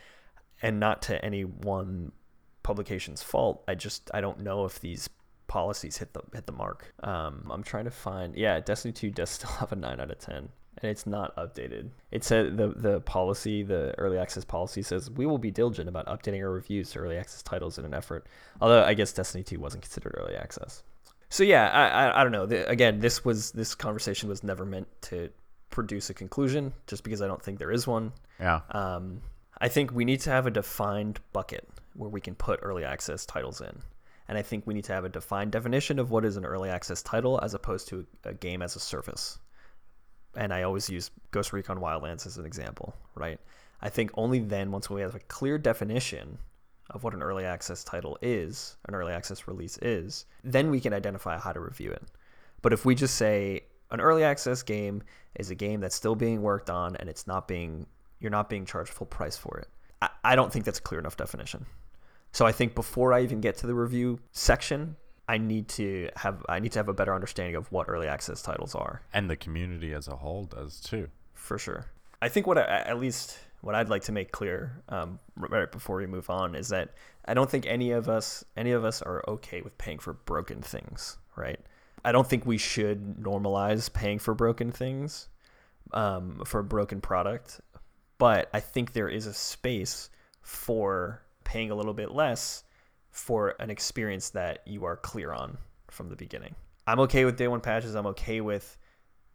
and 0.62 0.78
not 0.78 1.02
to 1.02 1.24
any 1.24 1.42
one 1.42 2.12
publication's 2.62 3.22
fault. 3.22 3.64
I 3.66 3.74
just 3.74 4.08
I 4.14 4.20
don't 4.20 4.40
know 4.40 4.66
if 4.66 4.80
these 4.80 5.10
policies 5.48 5.96
hit 5.96 6.12
the 6.12 6.22
hit 6.32 6.46
the 6.46 6.52
mark. 6.52 6.94
Um, 7.02 7.50
I'm 7.50 7.64
trying 7.64 7.86
to 7.86 7.90
find. 7.90 8.36
Yeah, 8.36 8.60
Destiny 8.60 8.92
2 8.92 9.10
does 9.10 9.30
still 9.30 9.50
have 9.58 9.72
a 9.72 9.76
nine 9.76 9.98
out 9.98 10.12
of 10.12 10.18
ten, 10.18 10.50
and 10.82 10.90
it's 10.90 11.06
not 11.06 11.34
updated. 11.36 11.90
It 12.10 12.24
said 12.24 12.56
the 12.56 12.68
the 12.68 13.00
policy, 13.00 13.62
the 13.62 13.94
early 13.98 14.18
access 14.18 14.44
policy 14.44 14.82
says 14.82 15.10
we 15.10 15.26
will 15.26 15.38
be 15.38 15.50
diligent 15.50 15.88
about 15.88 16.06
updating 16.06 16.42
our 16.42 16.50
reviews 16.50 16.90
to 16.90 17.00
early 17.00 17.16
access 17.16 17.42
titles 17.42 17.78
in 17.78 17.84
an 17.84 17.94
effort. 17.94 18.26
Although 18.60 18.84
I 18.84 18.94
guess 18.94 19.12
Destiny 19.12 19.44
2 19.44 19.58
wasn't 19.58 19.82
considered 19.82 20.14
early 20.16 20.34
access. 20.34 20.82
So 21.30 21.42
yeah, 21.44 21.68
I 21.68 21.88
I, 21.88 22.20
I 22.20 22.22
don't 22.22 22.32
know. 22.32 22.46
The, 22.46 22.68
again, 22.68 23.00
this 23.00 23.24
was 23.24 23.52
this 23.52 23.74
conversation 23.74 24.28
was 24.28 24.42
never 24.42 24.64
meant 24.64 24.88
to 25.02 25.30
produce 25.70 26.10
a 26.10 26.14
conclusion, 26.14 26.72
just 26.86 27.04
because 27.04 27.22
I 27.22 27.26
don't 27.26 27.42
think 27.42 27.58
there 27.58 27.70
is 27.70 27.86
one. 27.86 28.12
Yeah. 28.40 28.60
Um, 28.70 29.20
I 29.60 29.68
think 29.68 29.92
we 29.92 30.04
need 30.04 30.20
to 30.20 30.30
have 30.30 30.46
a 30.46 30.50
defined 30.50 31.20
bucket 31.32 31.68
where 31.94 32.08
we 32.08 32.20
can 32.20 32.34
put 32.34 32.60
early 32.62 32.84
access 32.84 33.26
titles 33.26 33.60
in. 33.60 33.76
And 34.28 34.38
I 34.38 34.42
think 34.42 34.66
we 34.66 34.74
need 34.74 34.84
to 34.84 34.92
have 34.92 35.04
a 35.04 35.08
defined 35.08 35.52
definition 35.52 35.98
of 35.98 36.10
what 36.10 36.24
is 36.24 36.36
an 36.36 36.44
early 36.44 36.68
access 36.68 37.02
title 37.02 37.40
as 37.42 37.54
opposed 37.54 37.88
to 37.88 38.06
a 38.24 38.34
game 38.34 38.62
as 38.62 38.76
a 38.76 38.80
service. 38.80 39.38
And 40.36 40.52
I 40.52 40.62
always 40.62 40.88
use 40.88 41.10
Ghost 41.30 41.52
Recon 41.52 41.78
Wildlands 41.78 42.26
as 42.26 42.36
an 42.36 42.46
example, 42.46 42.94
right? 43.14 43.40
I 43.80 43.88
think 43.88 44.10
only 44.14 44.40
then, 44.40 44.70
once 44.70 44.90
we 44.90 45.00
have 45.00 45.14
a 45.14 45.20
clear 45.20 45.58
definition 45.58 46.38
of 46.90 47.04
what 47.04 47.14
an 47.14 47.22
early 47.22 47.44
access 47.44 47.84
title 47.84 48.18
is, 48.22 48.76
an 48.88 48.94
early 48.94 49.12
access 49.12 49.46
release 49.46 49.78
is, 49.78 50.26
then 50.42 50.70
we 50.70 50.80
can 50.80 50.92
identify 50.92 51.38
how 51.38 51.52
to 51.52 51.60
review 51.60 51.90
it. 51.90 52.02
But 52.62 52.72
if 52.72 52.84
we 52.84 52.94
just 52.94 53.14
say 53.16 53.62
an 53.90 54.00
early 54.00 54.24
access 54.24 54.62
game 54.62 55.02
is 55.36 55.50
a 55.50 55.54
game 55.54 55.80
that's 55.80 55.94
still 55.94 56.14
being 56.14 56.42
worked 56.42 56.70
on 56.70 56.96
and 56.96 57.08
it's 57.08 57.26
not 57.26 57.48
being 57.48 57.86
you're 58.20 58.30
not 58.30 58.50
being 58.50 58.66
charged 58.66 58.90
full 58.90 59.06
price 59.06 59.36
for 59.36 59.58
it. 59.58 59.68
I, 60.02 60.08
I 60.24 60.36
don't 60.36 60.52
think 60.52 60.64
that's 60.64 60.80
a 60.80 60.82
clear 60.82 60.98
enough 60.98 61.16
definition. 61.16 61.64
So 62.32 62.46
I 62.46 62.52
think 62.52 62.74
before 62.74 63.12
I 63.12 63.22
even 63.22 63.40
get 63.40 63.56
to 63.58 63.66
the 63.66 63.74
review 63.74 64.18
section, 64.32 64.96
I 65.28 65.38
need 65.38 65.68
to 65.68 66.08
have 66.16 66.44
I 66.48 66.58
need 66.58 66.72
to 66.72 66.78
have 66.78 66.88
a 66.88 66.94
better 66.94 67.14
understanding 67.14 67.54
of 67.54 67.70
what 67.70 67.88
early 67.88 68.08
access 68.08 68.40
titles 68.42 68.74
are 68.74 69.02
And 69.12 69.28
the 69.28 69.36
community 69.36 69.92
as 69.92 70.08
a 70.08 70.16
whole 70.16 70.44
does 70.44 70.80
too. 70.80 71.08
for 71.34 71.58
sure. 71.58 71.86
I 72.20 72.28
think 72.28 72.46
what 72.46 72.58
I, 72.58 72.62
at 72.62 72.98
least 72.98 73.38
what 73.60 73.74
I'd 73.74 73.88
like 73.88 74.02
to 74.04 74.12
make 74.12 74.32
clear 74.32 74.82
um, 74.88 75.18
right 75.36 75.70
before 75.70 75.96
we 75.96 76.06
move 76.06 76.30
on 76.30 76.54
is 76.54 76.68
that 76.70 76.90
I 77.26 77.34
don't 77.34 77.50
think 77.50 77.66
any 77.66 77.90
of 77.90 78.08
us 78.08 78.44
any 78.56 78.72
of 78.72 78.84
us 78.84 79.02
are 79.02 79.22
okay 79.28 79.60
with 79.60 79.76
paying 79.78 79.98
for 79.98 80.14
broken 80.14 80.62
things, 80.62 81.18
right? 81.36 81.60
I 82.04 82.12
don't 82.12 82.26
think 82.26 82.46
we 82.46 82.58
should 82.58 83.16
normalize 83.16 83.92
paying 83.92 84.18
for 84.18 84.32
broken 84.34 84.70
things, 84.72 85.28
um, 85.92 86.42
for 86.46 86.60
a 86.60 86.64
broken 86.64 87.00
product, 87.00 87.60
but 88.18 88.48
I 88.54 88.60
think 88.60 88.92
there 88.92 89.08
is 89.08 89.26
a 89.26 89.34
space 89.34 90.08
for 90.40 91.22
paying 91.44 91.70
a 91.70 91.74
little 91.74 91.94
bit 91.94 92.12
less 92.12 92.62
for 93.10 93.54
an 93.58 93.70
experience 93.70 94.30
that 94.30 94.60
you 94.66 94.84
are 94.84 94.96
clear 94.96 95.32
on 95.32 95.58
from 95.90 96.08
the 96.08 96.16
beginning. 96.16 96.54
I'm 96.86 97.00
okay 97.00 97.24
with 97.24 97.36
day 97.36 97.48
one 97.48 97.60
patches. 97.60 97.94
I'm 97.94 98.06
okay 98.06 98.40
with 98.40 98.76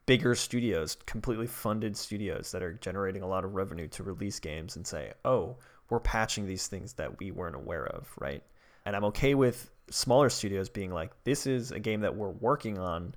bigger 0.05 0.36
studios, 0.36 0.97
completely 1.05 1.47
funded 1.47 1.95
studios 1.95 2.51
that 2.51 2.63
are 2.63 2.73
generating 2.73 3.21
a 3.21 3.27
lot 3.27 3.45
of 3.45 3.53
revenue 3.53 3.88
to 3.89 4.03
release 4.03 4.39
games 4.39 4.75
and 4.75 4.86
say, 4.86 5.13
oh, 5.23 5.57
we're 5.89 5.99
patching 5.99 6.45
these 6.45 6.67
things 6.67 6.93
that 6.93 7.19
we 7.19 7.31
weren't 7.31 7.55
aware 7.55 7.86
of, 7.86 8.09
right? 8.19 8.43
And 8.86 8.95
I'm 8.95 9.05
okay 9.05 9.36
with 9.36 9.69
smaller 9.89 10.29
studios 10.29 10.69
being 10.69 10.91
like, 10.91 11.12
this 11.23 11.47
is 11.47 11.71
a 11.71 11.79
game 11.79 12.01
that 12.01 12.15
we're 12.15 12.29
working 12.29 12.79
on. 12.79 13.15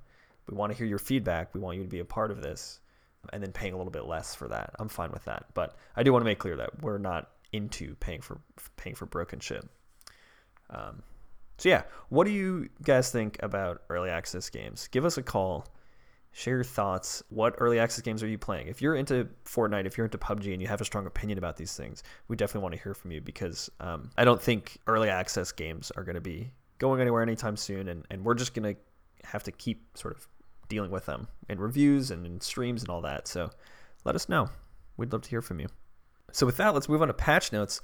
We 0.48 0.56
want 0.56 0.72
to 0.72 0.78
hear 0.78 0.86
your 0.86 0.98
feedback. 0.98 1.54
We 1.54 1.60
want 1.60 1.78
you 1.78 1.82
to 1.82 1.88
be 1.88 2.00
a 2.00 2.04
part 2.04 2.30
of 2.30 2.42
this. 2.42 2.80
And 3.32 3.42
then 3.42 3.50
paying 3.50 3.72
a 3.72 3.76
little 3.76 3.90
bit 3.90 4.06
less 4.06 4.36
for 4.36 4.46
that. 4.48 4.70
I'm 4.78 4.88
fine 4.88 5.10
with 5.10 5.24
that. 5.24 5.46
But 5.54 5.76
I 5.96 6.04
do 6.04 6.12
want 6.12 6.20
to 6.20 6.26
make 6.26 6.38
clear 6.38 6.56
that 6.56 6.82
we're 6.82 6.98
not 6.98 7.30
into 7.52 7.96
paying 7.96 8.20
for 8.20 8.38
paying 8.76 8.94
for 8.94 9.06
broken 9.06 9.40
shit. 9.40 9.66
Um, 10.70 11.02
so 11.58 11.68
yeah, 11.68 11.82
what 12.08 12.24
do 12.24 12.32
you 12.32 12.68
guys 12.82 13.10
think 13.10 13.38
about 13.42 13.82
early 13.88 14.10
access 14.10 14.50
games? 14.50 14.88
Give 14.88 15.04
us 15.04 15.16
a 15.16 15.22
call 15.22 15.66
share 16.36 16.56
your 16.56 16.64
thoughts. 16.64 17.22
What 17.30 17.54
early 17.56 17.78
access 17.78 18.02
games 18.02 18.22
are 18.22 18.28
you 18.28 18.36
playing? 18.36 18.66
If 18.66 18.82
you're 18.82 18.94
into 18.94 19.26
Fortnite, 19.46 19.86
if 19.86 19.96
you're 19.96 20.04
into 20.04 20.18
PUBG, 20.18 20.52
and 20.52 20.60
you 20.60 20.68
have 20.68 20.82
a 20.82 20.84
strong 20.84 21.06
opinion 21.06 21.38
about 21.38 21.56
these 21.56 21.74
things, 21.74 22.02
we 22.28 22.36
definitely 22.36 22.60
want 22.60 22.74
to 22.74 22.82
hear 22.82 22.92
from 22.92 23.10
you 23.10 23.22
because 23.22 23.70
um, 23.80 24.10
I 24.18 24.26
don't 24.26 24.40
think 24.40 24.76
early 24.86 25.08
access 25.08 25.50
games 25.50 25.90
are 25.96 26.04
going 26.04 26.14
to 26.14 26.20
be 26.20 26.50
going 26.76 27.00
anywhere 27.00 27.22
anytime 27.22 27.56
soon, 27.56 27.88
and, 27.88 28.04
and 28.10 28.22
we're 28.22 28.34
just 28.34 28.52
going 28.52 28.74
to 28.74 29.26
have 29.26 29.44
to 29.44 29.52
keep 29.52 29.96
sort 29.96 30.14
of 30.14 30.28
dealing 30.68 30.90
with 30.90 31.06
them 31.06 31.26
in 31.48 31.58
reviews 31.58 32.10
and 32.10 32.26
in 32.26 32.38
streams 32.42 32.82
and 32.82 32.90
all 32.90 33.00
that. 33.00 33.26
So 33.26 33.48
let 34.04 34.14
us 34.14 34.28
know. 34.28 34.50
We'd 34.98 35.12
love 35.12 35.22
to 35.22 35.30
hear 35.30 35.40
from 35.40 35.58
you. 35.58 35.68
So 36.32 36.44
with 36.44 36.58
that, 36.58 36.74
let's 36.74 36.90
move 36.90 37.00
on 37.00 37.08
to 37.08 37.14
patch 37.14 37.50
notes, 37.50 37.80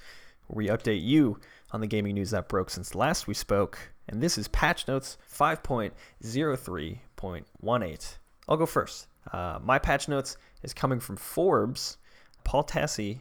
where 0.46 0.64
we 0.64 0.68
update 0.68 1.02
you 1.02 1.38
on 1.70 1.80
the 1.80 1.86
gaming 1.86 2.14
news 2.14 2.30
that 2.30 2.48
broke 2.48 2.70
since 2.70 2.94
last 2.94 3.26
we 3.26 3.34
spoke. 3.34 3.92
And 4.08 4.22
this 4.22 4.36
is 4.36 4.48
patch 4.48 4.88
notes 4.88 5.16
5.03.18. 5.32 8.16
I'll 8.48 8.56
go 8.56 8.66
first. 8.66 9.06
Uh, 9.32 9.60
my 9.62 9.78
patch 9.78 10.08
notes 10.08 10.36
is 10.62 10.74
coming 10.74 11.00
from 11.00 11.16
Forbes. 11.16 11.96
Paul 12.44 12.64
Tassi 12.64 13.20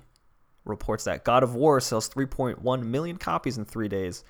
reports 0.65 1.03
that 1.05 1.23
God 1.23 1.43
of 1.43 1.55
War 1.55 1.79
sells 1.79 2.09
3.1 2.09 2.83
million 2.83 3.17
copies 3.17 3.57
in 3.57 3.65
three 3.65 3.87
days, 3.87 4.23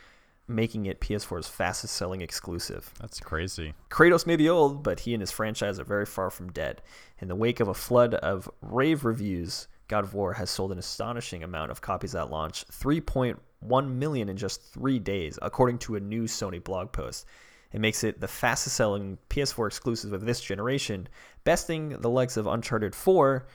making 0.47 0.85
it 0.85 0.99
PS4's 0.99 1.47
fastest 1.47 1.95
selling 1.95 2.21
exclusive. 2.21 2.93
That's 2.99 3.19
crazy. 3.19 3.73
Kratos 3.89 4.27
may 4.27 4.35
be 4.35 4.49
old, 4.49 4.83
but 4.83 5.01
he 5.01 5.13
and 5.13 5.21
his 5.21 5.31
franchise 5.31 5.79
are 5.79 5.85
very 5.85 6.05
far 6.05 6.29
from 6.29 6.51
dead. 6.51 6.81
In 7.19 7.27
the 7.27 7.35
wake 7.35 7.59
of 7.59 7.67
a 7.67 7.73
flood 7.73 8.15
of 8.15 8.49
rave 8.61 9.05
reviews, 9.05 9.67
God 9.91 10.05
of 10.05 10.13
War 10.13 10.31
has 10.31 10.49
sold 10.49 10.71
an 10.71 10.79
astonishing 10.79 11.43
amount 11.43 11.69
of 11.69 11.81
copies 11.81 12.15
at 12.15 12.29
launch 12.29 12.65
3.1 12.67 13.91
million 13.91 14.29
in 14.29 14.37
just 14.37 14.63
three 14.63 14.99
days, 14.99 15.37
according 15.41 15.79
to 15.79 15.97
a 15.97 15.99
new 15.99 16.23
Sony 16.23 16.63
blog 16.63 16.93
post. 16.93 17.25
It 17.73 17.81
makes 17.81 18.05
it 18.05 18.21
the 18.21 18.27
fastest 18.29 18.77
selling 18.77 19.17
PS4 19.29 19.67
exclusive 19.67 20.13
of 20.13 20.25
this 20.25 20.39
generation, 20.39 21.09
besting 21.43 21.89
the 21.89 22.09
likes 22.09 22.37
of 22.37 22.47
Uncharted 22.47 22.95
4, 22.95 23.45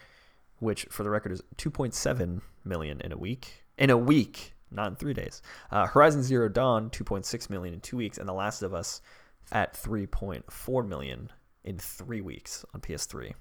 which 0.58 0.84
for 0.90 1.04
the 1.04 1.08
record 1.08 1.32
is 1.32 1.40
2.7 1.56 2.42
million 2.66 3.00
in 3.00 3.12
a 3.12 3.16
week. 3.16 3.64
In 3.78 3.88
a 3.88 3.96
week, 3.96 4.52
not 4.70 4.88
in 4.88 4.96
three 4.96 5.14
days. 5.14 5.40
Uh, 5.70 5.86
Horizon 5.86 6.22
Zero 6.22 6.50
Dawn, 6.50 6.90
2.6 6.90 7.48
million 7.48 7.72
in 7.72 7.80
two 7.80 7.96
weeks, 7.96 8.18
and 8.18 8.28
The 8.28 8.34
Last 8.34 8.60
of 8.60 8.74
Us 8.74 9.00
at 9.52 9.72
3.4 9.72 10.86
million 10.86 11.32
in 11.64 11.78
three 11.78 12.20
weeks 12.20 12.62
on 12.74 12.82
PS3. 12.82 13.32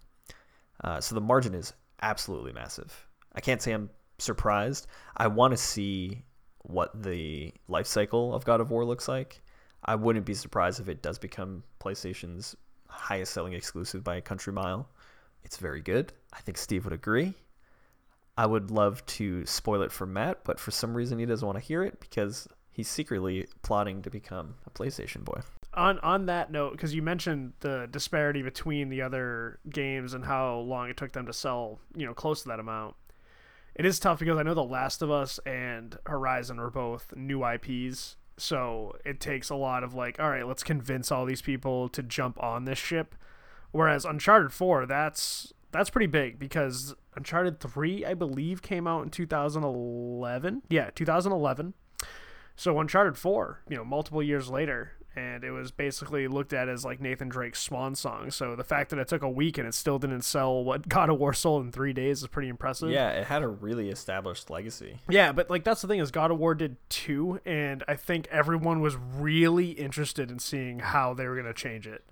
Uh, 0.81 1.01
so 1.01 1.13
the 1.13 1.19
margin 1.19 1.53
is 1.53 1.73
absolutely 2.01 2.53
massive. 2.53 3.07
I 3.33 3.41
can't 3.41 3.61
say 3.61 3.71
I'm 3.71 3.89
surprised. 4.17 4.87
I 5.17 5.27
want 5.27 5.51
to 5.51 5.57
see 5.57 6.23
what 6.63 7.03
the 7.03 7.53
life 7.67 7.87
cycle 7.87 8.33
of 8.33 8.45
God 8.45 8.61
of 8.61 8.71
War 8.71 8.85
looks 8.85 9.07
like. 9.07 9.41
I 9.83 9.95
wouldn't 9.95 10.25
be 10.25 10.33
surprised 10.33 10.79
if 10.79 10.89
it 10.89 11.01
does 11.03 11.19
become 11.19 11.63
PlayStation's 11.79 12.55
highest 12.87 13.33
selling 13.33 13.53
exclusive 13.53 14.03
by 14.03 14.15
a 14.15 14.21
country 14.21 14.53
mile. 14.53 14.89
It's 15.43 15.57
very 15.57 15.81
good. 15.81 16.11
I 16.33 16.39
think 16.39 16.57
Steve 16.57 16.85
would 16.85 16.93
agree. 16.93 17.35
I 18.37 18.45
would 18.45 18.71
love 18.71 19.05
to 19.05 19.45
spoil 19.45 19.81
it 19.83 19.91
for 19.91 20.05
Matt, 20.05 20.43
but 20.43 20.59
for 20.59 20.71
some 20.71 20.95
reason 20.95 21.19
he 21.19 21.25
doesn't 21.25 21.45
want 21.45 21.57
to 21.57 21.63
hear 21.63 21.83
it 21.83 21.99
because 21.99 22.47
he's 22.71 22.89
secretly 22.89 23.47
plotting 23.61 24.01
to 24.01 24.09
become 24.09 24.55
a 24.65 24.69
PlayStation 24.69 25.23
boy. 25.23 25.39
On 25.75 25.99
on 25.99 26.25
that 26.27 26.51
note, 26.51 26.71
because 26.71 26.95
you 26.95 27.01
mentioned 27.01 27.53
the 27.59 27.87
disparity 27.91 28.41
between 28.41 28.89
the 28.89 29.01
other 29.01 29.59
games 29.69 30.13
and 30.13 30.23
how 30.23 30.59
long 30.59 30.89
it 30.89 30.95
took 30.95 31.11
them 31.11 31.25
to 31.25 31.33
sell, 31.33 31.79
you 31.95 32.05
know, 32.05 32.13
close 32.13 32.43
to 32.43 32.47
that 32.47 32.59
amount. 32.59 32.95
It 33.75 33.85
is 33.85 33.99
tough 33.99 34.19
because 34.19 34.37
I 34.37 34.43
know 34.43 34.53
The 34.53 34.63
Last 34.63 35.01
of 35.01 35.11
Us 35.11 35.37
and 35.45 35.97
Horizon 36.05 36.59
are 36.59 36.69
both 36.69 37.13
new 37.13 37.45
IPs, 37.45 38.15
so 38.37 38.95
it 39.03 39.19
takes 39.19 39.49
a 39.49 39.55
lot 39.55 39.83
of 39.83 39.93
like, 39.93 40.17
all 40.17 40.29
right, 40.29 40.47
let's 40.47 40.63
convince 40.63 41.11
all 41.11 41.25
these 41.25 41.41
people 41.41 41.89
to 41.89 42.01
jump 42.01 42.41
on 42.41 42.63
this 42.63 42.79
ship. 42.79 43.15
Whereas 43.71 44.05
Uncharted 44.05 44.53
4, 44.53 44.85
that's 44.85 45.51
that's 45.71 45.89
pretty 45.89 46.07
big 46.07 46.39
because 46.39 46.95
Uncharted 47.17 47.59
3, 47.59 48.05
I 48.05 48.13
believe, 48.13 48.61
came 48.61 48.87
out 48.87 49.03
in 49.03 49.09
2011. 49.09 50.61
Yeah, 50.69 50.89
2011. 50.95 51.73
So 52.55 52.79
Uncharted 52.79 53.17
4, 53.17 53.63
you 53.67 53.75
know, 53.75 53.83
multiple 53.83 54.23
years 54.23 54.49
later, 54.49 54.93
and 55.15 55.43
it 55.43 55.51
was 55.51 55.71
basically 55.71 56.27
looked 56.27 56.53
at 56.53 56.67
as 56.69 56.83
like 56.85 56.99
Nathan 56.99 57.29
Drake's 57.29 57.61
swan 57.61 57.95
song. 57.95 58.31
So 58.31 58.55
the 58.55 58.63
fact 58.63 58.89
that 58.89 58.99
it 58.99 59.07
took 59.07 59.21
a 59.21 59.29
week 59.29 59.57
and 59.57 59.67
it 59.67 59.73
still 59.73 59.97
didn't 59.99 60.23
sell 60.23 60.63
what 60.63 60.87
God 60.89 61.09
of 61.09 61.19
War 61.19 61.33
sold 61.33 61.63
in 61.65 61.71
three 61.71 61.93
days 61.93 62.21
is 62.21 62.27
pretty 62.27 62.49
impressive. 62.49 62.89
Yeah, 62.91 63.09
it 63.11 63.25
had 63.27 63.41
a 63.43 63.47
really 63.47 63.89
established 63.89 64.49
legacy. 64.49 64.99
Yeah, 65.09 65.31
but 65.31 65.49
like 65.49 65.63
that's 65.63 65.81
the 65.81 65.87
thing 65.87 65.99
is 65.99 66.11
God 66.11 66.31
of 66.31 66.37
War 66.39 66.55
did 66.55 66.77
two, 66.89 67.39
and 67.45 67.83
I 67.87 67.95
think 67.95 68.27
everyone 68.31 68.81
was 68.81 68.95
really 68.95 69.71
interested 69.71 70.29
in 70.31 70.39
seeing 70.39 70.79
how 70.79 71.13
they 71.13 71.27
were 71.27 71.35
gonna 71.35 71.53
change 71.53 71.87
it. 71.87 72.03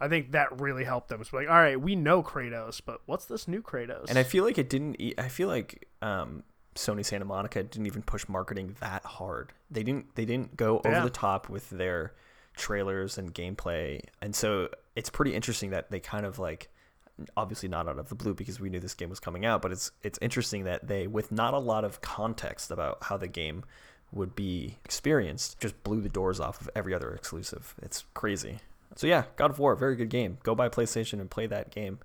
I 0.00 0.06
think 0.06 0.30
that 0.30 0.60
really 0.60 0.84
helped 0.84 1.08
them. 1.08 1.20
It's 1.20 1.32
like, 1.32 1.48
all 1.48 1.56
right, 1.56 1.80
we 1.80 1.96
know 1.96 2.22
Kratos, 2.22 2.80
but 2.84 3.00
what's 3.06 3.24
this 3.24 3.48
new 3.48 3.60
Kratos? 3.60 4.08
And 4.08 4.16
I 4.16 4.22
feel 4.22 4.44
like 4.44 4.56
it 4.56 4.70
didn't. 4.70 5.00
e- 5.00 5.14
I 5.18 5.26
feel 5.26 5.48
like 5.48 5.88
um, 6.02 6.44
Sony 6.76 7.04
Santa 7.04 7.24
Monica 7.24 7.64
didn't 7.64 7.86
even 7.88 8.02
push 8.02 8.28
marketing 8.28 8.76
that 8.78 9.04
hard. 9.04 9.52
They 9.72 9.82
didn't. 9.82 10.14
They 10.14 10.24
didn't 10.24 10.56
go 10.56 10.78
over 10.78 10.90
Yeah. 10.90 11.00
the 11.02 11.10
top 11.10 11.48
with 11.48 11.68
their 11.70 12.12
trailers 12.58 13.16
and 13.16 13.34
gameplay, 13.34 14.00
and 14.20 14.34
so 14.34 14.68
it's 14.94 15.08
pretty 15.08 15.34
interesting 15.34 15.70
that 15.70 15.90
they 15.90 16.00
kind 16.00 16.26
of 16.26 16.38
like. 16.38 16.68
Obviously 17.36 17.68
not 17.68 17.88
out 17.88 17.98
of 17.98 18.08
the 18.08 18.14
blue 18.14 18.32
because 18.32 18.60
we 18.60 18.70
knew 18.70 18.78
this 18.78 18.94
game 18.94 19.10
was 19.10 19.18
coming 19.18 19.44
out, 19.44 19.60
but 19.60 19.72
it's 19.72 19.90
it's 20.04 20.20
interesting 20.22 20.62
that 20.62 20.86
they, 20.86 21.08
with 21.08 21.32
not 21.32 21.52
a 21.52 21.58
lot 21.58 21.84
of 21.84 22.00
context 22.00 22.70
about 22.70 22.98
how 23.02 23.16
the 23.16 23.26
game 23.26 23.64
would 24.12 24.36
be 24.36 24.78
experienced, 24.84 25.58
just 25.58 25.82
blew 25.82 26.00
the 26.00 26.08
doors 26.08 26.38
off 26.38 26.60
of 26.60 26.70
every 26.76 26.94
other 26.94 27.12
exclusive. 27.12 27.74
It's 27.82 28.04
crazy. 28.14 28.60
So 28.94 29.08
yeah, 29.08 29.24
God 29.34 29.50
of 29.50 29.58
War, 29.58 29.74
very 29.74 29.96
good 29.96 30.10
game. 30.10 30.38
Go 30.44 30.54
buy 30.54 30.68
PlayStation 30.68 31.20
and 31.20 31.28
play 31.28 31.48
that 31.48 31.70
game 31.70 31.98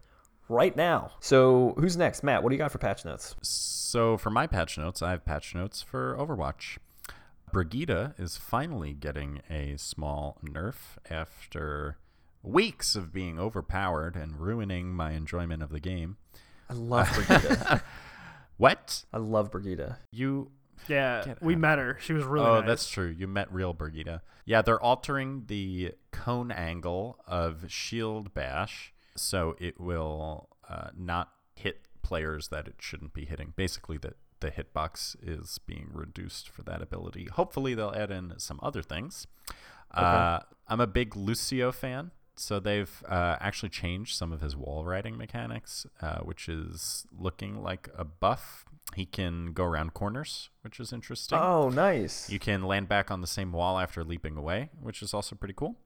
right 0.49 0.75
now. 0.75 1.11
So 1.19 1.75
who's 1.77 1.95
next? 1.95 2.23
Matt, 2.23 2.41
what 2.43 2.49
do 2.49 2.55
you 2.55 2.59
got 2.59 2.71
for 2.71 2.79
patch 2.79 3.05
notes? 3.05 3.35
So 3.41 4.17
for 4.17 4.29
my 4.29 4.47
patch 4.47 4.77
notes, 4.77 5.01
I 5.01 5.11
have 5.11 5.23
patch 5.25 5.53
notes 5.53 5.81
for 5.81 6.15
Overwatch. 6.17 6.77
Brigitte 7.53 8.15
is 8.17 8.35
finally 8.35 8.93
getting 8.93 9.41
a 9.47 9.77
small 9.77 10.39
nerf 10.43 10.97
after 11.07 11.99
weeks 12.41 12.95
of 12.95 13.13
being 13.13 13.39
overpowered 13.39 14.15
and 14.15 14.39
ruining 14.39 14.91
my 14.91 15.11
enjoyment 15.11 15.61
of 15.61 15.69
the 15.69 15.79
game. 15.79 16.17
I 16.69 16.73
love 16.73 17.09
Brigida. 17.13 17.83
What? 18.57 19.03
I 19.11 19.17
love 19.17 19.49
Brigida. 19.49 19.97
You 20.11 20.51
yeah, 20.87 21.33
we 21.41 21.55
met 21.55 21.79
her. 21.79 21.97
She 21.99 22.13
was 22.13 22.23
really 22.23 22.45
oh, 22.45 22.59
nice. 22.59 22.67
that's 22.67 22.89
true. 22.89 23.07
You 23.07 23.27
met 23.27 23.51
real 23.51 23.73
Brigida. 23.73 24.21
Yeah, 24.45 24.61
they're 24.61 24.81
altering 24.81 25.45
the 25.47 25.93
cone 26.11 26.51
angle 26.51 27.19
of 27.27 27.65
Shield 27.67 28.33
Bash 28.33 28.93
so 29.15 29.55
it 29.59 29.79
will 29.79 30.49
uh, 30.69 30.89
not 30.95 31.31
hit 31.55 31.87
players 32.03 32.49
that 32.49 32.67
it 32.67 32.75
shouldn't 32.79 33.13
be 33.13 33.25
hitting. 33.25 33.53
Basically, 33.55 33.97
the 33.97 34.13
the 34.43 34.51
hitbox 34.51 35.15
is 35.23 35.57
being 35.65 35.89
reduced 35.91 36.49
for 36.49 36.61
that 36.63 36.81
ability. 36.81 37.29
Hopefully, 37.31 37.73
they'll 37.73 37.95
add 37.95 38.11
in 38.11 38.33
some 38.37 38.59
other 38.61 38.83
things. 38.83 39.25
Uh, 39.89 40.39
I'm 40.67 40.81
a 40.81 40.87
big 40.87 41.15
Lucio 41.15 41.71
fan. 41.71 42.11
So 42.35 42.59
they've 42.59 43.03
uh, 43.07 43.37
actually 43.39 43.69
changed 43.69 44.15
some 44.15 44.31
of 44.33 44.41
his 44.41 44.55
wall 44.55 44.85
riding 44.85 45.17
mechanics, 45.17 45.85
uh, 46.01 46.17
which 46.21 46.49
is 46.49 47.05
looking 47.15 47.61
like 47.61 47.89
a 47.95 48.03
buff. 48.03 48.65
He 48.95 49.05
can 49.05 49.53
go 49.53 49.63
around 49.63 49.93
corners, 49.93 50.49
which 50.61 50.79
is 50.79 50.91
interesting. 50.91 51.37
Oh, 51.39 51.69
nice. 51.69 52.31
You 52.31 52.39
can 52.39 52.63
land 52.63 52.89
back 52.89 53.11
on 53.11 53.21
the 53.21 53.27
same 53.27 53.51
wall 53.51 53.77
after 53.77 54.03
leaping 54.03 54.35
away, 54.35 54.71
which 54.81 55.03
is 55.03 55.13
also 55.13 55.35
pretty 55.35 55.53
cool. 55.53 55.77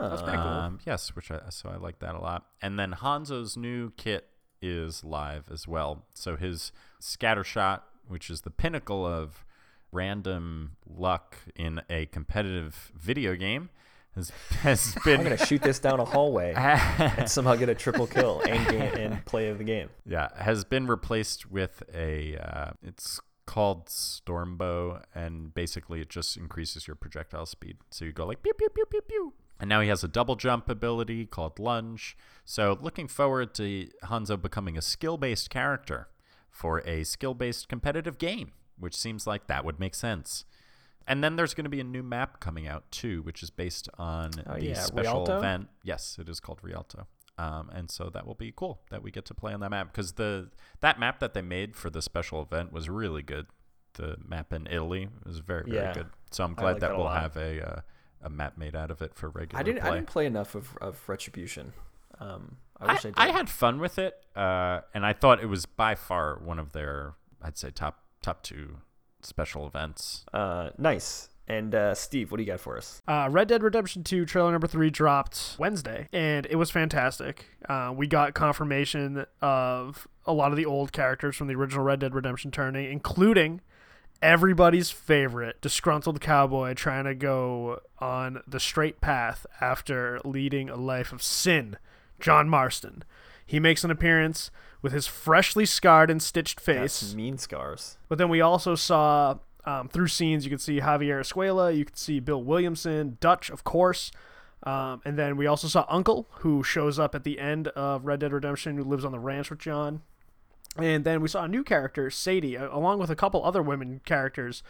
That's 0.00 0.22
pretty 0.22 0.38
cool. 0.38 0.46
Um, 0.46 0.78
yes, 0.86 1.16
which 1.16 1.32
I 1.32 1.40
so 1.50 1.68
I 1.68 1.76
like 1.76 1.98
that 1.98 2.14
a 2.14 2.20
lot. 2.20 2.46
And 2.62 2.78
then 2.78 2.92
Hanzo's 2.92 3.56
new 3.56 3.90
kit 3.96 4.28
is 4.64 5.04
live 5.04 5.44
as 5.52 5.68
well. 5.68 6.04
So 6.14 6.36
his 6.36 6.72
scatter 6.98 7.44
shot, 7.44 7.84
which 8.08 8.30
is 8.30 8.42
the 8.42 8.50
pinnacle 8.50 9.06
of 9.06 9.44
random 9.92 10.72
luck 10.86 11.36
in 11.54 11.80
a 11.88 12.06
competitive 12.06 12.92
video 12.96 13.36
game, 13.36 13.70
has 14.14 14.30
has 14.60 14.96
I'm 15.04 15.22
gonna 15.22 15.36
shoot 15.36 15.62
this 15.62 15.78
down 15.78 16.00
a 16.00 16.04
hallway 16.04 16.54
and 16.56 17.28
somehow 17.28 17.54
get 17.56 17.68
a 17.68 17.74
triple 17.74 18.06
kill 18.06 18.42
and 18.48 18.66
game 18.68 18.94
and 18.94 19.24
play 19.24 19.48
of 19.48 19.58
the 19.58 19.64
game. 19.64 19.90
yeah 20.06 20.28
has 20.36 20.64
been 20.64 20.86
replaced 20.86 21.50
with 21.50 21.82
a 21.92 22.36
uh, 22.38 22.70
it's 22.82 23.20
called 23.46 23.86
Stormbow, 23.86 25.02
and 25.14 25.52
basically 25.54 26.00
it 26.00 26.08
just 26.08 26.36
increases 26.36 26.86
your 26.86 26.96
projectile 26.96 27.46
speed. 27.46 27.78
So 27.90 28.04
you 28.04 28.12
go 28.12 28.26
like 28.26 28.42
pew 28.42 28.52
pew 28.54 28.68
pew 28.68 28.84
pew 28.86 29.00
pew. 29.02 29.32
And 29.60 29.68
now 29.68 29.80
he 29.80 29.88
has 29.88 30.02
a 30.02 30.08
double 30.08 30.36
jump 30.36 30.68
ability 30.68 31.26
called 31.26 31.58
Lunge. 31.58 32.16
So 32.44 32.76
looking 32.80 33.06
forward 33.08 33.54
to 33.54 33.88
Hanzo 34.04 34.40
becoming 34.40 34.76
a 34.76 34.82
skill 34.82 35.16
based 35.16 35.48
character 35.48 36.08
for 36.50 36.80
a 36.86 37.04
skill 37.04 37.34
based 37.34 37.68
competitive 37.68 38.18
game, 38.18 38.52
which 38.78 38.96
seems 38.96 39.26
like 39.26 39.46
that 39.46 39.64
would 39.64 39.78
make 39.78 39.94
sense. 39.94 40.44
And 41.06 41.22
then 41.22 41.36
there's 41.36 41.52
going 41.54 41.64
to 41.64 41.70
be 41.70 41.80
a 41.80 41.84
new 41.84 42.02
map 42.02 42.40
coming 42.40 42.66
out 42.66 42.90
too, 42.90 43.22
which 43.22 43.42
is 43.42 43.50
based 43.50 43.88
on 43.98 44.30
Oh, 44.46 44.54
the 44.54 44.64
yeah, 44.66 44.80
special 44.80 45.24
Rialto? 45.26 45.38
event. 45.38 45.68
Yes, 45.82 46.16
it 46.18 46.28
is 46.28 46.40
called 46.40 46.60
Rialto. 46.62 47.06
Um, 47.36 47.68
and 47.74 47.90
so 47.90 48.10
that 48.14 48.26
will 48.26 48.34
be 48.36 48.52
cool 48.56 48.80
that 48.90 49.02
we 49.02 49.10
get 49.10 49.24
to 49.26 49.34
play 49.34 49.52
on 49.52 49.60
that 49.60 49.70
map 49.70 49.92
because 49.92 50.12
the 50.12 50.50
that 50.80 50.98
map 51.00 51.18
that 51.20 51.34
they 51.34 51.42
made 51.42 51.74
for 51.76 51.90
the 51.90 52.00
special 52.00 52.40
event 52.40 52.72
was 52.72 52.88
really 52.88 53.22
good. 53.22 53.46
The 53.94 54.16
map 54.24 54.52
in 54.52 54.66
Italy 54.68 55.08
was 55.26 55.38
very 55.40 55.64
very 55.68 55.82
Yeah. 55.82 55.92
good. 55.94 56.06
So 56.30 56.44
I'm 56.44 56.54
glad 56.54 56.72
like 56.74 56.80
that, 56.80 56.88
that 56.90 56.96
we'll 56.98 57.08
have 57.08 57.36
a 57.36 57.68
uh, 57.78 57.80
a 58.24 58.30
map 58.30 58.58
made 58.58 58.74
out 58.74 58.90
of 58.90 59.02
it 59.02 59.14
for 59.14 59.28
regular 59.28 59.60
I 59.60 59.62
didn't. 59.62 59.82
play. 59.82 59.90
I 59.90 59.94
didn't 59.94 60.08
play 60.08 60.26
enough 60.26 60.54
of, 60.54 60.76
of 60.80 61.00
Retribution. 61.08 61.72
Um, 62.18 62.56
I 62.80 62.86
I, 62.86 62.92
wish 62.94 63.00
I, 63.00 63.08
did. 63.08 63.14
I 63.16 63.28
had 63.30 63.48
fun 63.48 63.78
with 63.78 63.98
it, 63.98 64.14
uh, 64.34 64.80
and 64.94 65.04
I 65.06 65.12
thought 65.12 65.42
it 65.42 65.46
was 65.48 65.66
by 65.66 65.94
far 65.94 66.38
one 66.38 66.58
of 66.58 66.72
their, 66.72 67.14
I'd 67.42 67.56
say 67.56 67.70
top 67.70 68.00
top 68.22 68.42
two 68.42 68.78
special 69.22 69.66
events. 69.66 70.24
Uh, 70.32 70.70
nice. 70.78 71.28
And 71.46 71.74
uh, 71.74 71.94
Steve, 71.94 72.30
what 72.30 72.38
do 72.38 72.42
you 72.42 72.46
got 72.46 72.60
for 72.60 72.78
us? 72.78 73.02
Uh, 73.06 73.28
Red 73.30 73.48
Dead 73.48 73.62
Redemption 73.62 74.02
2 74.02 74.24
trailer 74.24 74.50
number 74.50 74.66
3 74.66 74.88
dropped 74.88 75.56
Wednesday, 75.58 76.08
and 76.10 76.46
it 76.46 76.56
was 76.56 76.70
fantastic. 76.70 77.50
Uh, 77.68 77.92
we 77.94 78.06
got 78.06 78.32
confirmation 78.32 79.26
of 79.42 80.08
a 80.24 80.32
lot 80.32 80.52
of 80.52 80.56
the 80.56 80.64
old 80.64 80.92
characters 80.92 81.36
from 81.36 81.48
the 81.48 81.54
original 81.54 81.84
Red 81.84 82.00
Dead 82.00 82.14
Redemption 82.14 82.50
turning, 82.50 82.90
including 82.90 83.60
everybody's 84.22 84.90
favorite 84.90 85.60
disgruntled 85.60 86.20
cowboy 86.20 86.74
trying 86.74 87.04
to 87.04 87.14
go 87.14 87.80
on 87.98 88.42
the 88.46 88.60
straight 88.60 89.00
path 89.00 89.46
after 89.60 90.20
leading 90.24 90.68
a 90.68 90.76
life 90.76 91.12
of 91.12 91.22
sin, 91.22 91.76
John 92.20 92.48
Marston. 92.48 93.04
He 93.46 93.60
makes 93.60 93.84
an 93.84 93.90
appearance 93.90 94.50
with 94.82 94.92
his 94.92 95.06
freshly 95.06 95.66
scarred 95.66 96.10
and 96.10 96.22
stitched 96.22 96.60
face. 96.60 97.00
That's 97.00 97.14
mean 97.14 97.38
scars. 97.38 97.96
But 98.08 98.18
then 98.18 98.28
we 98.28 98.40
also 98.40 98.74
saw 98.74 99.38
um, 99.64 99.88
through 99.88 100.08
scenes, 100.08 100.44
you 100.44 100.50
could 100.50 100.60
see 100.60 100.80
Javier 100.80 101.20
Escuela, 101.20 101.76
you 101.76 101.84
could 101.84 101.96
see 101.96 102.20
Bill 102.20 102.42
Williamson, 102.42 103.16
Dutch, 103.20 103.50
of 103.50 103.64
course. 103.64 104.10
Um, 104.62 105.02
and 105.04 105.18
then 105.18 105.36
we 105.36 105.46
also 105.46 105.68
saw 105.68 105.84
Uncle, 105.88 106.26
who 106.40 106.62
shows 106.62 106.98
up 106.98 107.14
at 107.14 107.24
the 107.24 107.38
end 107.38 107.68
of 107.68 108.04
Red 108.04 108.20
Dead 108.20 108.32
Redemption, 108.32 108.76
who 108.76 108.84
lives 108.84 109.04
on 109.04 109.12
the 109.12 109.18
ranch 109.18 109.50
with 109.50 109.58
John. 109.58 110.02
And 110.76 111.04
then 111.04 111.20
we 111.20 111.28
saw 111.28 111.44
a 111.44 111.48
new 111.48 111.62
character, 111.62 112.10
Sadie, 112.10 112.56
along 112.56 112.98
with 112.98 113.10
a 113.10 113.16
couple 113.16 113.44
other 113.44 113.62
women 113.62 114.00
characters. 114.04 114.62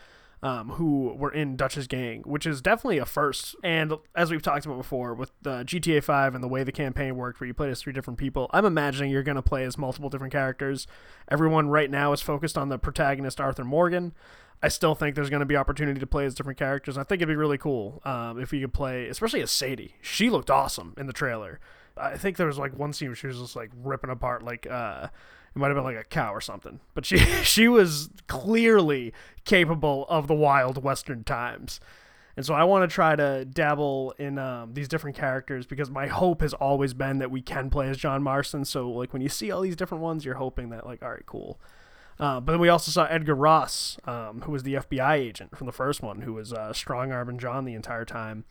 um, 0.43 0.71
who 0.71 1.15
were 1.17 1.33
in 1.33 1.57
Dutch's 1.57 1.87
gang, 1.87 2.21
which 2.27 2.45
is 2.45 2.61
definitely 2.61 2.99
a 2.99 3.07
first. 3.07 3.57
And 3.65 3.95
as 4.15 4.31
we've 4.31 4.43
talked 4.43 4.67
about 4.67 4.77
before, 4.77 5.15
with 5.15 5.33
the 5.41 5.65
GTA 5.65 6.05
5 6.05 6.35
and 6.35 6.45
the 6.45 6.49
way 6.49 6.63
the 6.63 6.71
campaign 6.73 7.17
worked, 7.17 7.41
where 7.41 7.47
you 7.47 7.55
played 7.55 7.71
as 7.71 7.81
three 7.81 7.95
different 7.95 8.19
people, 8.19 8.51
I'm 8.53 8.67
imagining 8.67 9.11
you're 9.11 9.23
going 9.23 9.37
to 9.37 9.43
play 9.43 9.65
as 9.65 9.79
multiple 9.79 10.11
different 10.11 10.35
characters. 10.35 10.87
Everyone 11.31 11.69
right 11.69 11.91
now 11.91 12.13
is 12.13 12.21
focused 12.21 12.59
on 12.59 12.69
the 12.69 12.79
protagonist, 12.79 13.41
Arthur 13.41 13.65
Morgan. 13.65 14.13
I 14.63 14.69
still 14.69 14.95
think 14.95 15.15
there's 15.15 15.31
going 15.31 15.41
to 15.41 15.47
be 15.47 15.57
opportunity 15.57 15.99
to 15.99 16.07
play 16.07 16.27
as 16.27 16.35
different 16.35 16.59
characters. 16.59 16.99
I 16.99 17.05
think 17.05 17.23
it'd 17.23 17.29
be 17.29 17.37
really 17.37 17.57
cool 17.59 18.03
um, 18.05 18.39
if 18.39 18.53
you 18.53 18.61
could 18.61 18.75
play, 18.75 19.09
especially 19.09 19.41
as 19.41 19.51
Sadie. 19.51 19.95
She 20.03 20.29
looked 20.29 20.51
awesome 20.51 20.93
in 20.99 21.07
the 21.07 21.15
trailer. 21.15 21.59
I 21.97 22.19
think 22.19 22.37
there 22.37 22.47
was 22.49 22.59
like 22.59 22.79
one 22.79 22.93
scene 22.93 23.09
where 23.09 23.17
she 23.17 23.29
was 23.29 23.39
just 23.39 23.57
like 23.57 23.71
ripping 23.83 24.11
apart 24.11 24.43
like 24.43 24.67
uh, 24.71 25.09
it 25.55 25.59
might 25.59 25.69
have 25.69 25.77
been 25.77 25.85
like 25.85 25.97
a 25.97 26.05
cow 26.05 26.33
or 26.33 26.41
something. 26.41 26.81
But 26.95 27.07
she 27.07 27.19
she 27.43 27.69
was 27.69 28.11
clearly 28.27 29.13
capable 29.45 30.07
of 30.09 30.27
the 30.27 30.35
wild 30.35 30.83
western 30.83 31.25
times. 31.25 31.81
And 32.37 32.45
so 32.45 32.53
I 32.53 32.65
want 32.65 32.89
to 32.89 32.93
try 32.93 33.15
to 33.15 33.45
dabble 33.45 34.13
in 34.19 34.39
um, 34.39 34.75
these 34.75 34.89
different 34.89 35.17
characters 35.17 35.67
because 35.67 35.89
my 35.89 36.09
hope 36.09 36.41
has 36.41 36.53
always 36.53 36.93
been 36.93 37.19
that 37.19 37.31
we 37.31 37.41
can 37.41 37.71
play 37.71 37.89
as 37.89 37.97
John 37.97 38.25
Marston. 38.25 38.65
So 38.65 38.91
like 38.91 39.13
when 39.13 39.23
you 39.23 39.29
see 39.29 39.53
all 39.53 39.61
these 39.61 39.77
different 39.77 40.03
ones, 40.03 40.25
you're 40.25 40.35
hoping 40.35 40.71
that 40.71 40.85
like 40.85 41.03
all 41.03 41.11
right, 41.11 41.27
cool. 41.27 41.61
Uh, 42.19 42.41
but 42.41 42.53
then 42.53 42.61
we 42.61 42.69
also 42.69 42.91
saw 42.91 43.05
Edgar 43.07 43.35
Ross, 43.35 43.99
um, 44.05 44.43
who 44.43 44.53
was 44.53 44.63
the 44.63 44.75
FBI 44.75 45.15
agent 45.15 45.57
from 45.57 45.67
the 45.67 45.73
first 45.73 46.01
one, 46.01 46.23
who 46.23 46.33
was 46.33 46.53
uh, 46.53 46.73
strong 46.73 47.13
arming 47.13 47.39
John 47.39 47.65
the 47.65 47.75
entire 47.75 48.05
time. 48.05 48.45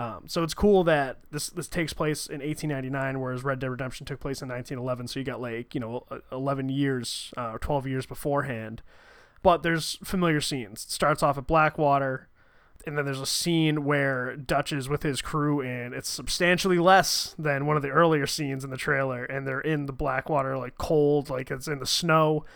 Um, 0.00 0.22
so 0.28 0.42
it's 0.42 0.54
cool 0.54 0.82
that 0.84 1.18
this 1.30 1.50
this 1.50 1.68
takes 1.68 1.92
place 1.92 2.26
in 2.26 2.40
1899, 2.40 3.20
whereas 3.20 3.44
Red 3.44 3.58
Dead 3.58 3.68
Redemption 3.68 4.06
took 4.06 4.18
place 4.18 4.40
in 4.40 4.48
1911. 4.48 5.08
So 5.08 5.18
you 5.20 5.26
got 5.26 5.42
like 5.42 5.74
you 5.74 5.80
know 5.80 6.06
11 6.32 6.70
years 6.70 7.34
uh, 7.36 7.50
or 7.50 7.58
12 7.58 7.86
years 7.86 8.06
beforehand. 8.06 8.80
But 9.42 9.62
there's 9.62 9.98
familiar 10.02 10.40
scenes. 10.40 10.84
It 10.84 10.90
starts 10.90 11.22
off 11.22 11.36
at 11.36 11.46
Blackwater, 11.46 12.28
and 12.86 12.96
then 12.96 13.04
there's 13.04 13.20
a 13.20 13.26
scene 13.26 13.84
where 13.84 14.36
Dutch 14.36 14.72
is 14.72 14.88
with 14.88 15.02
his 15.02 15.20
crew, 15.20 15.60
and 15.60 15.92
it's 15.92 16.08
substantially 16.08 16.78
less 16.78 17.34
than 17.38 17.66
one 17.66 17.76
of 17.76 17.82
the 17.82 17.90
earlier 17.90 18.26
scenes 18.26 18.64
in 18.64 18.70
the 18.70 18.78
trailer. 18.78 19.24
And 19.24 19.46
they're 19.46 19.60
in 19.60 19.84
the 19.84 19.92
Blackwater, 19.92 20.56
like 20.56 20.78
cold, 20.78 21.28
like 21.28 21.50
it's 21.50 21.68
in 21.68 21.78
the 21.78 21.86
snow. 21.86 22.46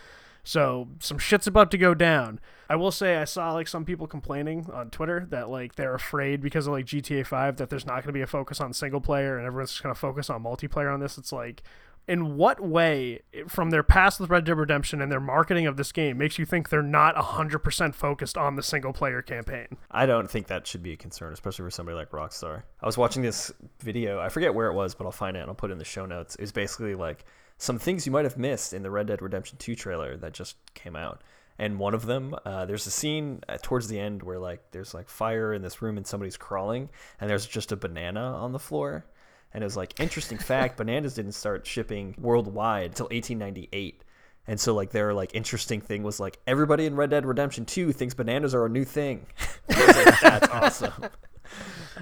So 0.45 0.89
some 1.01 1.19
shit's 1.19 1.47
about 1.47 1.71
to 1.73 1.79
go 1.79 1.95
down. 1.95 2.39
I 2.69 2.77
will 2.77 2.91
say 2.91 3.17
I 3.17 3.25
saw 3.25 3.53
like 3.53 3.69
some 3.69 3.85
people 3.85 4.07
complaining 4.07 4.69
on 4.73 4.91
Twitter 4.91 5.27
that 5.31 5.49
like 5.51 5.75
they're 5.75 5.95
afraid 5.95 6.41
because 6.41 6.67
of 6.67 6.75
like 6.75 6.87
GTA 6.87 7.27
5 7.27 7.57
that 7.57 7.71
there's 7.71 7.87
not 7.87 7.97
going 7.97 8.09
to 8.09 8.13
be 8.13 8.21
a 8.21 8.27
focus 8.27 8.61
on 8.61 8.73
single 8.73 9.01
player 9.01 9.37
and 9.37 9.47
everyone's 9.47 9.71
just 9.71 9.83
going 9.83 9.95
to 9.95 10.01
focus 10.01 10.31
on 10.31 10.43
multiplayer 10.43 10.93
on 10.93 11.01
this. 11.01 11.19
It's 11.19 11.33
like 11.33 11.63
in 12.07 12.37
what 12.37 12.61
way 12.61 13.21
from 13.49 13.71
their 13.71 13.83
past 13.83 14.21
with 14.21 14.29
Red 14.29 14.45
Dead 14.45 14.59
Redemption 14.59 15.01
and 15.01 15.11
their 15.11 15.21
marketing 15.21 15.67
of 15.67 15.77
this 15.77 15.93
game 15.93 16.19
makes 16.19 16.39
you 16.39 16.45
think 16.45 16.69
they're 16.69 16.83
not 16.83 17.15
100% 17.17 17.95
focused 17.95 18.37
on 18.37 18.57
the 18.57 18.63
single 18.63 18.93
player 18.93 19.23
campaign? 19.23 19.69
I 19.91 20.05
don't 20.05 20.31
think 20.31 20.49
that 20.49 20.67
should 20.67 20.83
be 20.83 20.93
a 20.93 20.97
concern, 20.97 21.33
especially 21.33 21.65
for 21.65 21.71
somebody 21.71 21.97
like 21.97 22.11
Rockstar. 22.11 22.63
I 22.83 22.87
was 22.87 22.99
watching 22.99 23.23
this 23.23 23.51
video, 23.81 24.21
I 24.21 24.29
forget 24.29 24.55
where 24.55 24.69
it 24.69 24.75
was, 24.75 24.95
but 24.95 25.07
I'll 25.07 25.13
find 25.13 25.37
it 25.37 25.41
and 25.41 25.49
I'll 25.49 25.55
put 25.55 25.71
it 25.71 25.73
in 25.73 25.79
the 25.79 25.85
show 25.85 26.05
notes. 26.05 26.35
It 26.35 26.43
was 26.43 26.53
basically 26.53 26.95
like 26.95 27.25
some 27.59 27.79
things 27.79 28.07
you 28.07 28.13
might 28.13 28.25
have 28.25 28.37
missed 28.37 28.73
in 28.73 28.83
the 28.83 28.91
Red 28.91 29.07
Dead 29.07 29.23
Redemption 29.23 29.59
2 29.59 29.75
trailer 29.75 30.17
that 30.17 30.33
just 30.33 30.57
came 30.75 30.97
out. 30.97 31.23
And 31.59 31.79
one 31.79 31.95
of 31.95 32.07
them, 32.07 32.35
uh, 32.45 32.67
there's 32.67 32.87
a 32.87 32.91
scene 32.91 33.41
uh, 33.49 33.59
towards 33.63 33.89
the 33.89 33.99
end 33.99 34.23
where 34.23 34.39
like 34.39 34.73
there's 34.73 34.93
like 34.93 35.09
fire 35.09 35.55
in 35.55 35.63
this 35.63 35.81
room 35.81 35.97
and 35.97 36.07
somebody's 36.07 36.37
crawling, 36.37 36.89
and 37.21 37.31
there's 37.31 37.47
just 37.47 37.71
a 37.71 37.77
banana 37.77 38.21
on 38.21 38.53
the 38.53 38.59
floor. 38.59 39.07
And 39.53 39.63
it 39.63 39.67
was 39.67 39.77
like 39.77 40.01
interesting 40.01 40.39
fact: 40.53 40.77
bananas 40.77 41.15
didn't 41.15 41.33
start 41.33 41.67
shipping 41.67 42.17
worldwide 42.19 42.87
until 42.87 43.07
1898. 43.07 44.03
And 44.47 44.61
so 44.61 44.75
like 44.75 44.91
their 44.91 45.15
like 45.15 45.35
interesting 45.35 45.81
thing 45.81 46.03
was 46.03 46.21
like 46.21 46.39
everybody 46.47 46.87
in 46.87 46.97
Red 46.97 47.11
Dead 47.11 47.25
Redemption 47.25 47.65
2 47.65 47.93
thinks 47.93 48.15
bananas 48.15 48.55
are 48.55 48.67
a 48.67 48.69
new 48.69 48.85
thing. 48.85 49.27
like, 49.69 50.21
That's 50.21 50.49
awesome. 50.53 50.93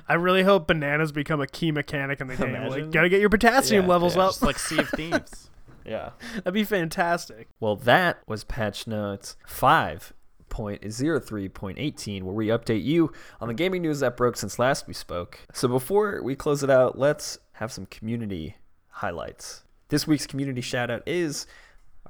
I 0.08 0.14
really 0.14 0.42
hope 0.42 0.66
bananas 0.66 1.12
become 1.12 1.40
a 1.40 1.46
key 1.46 1.70
mechanic 1.72 2.20
in 2.20 2.26
the 2.28 2.36
game. 2.36 2.68
Like, 2.68 2.90
gotta 2.90 3.08
get 3.08 3.20
your 3.20 3.30
potassium 3.30 3.84
Yeah, 3.84 3.90
levels 3.90 4.16
yeah. 4.16 4.22
up. 4.22 4.30
Just 4.30 4.42
like 4.42 4.58
Sea 4.58 4.78
of 4.80 4.88
Thieves. 4.90 5.50
Yeah. 5.84 6.10
That'd 6.36 6.54
be 6.54 6.64
fantastic. 6.64 7.48
Well, 7.60 7.76
that 7.76 8.18
was 8.26 8.44
patch 8.44 8.86
notes 8.86 9.36
5.03.18, 9.48 12.22
where 12.22 12.34
we 12.34 12.46
update 12.48 12.84
you 12.84 13.12
on 13.40 13.48
the 13.48 13.54
gaming 13.54 13.82
news 13.82 14.00
that 14.00 14.16
broke 14.16 14.36
since 14.36 14.58
last 14.58 14.86
we 14.86 14.94
spoke. 14.94 15.40
So 15.52 15.68
before 15.68 16.22
we 16.22 16.34
close 16.36 16.62
it 16.62 16.70
out, 16.70 16.98
let's 16.98 17.38
have 17.52 17.72
some 17.72 17.86
community 17.86 18.56
highlights. 18.88 19.64
This 19.88 20.06
week's 20.06 20.26
community 20.26 20.60
shout 20.60 20.90
out 20.90 21.02
is 21.06 21.46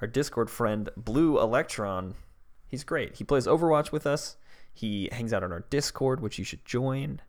our 0.00 0.06
Discord 0.06 0.50
friend, 0.50 0.88
Blue 0.96 1.40
Electron. 1.40 2.14
He's 2.66 2.84
great. 2.84 3.16
He 3.16 3.24
plays 3.24 3.46
Overwatch 3.46 3.92
with 3.92 4.06
us, 4.06 4.36
he 4.74 5.08
hangs 5.12 5.32
out 5.32 5.44
on 5.44 5.52
our 5.52 5.64
Discord, 5.70 6.20
which 6.20 6.38
you 6.38 6.44
should 6.44 6.64
join. 6.64 7.20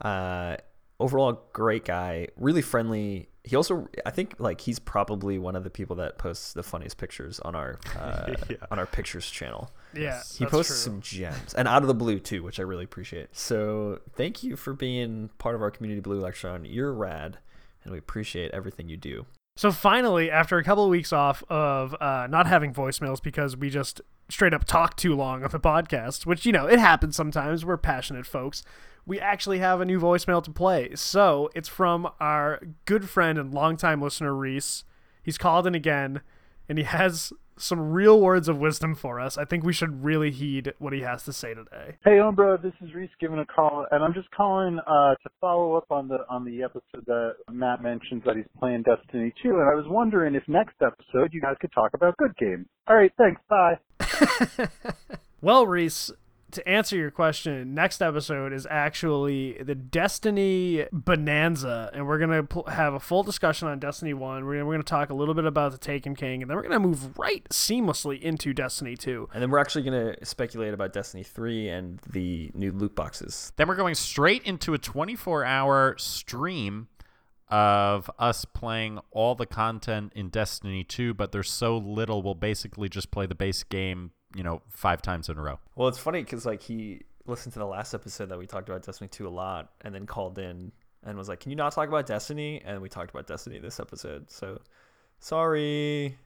Uh, 0.00 0.56
overall, 0.98 1.42
great 1.52 1.84
guy, 1.84 2.28
really 2.36 2.62
friendly. 2.62 3.28
He 3.42 3.56
also, 3.56 3.88
I 4.04 4.10
think, 4.10 4.34
like 4.38 4.60
he's 4.60 4.78
probably 4.78 5.38
one 5.38 5.56
of 5.56 5.64
the 5.64 5.70
people 5.70 5.96
that 5.96 6.18
posts 6.18 6.52
the 6.52 6.62
funniest 6.62 6.98
pictures 6.98 7.40
on 7.40 7.54
our 7.54 7.78
uh, 7.98 8.34
Yeah. 8.48 8.56
on 8.70 8.78
our 8.78 8.86
pictures 8.86 9.30
channel. 9.30 9.70
Yeah, 9.94 10.20
He 10.36 10.44
that's 10.44 10.50
posts 10.52 10.72
true. 10.84 10.92
some 10.92 11.00
gems 11.00 11.54
and 11.54 11.66
out 11.66 11.82
of 11.82 11.88
the 11.88 11.94
blue 11.94 12.18
too, 12.20 12.42
which 12.42 12.60
I 12.60 12.62
really 12.62 12.84
appreciate. 12.84 13.34
So 13.34 14.00
thank 14.14 14.42
you 14.42 14.56
for 14.56 14.72
being 14.74 15.30
part 15.38 15.54
of 15.54 15.62
our 15.62 15.70
community, 15.70 16.00
Blue 16.00 16.18
Electron. 16.18 16.64
You're 16.64 16.92
rad, 16.92 17.38
and 17.82 17.92
we 17.92 17.98
appreciate 17.98 18.50
everything 18.52 18.88
you 18.88 18.96
do. 18.96 19.26
So 19.56 19.72
finally, 19.72 20.30
after 20.30 20.58
a 20.58 20.64
couple 20.64 20.84
of 20.84 20.90
weeks 20.90 21.12
off 21.12 21.42
of 21.50 21.94
uh, 22.00 22.28
not 22.30 22.46
having 22.46 22.72
voicemails 22.72 23.20
because 23.22 23.56
we 23.56 23.68
just 23.68 24.00
straight 24.28 24.54
up 24.54 24.64
talk 24.64 24.96
too 24.96 25.14
long 25.16 25.42
on 25.42 25.50
the 25.50 25.58
podcast, 25.60 26.24
which 26.24 26.46
you 26.46 26.52
know 26.52 26.66
it 26.66 26.78
happens 26.78 27.16
sometimes. 27.16 27.64
We're 27.64 27.76
passionate 27.76 28.26
folks. 28.26 28.62
We 29.10 29.18
actually 29.18 29.58
have 29.58 29.80
a 29.80 29.84
new 29.84 29.98
voicemail 29.98 30.40
to 30.44 30.52
play. 30.52 30.94
So 30.94 31.50
it's 31.52 31.68
from 31.68 32.08
our 32.20 32.60
good 32.84 33.08
friend 33.10 33.40
and 33.40 33.52
longtime 33.52 34.00
listener 34.00 34.32
Reese. 34.32 34.84
He's 35.20 35.36
called 35.36 35.66
in 35.66 35.74
again, 35.74 36.20
and 36.68 36.78
he 36.78 36.84
has 36.84 37.32
some 37.56 37.90
real 37.90 38.20
words 38.20 38.46
of 38.46 38.58
wisdom 38.58 38.94
for 38.94 39.18
us. 39.18 39.36
I 39.36 39.44
think 39.44 39.64
we 39.64 39.72
should 39.72 40.04
really 40.04 40.30
heed 40.30 40.74
what 40.78 40.92
he 40.92 41.00
has 41.00 41.24
to 41.24 41.32
say 41.32 41.54
today. 41.54 41.96
Hey, 42.04 42.20
Umbra, 42.20 42.60
this 42.62 42.72
is 42.80 42.94
Reese 42.94 43.10
giving 43.20 43.40
a 43.40 43.44
call, 43.44 43.84
and 43.90 44.04
I'm 44.04 44.14
just 44.14 44.30
calling 44.30 44.78
uh, 44.86 45.16
to 45.16 45.30
follow 45.40 45.74
up 45.74 45.90
on 45.90 46.06
the 46.06 46.18
on 46.28 46.44
the 46.44 46.62
episode 46.62 47.04
that 47.06 47.34
Matt 47.50 47.82
mentions 47.82 48.22
that 48.26 48.36
he's 48.36 48.46
playing 48.60 48.84
Destiny 48.84 49.34
2, 49.42 49.48
and 49.48 49.68
I 49.68 49.74
was 49.74 49.86
wondering 49.88 50.36
if 50.36 50.44
next 50.46 50.76
episode 50.80 51.34
you 51.34 51.40
guys 51.40 51.56
could 51.60 51.72
talk 51.72 51.94
about 51.94 52.16
good 52.16 52.36
games. 52.36 52.66
All 52.86 52.94
right, 52.94 53.12
thanks. 53.18 53.40
Bye. 53.48 54.68
Well, 55.42 55.66
Reese, 55.66 56.12
to 56.52 56.68
answer 56.68 56.96
your 56.96 57.10
question, 57.10 57.74
next 57.74 58.02
episode 58.02 58.52
is 58.52 58.66
actually 58.70 59.54
the 59.62 59.74
Destiny 59.74 60.86
Bonanza, 60.92 61.90
and 61.92 62.06
we're 62.06 62.18
gonna 62.18 62.42
pl- 62.44 62.64
have 62.64 62.94
a 62.94 63.00
full 63.00 63.22
discussion 63.22 63.68
on 63.68 63.78
Destiny 63.78 64.14
One. 64.14 64.44
We're 64.44 64.54
gonna, 64.54 64.66
we're 64.66 64.74
gonna 64.74 64.84
talk 64.84 65.10
a 65.10 65.14
little 65.14 65.34
bit 65.34 65.44
about 65.44 65.72
the 65.72 65.78
Taken 65.78 66.14
King, 66.14 66.42
and 66.42 66.50
then 66.50 66.56
we're 66.56 66.62
gonna 66.64 66.78
move 66.80 67.18
right 67.18 67.44
seamlessly 67.50 68.20
into 68.20 68.52
Destiny 68.52 68.96
Two. 68.96 69.28
And 69.32 69.42
then 69.42 69.50
we're 69.50 69.58
actually 69.58 69.82
going 69.82 70.14
to 70.14 70.24
speculate 70.24 70.74
about 70.74 70.92
Destiny 70.92 71.22
3 71.22 71.68
and 71.68 72.00
the 72.10 72.50
new 72.54 72.72
loot 72.72 72.94
boxes. 72.94 73.52
Then 73.56 73.68
we're 73.68 73.76
going 73.76 73.94
straight 73.94 74.42
into 74.44 74.74
a 74.74 74.78
24 74.78 75.44
hour 75.44 75.94
stream 75.98 76.88
of 77.48 78.10
us 78.18 78.44
playing 78.44 79.00
all 79.10 79.34
the 79.34 79.46
content 79.46 80.12
in 80.14 80.28
Destiny 80.28 80.84
2, 80.84 81.14
but 81.14 81.32
there's 81.32 81.50
so 81.50 81.76
little, 81.76 82.22
we'll 82.22 82.34
basically 82.34 82.88
just 82.88 83.10
play 83.10 83.26
the 83.26 83.34
base 83.34 83.64
game, 83.64 84.12
you 84.34 84.42
know, 84.42 84.62
five 84.68 85.02
times 85.02 85.28
in 85.28 85.38
a 85.38 85.42
row. 85.42 85.58
Well, 85.76 85.88
it's 85.88 85.98
funny 85.98 86.22
because 86.22 86.46
like 86.46 86.62
he 86.62 87.02
listened 87.26 87.52
to 87.54 87.58
the 87.58 87.66
last 87.66 87.94
episode 87.94 88.28
that 88.30 88.38
we 88.38 88.46
talked 88.46 88.68
about 88.68 88.82
Destiny 88.82 89.08
2 89.08 89.26
a 89.26 89.30
lot, 89.30 89.70
and 89.82 89.94
then 89.94 90.06
called 90.06 90.38
in 90.38 90.72
and 91.02 91.16
was 91.16 91.28
like, 91.28 91.40
"Can 91.40 91.50
you 91.50 91.56
not 91.56 91.72
talk 91.72 91.88
about 91.88 92.06
Destiny?" 92.06 92.62
And 92.64 92.80
we 92.80 92.88
talked 92.88 93.10
about 93.10 93.26
Destiny 93.26 93.58
this 93.58 93.80
episode. 93.80 94.30
So 94.30 94.60
sorry, 95.18 96.16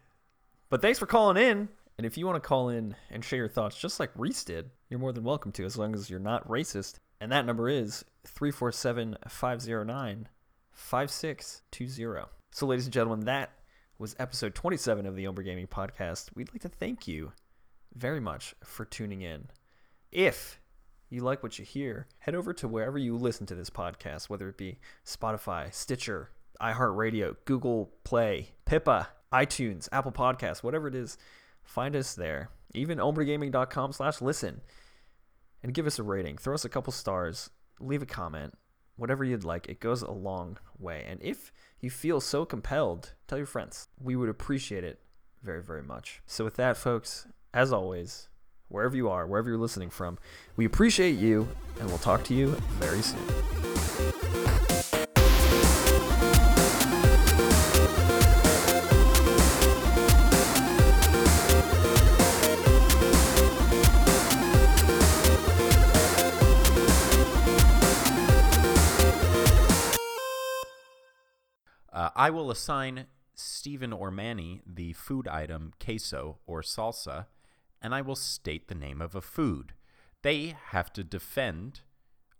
but 0.70 0.82
thanks 0.82 0.98
for 0.98 1.06
calling 1.06 1.36
in. 1.36 1.68
And 1.96 2.06
if 2.06 2.18
you 2.18 2.26
want 2.26 2.42
to 2.42 2.46
call 2.46 2.70
in 2.70 2.96
and 3.10 3.24
share 3.24 3.38
your 3.38 3.48
thoughts, 3.48 3.78
just 3.78 4.00
like 4.00 4.10
Reese 4.16 4.42
did, 4.42 4.70
you're 4.88 4.98
more 4.98 5.12
than 5.12 5.22
welcome 5.22 5.52
to, 5.52 5.64
as 5.64 5.76
long 5.76 5.94
as 5.94 6.10
you're 6.10 6.18
not 6.18 6.48
racist. 6.48 6.98
And 7.20 7.30
that 7.30 7.46
number 7.46 7.68
is 7.68 8.04
347 8.26 9.16
509 9.28 10.28
5620. 10.72 12.26
So, 12.50 12.66
ladies 12.66 12.86
and 12.86 12.92
gentlemen, 12.92 13.26
that 13.26 13.52
was 13.98 14.16
episode 14.18 14.54
27 14.56 15.06
of 15.06 15.14
the 15.14 15.26
Ombre 15.26 15.44
Gaming 15.44 15.68
Podcast. 15.68 16.30
We'd 16.34 16.52
like 16.52 16.62
to 16.62 16.68
thank 16.68 17.06
you 17.06 17.32
very 17.94 18.20
much 18.20 18.54
for 18.64 18.84
tuning 18.84 19.22
in. 19.22 19.48
If 20.10 20.60
you 21.10 21.22
like 21.22 21.42
what 21.42 21.58
you 21.58 21.64
hear, 21.64 22.06
head 22.18 22.34
over 22.34 22.52
to 22.54 22.68
wherever 22.68 22.98
you 22.98 23.16
listen 23.16 23.46
to 23.46 23.54
this 23.54 23.70
podcast, 23.70 24.28
whether 24.28 24.48
it 24.48 24.56
be 24.56 24.78
Spotify, 25.04 25.72
Stitcher, 25.72 26.30
iHeartRadio, 26.60 27.36
Google 27.44 27.92
Play, 28.04 28.50
Pippa, 28.64 29.08
iTunes, 29.32 29.88
Apple 29.92 30.12
Podcasts, 30.12 30.62
whatever 30.62 30.88
it 30.88 30.94
is, 30.94 31.18
find 31.62 31.96
us 31.96 32.14
there. 32.14 32.50
Even 32.74 32.98
ombregaming.com 32.98 33.92
slash 33.92 34.20
listen. 34.20 34.60
And 35.62 35.72
give 35.72 35.86
us 35.86 35.98
a 35.98 36.02
rating. 36.02 36.36
Throw 36.36 36.54
us 36.54 36.64
a 36.64 36.68
couple 36.68 36.92
stars. 36.92 37.50
Leave 37.80 38.02
a 38.02 38.06
comment. 38.06 38.54
Whatever 38.96 39.24
you'd 39.24 39.44
like. 39.44 39.68
It 39.68 39.80
goes 39.80 40.02
a 40.02 40.10
long 40.10 40.58
way. 40.78 41.04
And 41.08 41.22
if 41.22 41.52
you 41.80 41.90
feel 41.90 42.20
so 42.20 42.44
compelled, 42.44 43.12
tell 43.26 43.38
your 43.38 43.46
friends. 43.46 43.88
We 44.00 44.16
would 44.16 44.28
appreciate 44.28 44.84
it 44.84 45.00
very, 45.42 45.62
very 45.62 45.82
much. 45.82 46.20
So 46.26 46.44
with 46.44 46.56
that, 46.56 46.76
folks, 46.76 47.26
as 47.54 47.72
always, 47.72 48.28
wherever 48.68 48.96
you 48.96 49.08
are, 49.08 49.26
wherever 49.26 49.48
you're 49.48 49.58
listening 49.58 49.88
from. 49.88 50.18
We 50.56 50.64
appreciate 50.64 51.16
you, 51.16 51.48
and 51.78 51.88
we'll 51.88 51.98
talk 51.98 52.24
to 52.24 52.34
you 52.34 52.48
very 52.80 53.00
soon. 53.00 53.20
Uh, 71.92 72.10
I 72.16 72.30
will 72.30 72.50
assign 72.50 73.06
Stephen 73.36 73.92
or 73.92 74.10
Manny 74.10 74.60
the 74.66 74.92
food 74.94 75.28
item 75.28 75.72
queso 75.78 76.38
or 76.44 76.60
salsa, 76.60 77.26
and 77.84 77.94
I 77.94 78.00
will 78.00 78.16
state 78.16 78.68
the 78.68 78.74
name 78.74 79.02
of 79.02 79.14
a 79.14 79.20
food. 79.20 79.74
They 80.22 80.56
have 80.68 80.90
to 80.94 81.04
defend 81.04 81.82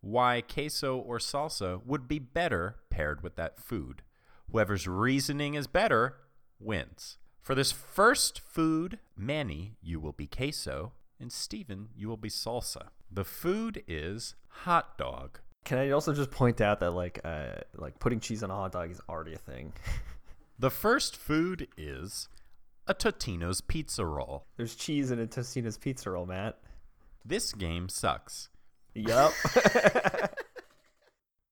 why 0.00 0.40
queso 0.40 0.96
or 0.96 1.18
salsa 1.18 1.84
would 1.84 2.08
be 2.08 2.18
better 2.18 2.76
paired 2.88 3.22
with 3.22 3.36
that 3.36 3.60
food. 3.60 4.02
Whoever's 4.50 4.88
reasoning 4.88 5.52
is 5.52 5.66
better 5.66 6.16
wins. 6.58 7.18
For 7.42 7.54
this 7.54 7.72
first 7.72 8.40
food, 8.40 8.98
Manny, 9.18 9.76
you 9.82 10.00
will 10.00 10.12
be 10.12 10.26
queso, 10.26 10.92
and 11.20 11.30
Stephen, 11.30 11.90
you 11.94 12.08
will 12.08 12.16
be 12.16 12.30
salsa. 12.30 12.88
The 13.10 13.24
food 13.24 13.82
is 13.86 14.34
hot 14.48 14.96
dog. 14.96 15.40
Can 15.66 15.76
I 15.76 15.90
also 15.90 16.14
just 16.14 16.30
point 16.30 16.62
out 16.62 16.80
that 16.80 16.92
like 16.92 17.20
uh 17.22 17.56
like 17.76 17.98
putting 17.98 18.20
cheese 18.20 18.42
on 18.42 18.50
a 18.50 18.54
hot 18.54 18.72
dog 18.72 18.90
is 18.90 19.00
already 19.08 19.34
a 19.34 19.38
thing. 19.38 19.74
The 20.56 20.70
first 20.70 21.16
food 21.16 21.66
is 21.76 22.28
a 22.86 22.94
Totino's 22.94 23.60
pizza 23.60 24.04
roll. 24.04 24.46
There's 24.56 24.74
cheese 24.74 25.10
in 25.10 25.20
a 25.20 25.26
Tostino's 25.26 25.78
pizza 25.78 26.10
roll, 26.10 26.26
Matt. 26.26 26.58
This 27.24 27.52
game 27.52 27.88
sucks. 27.88 28.48
Yup. 28.94 29.32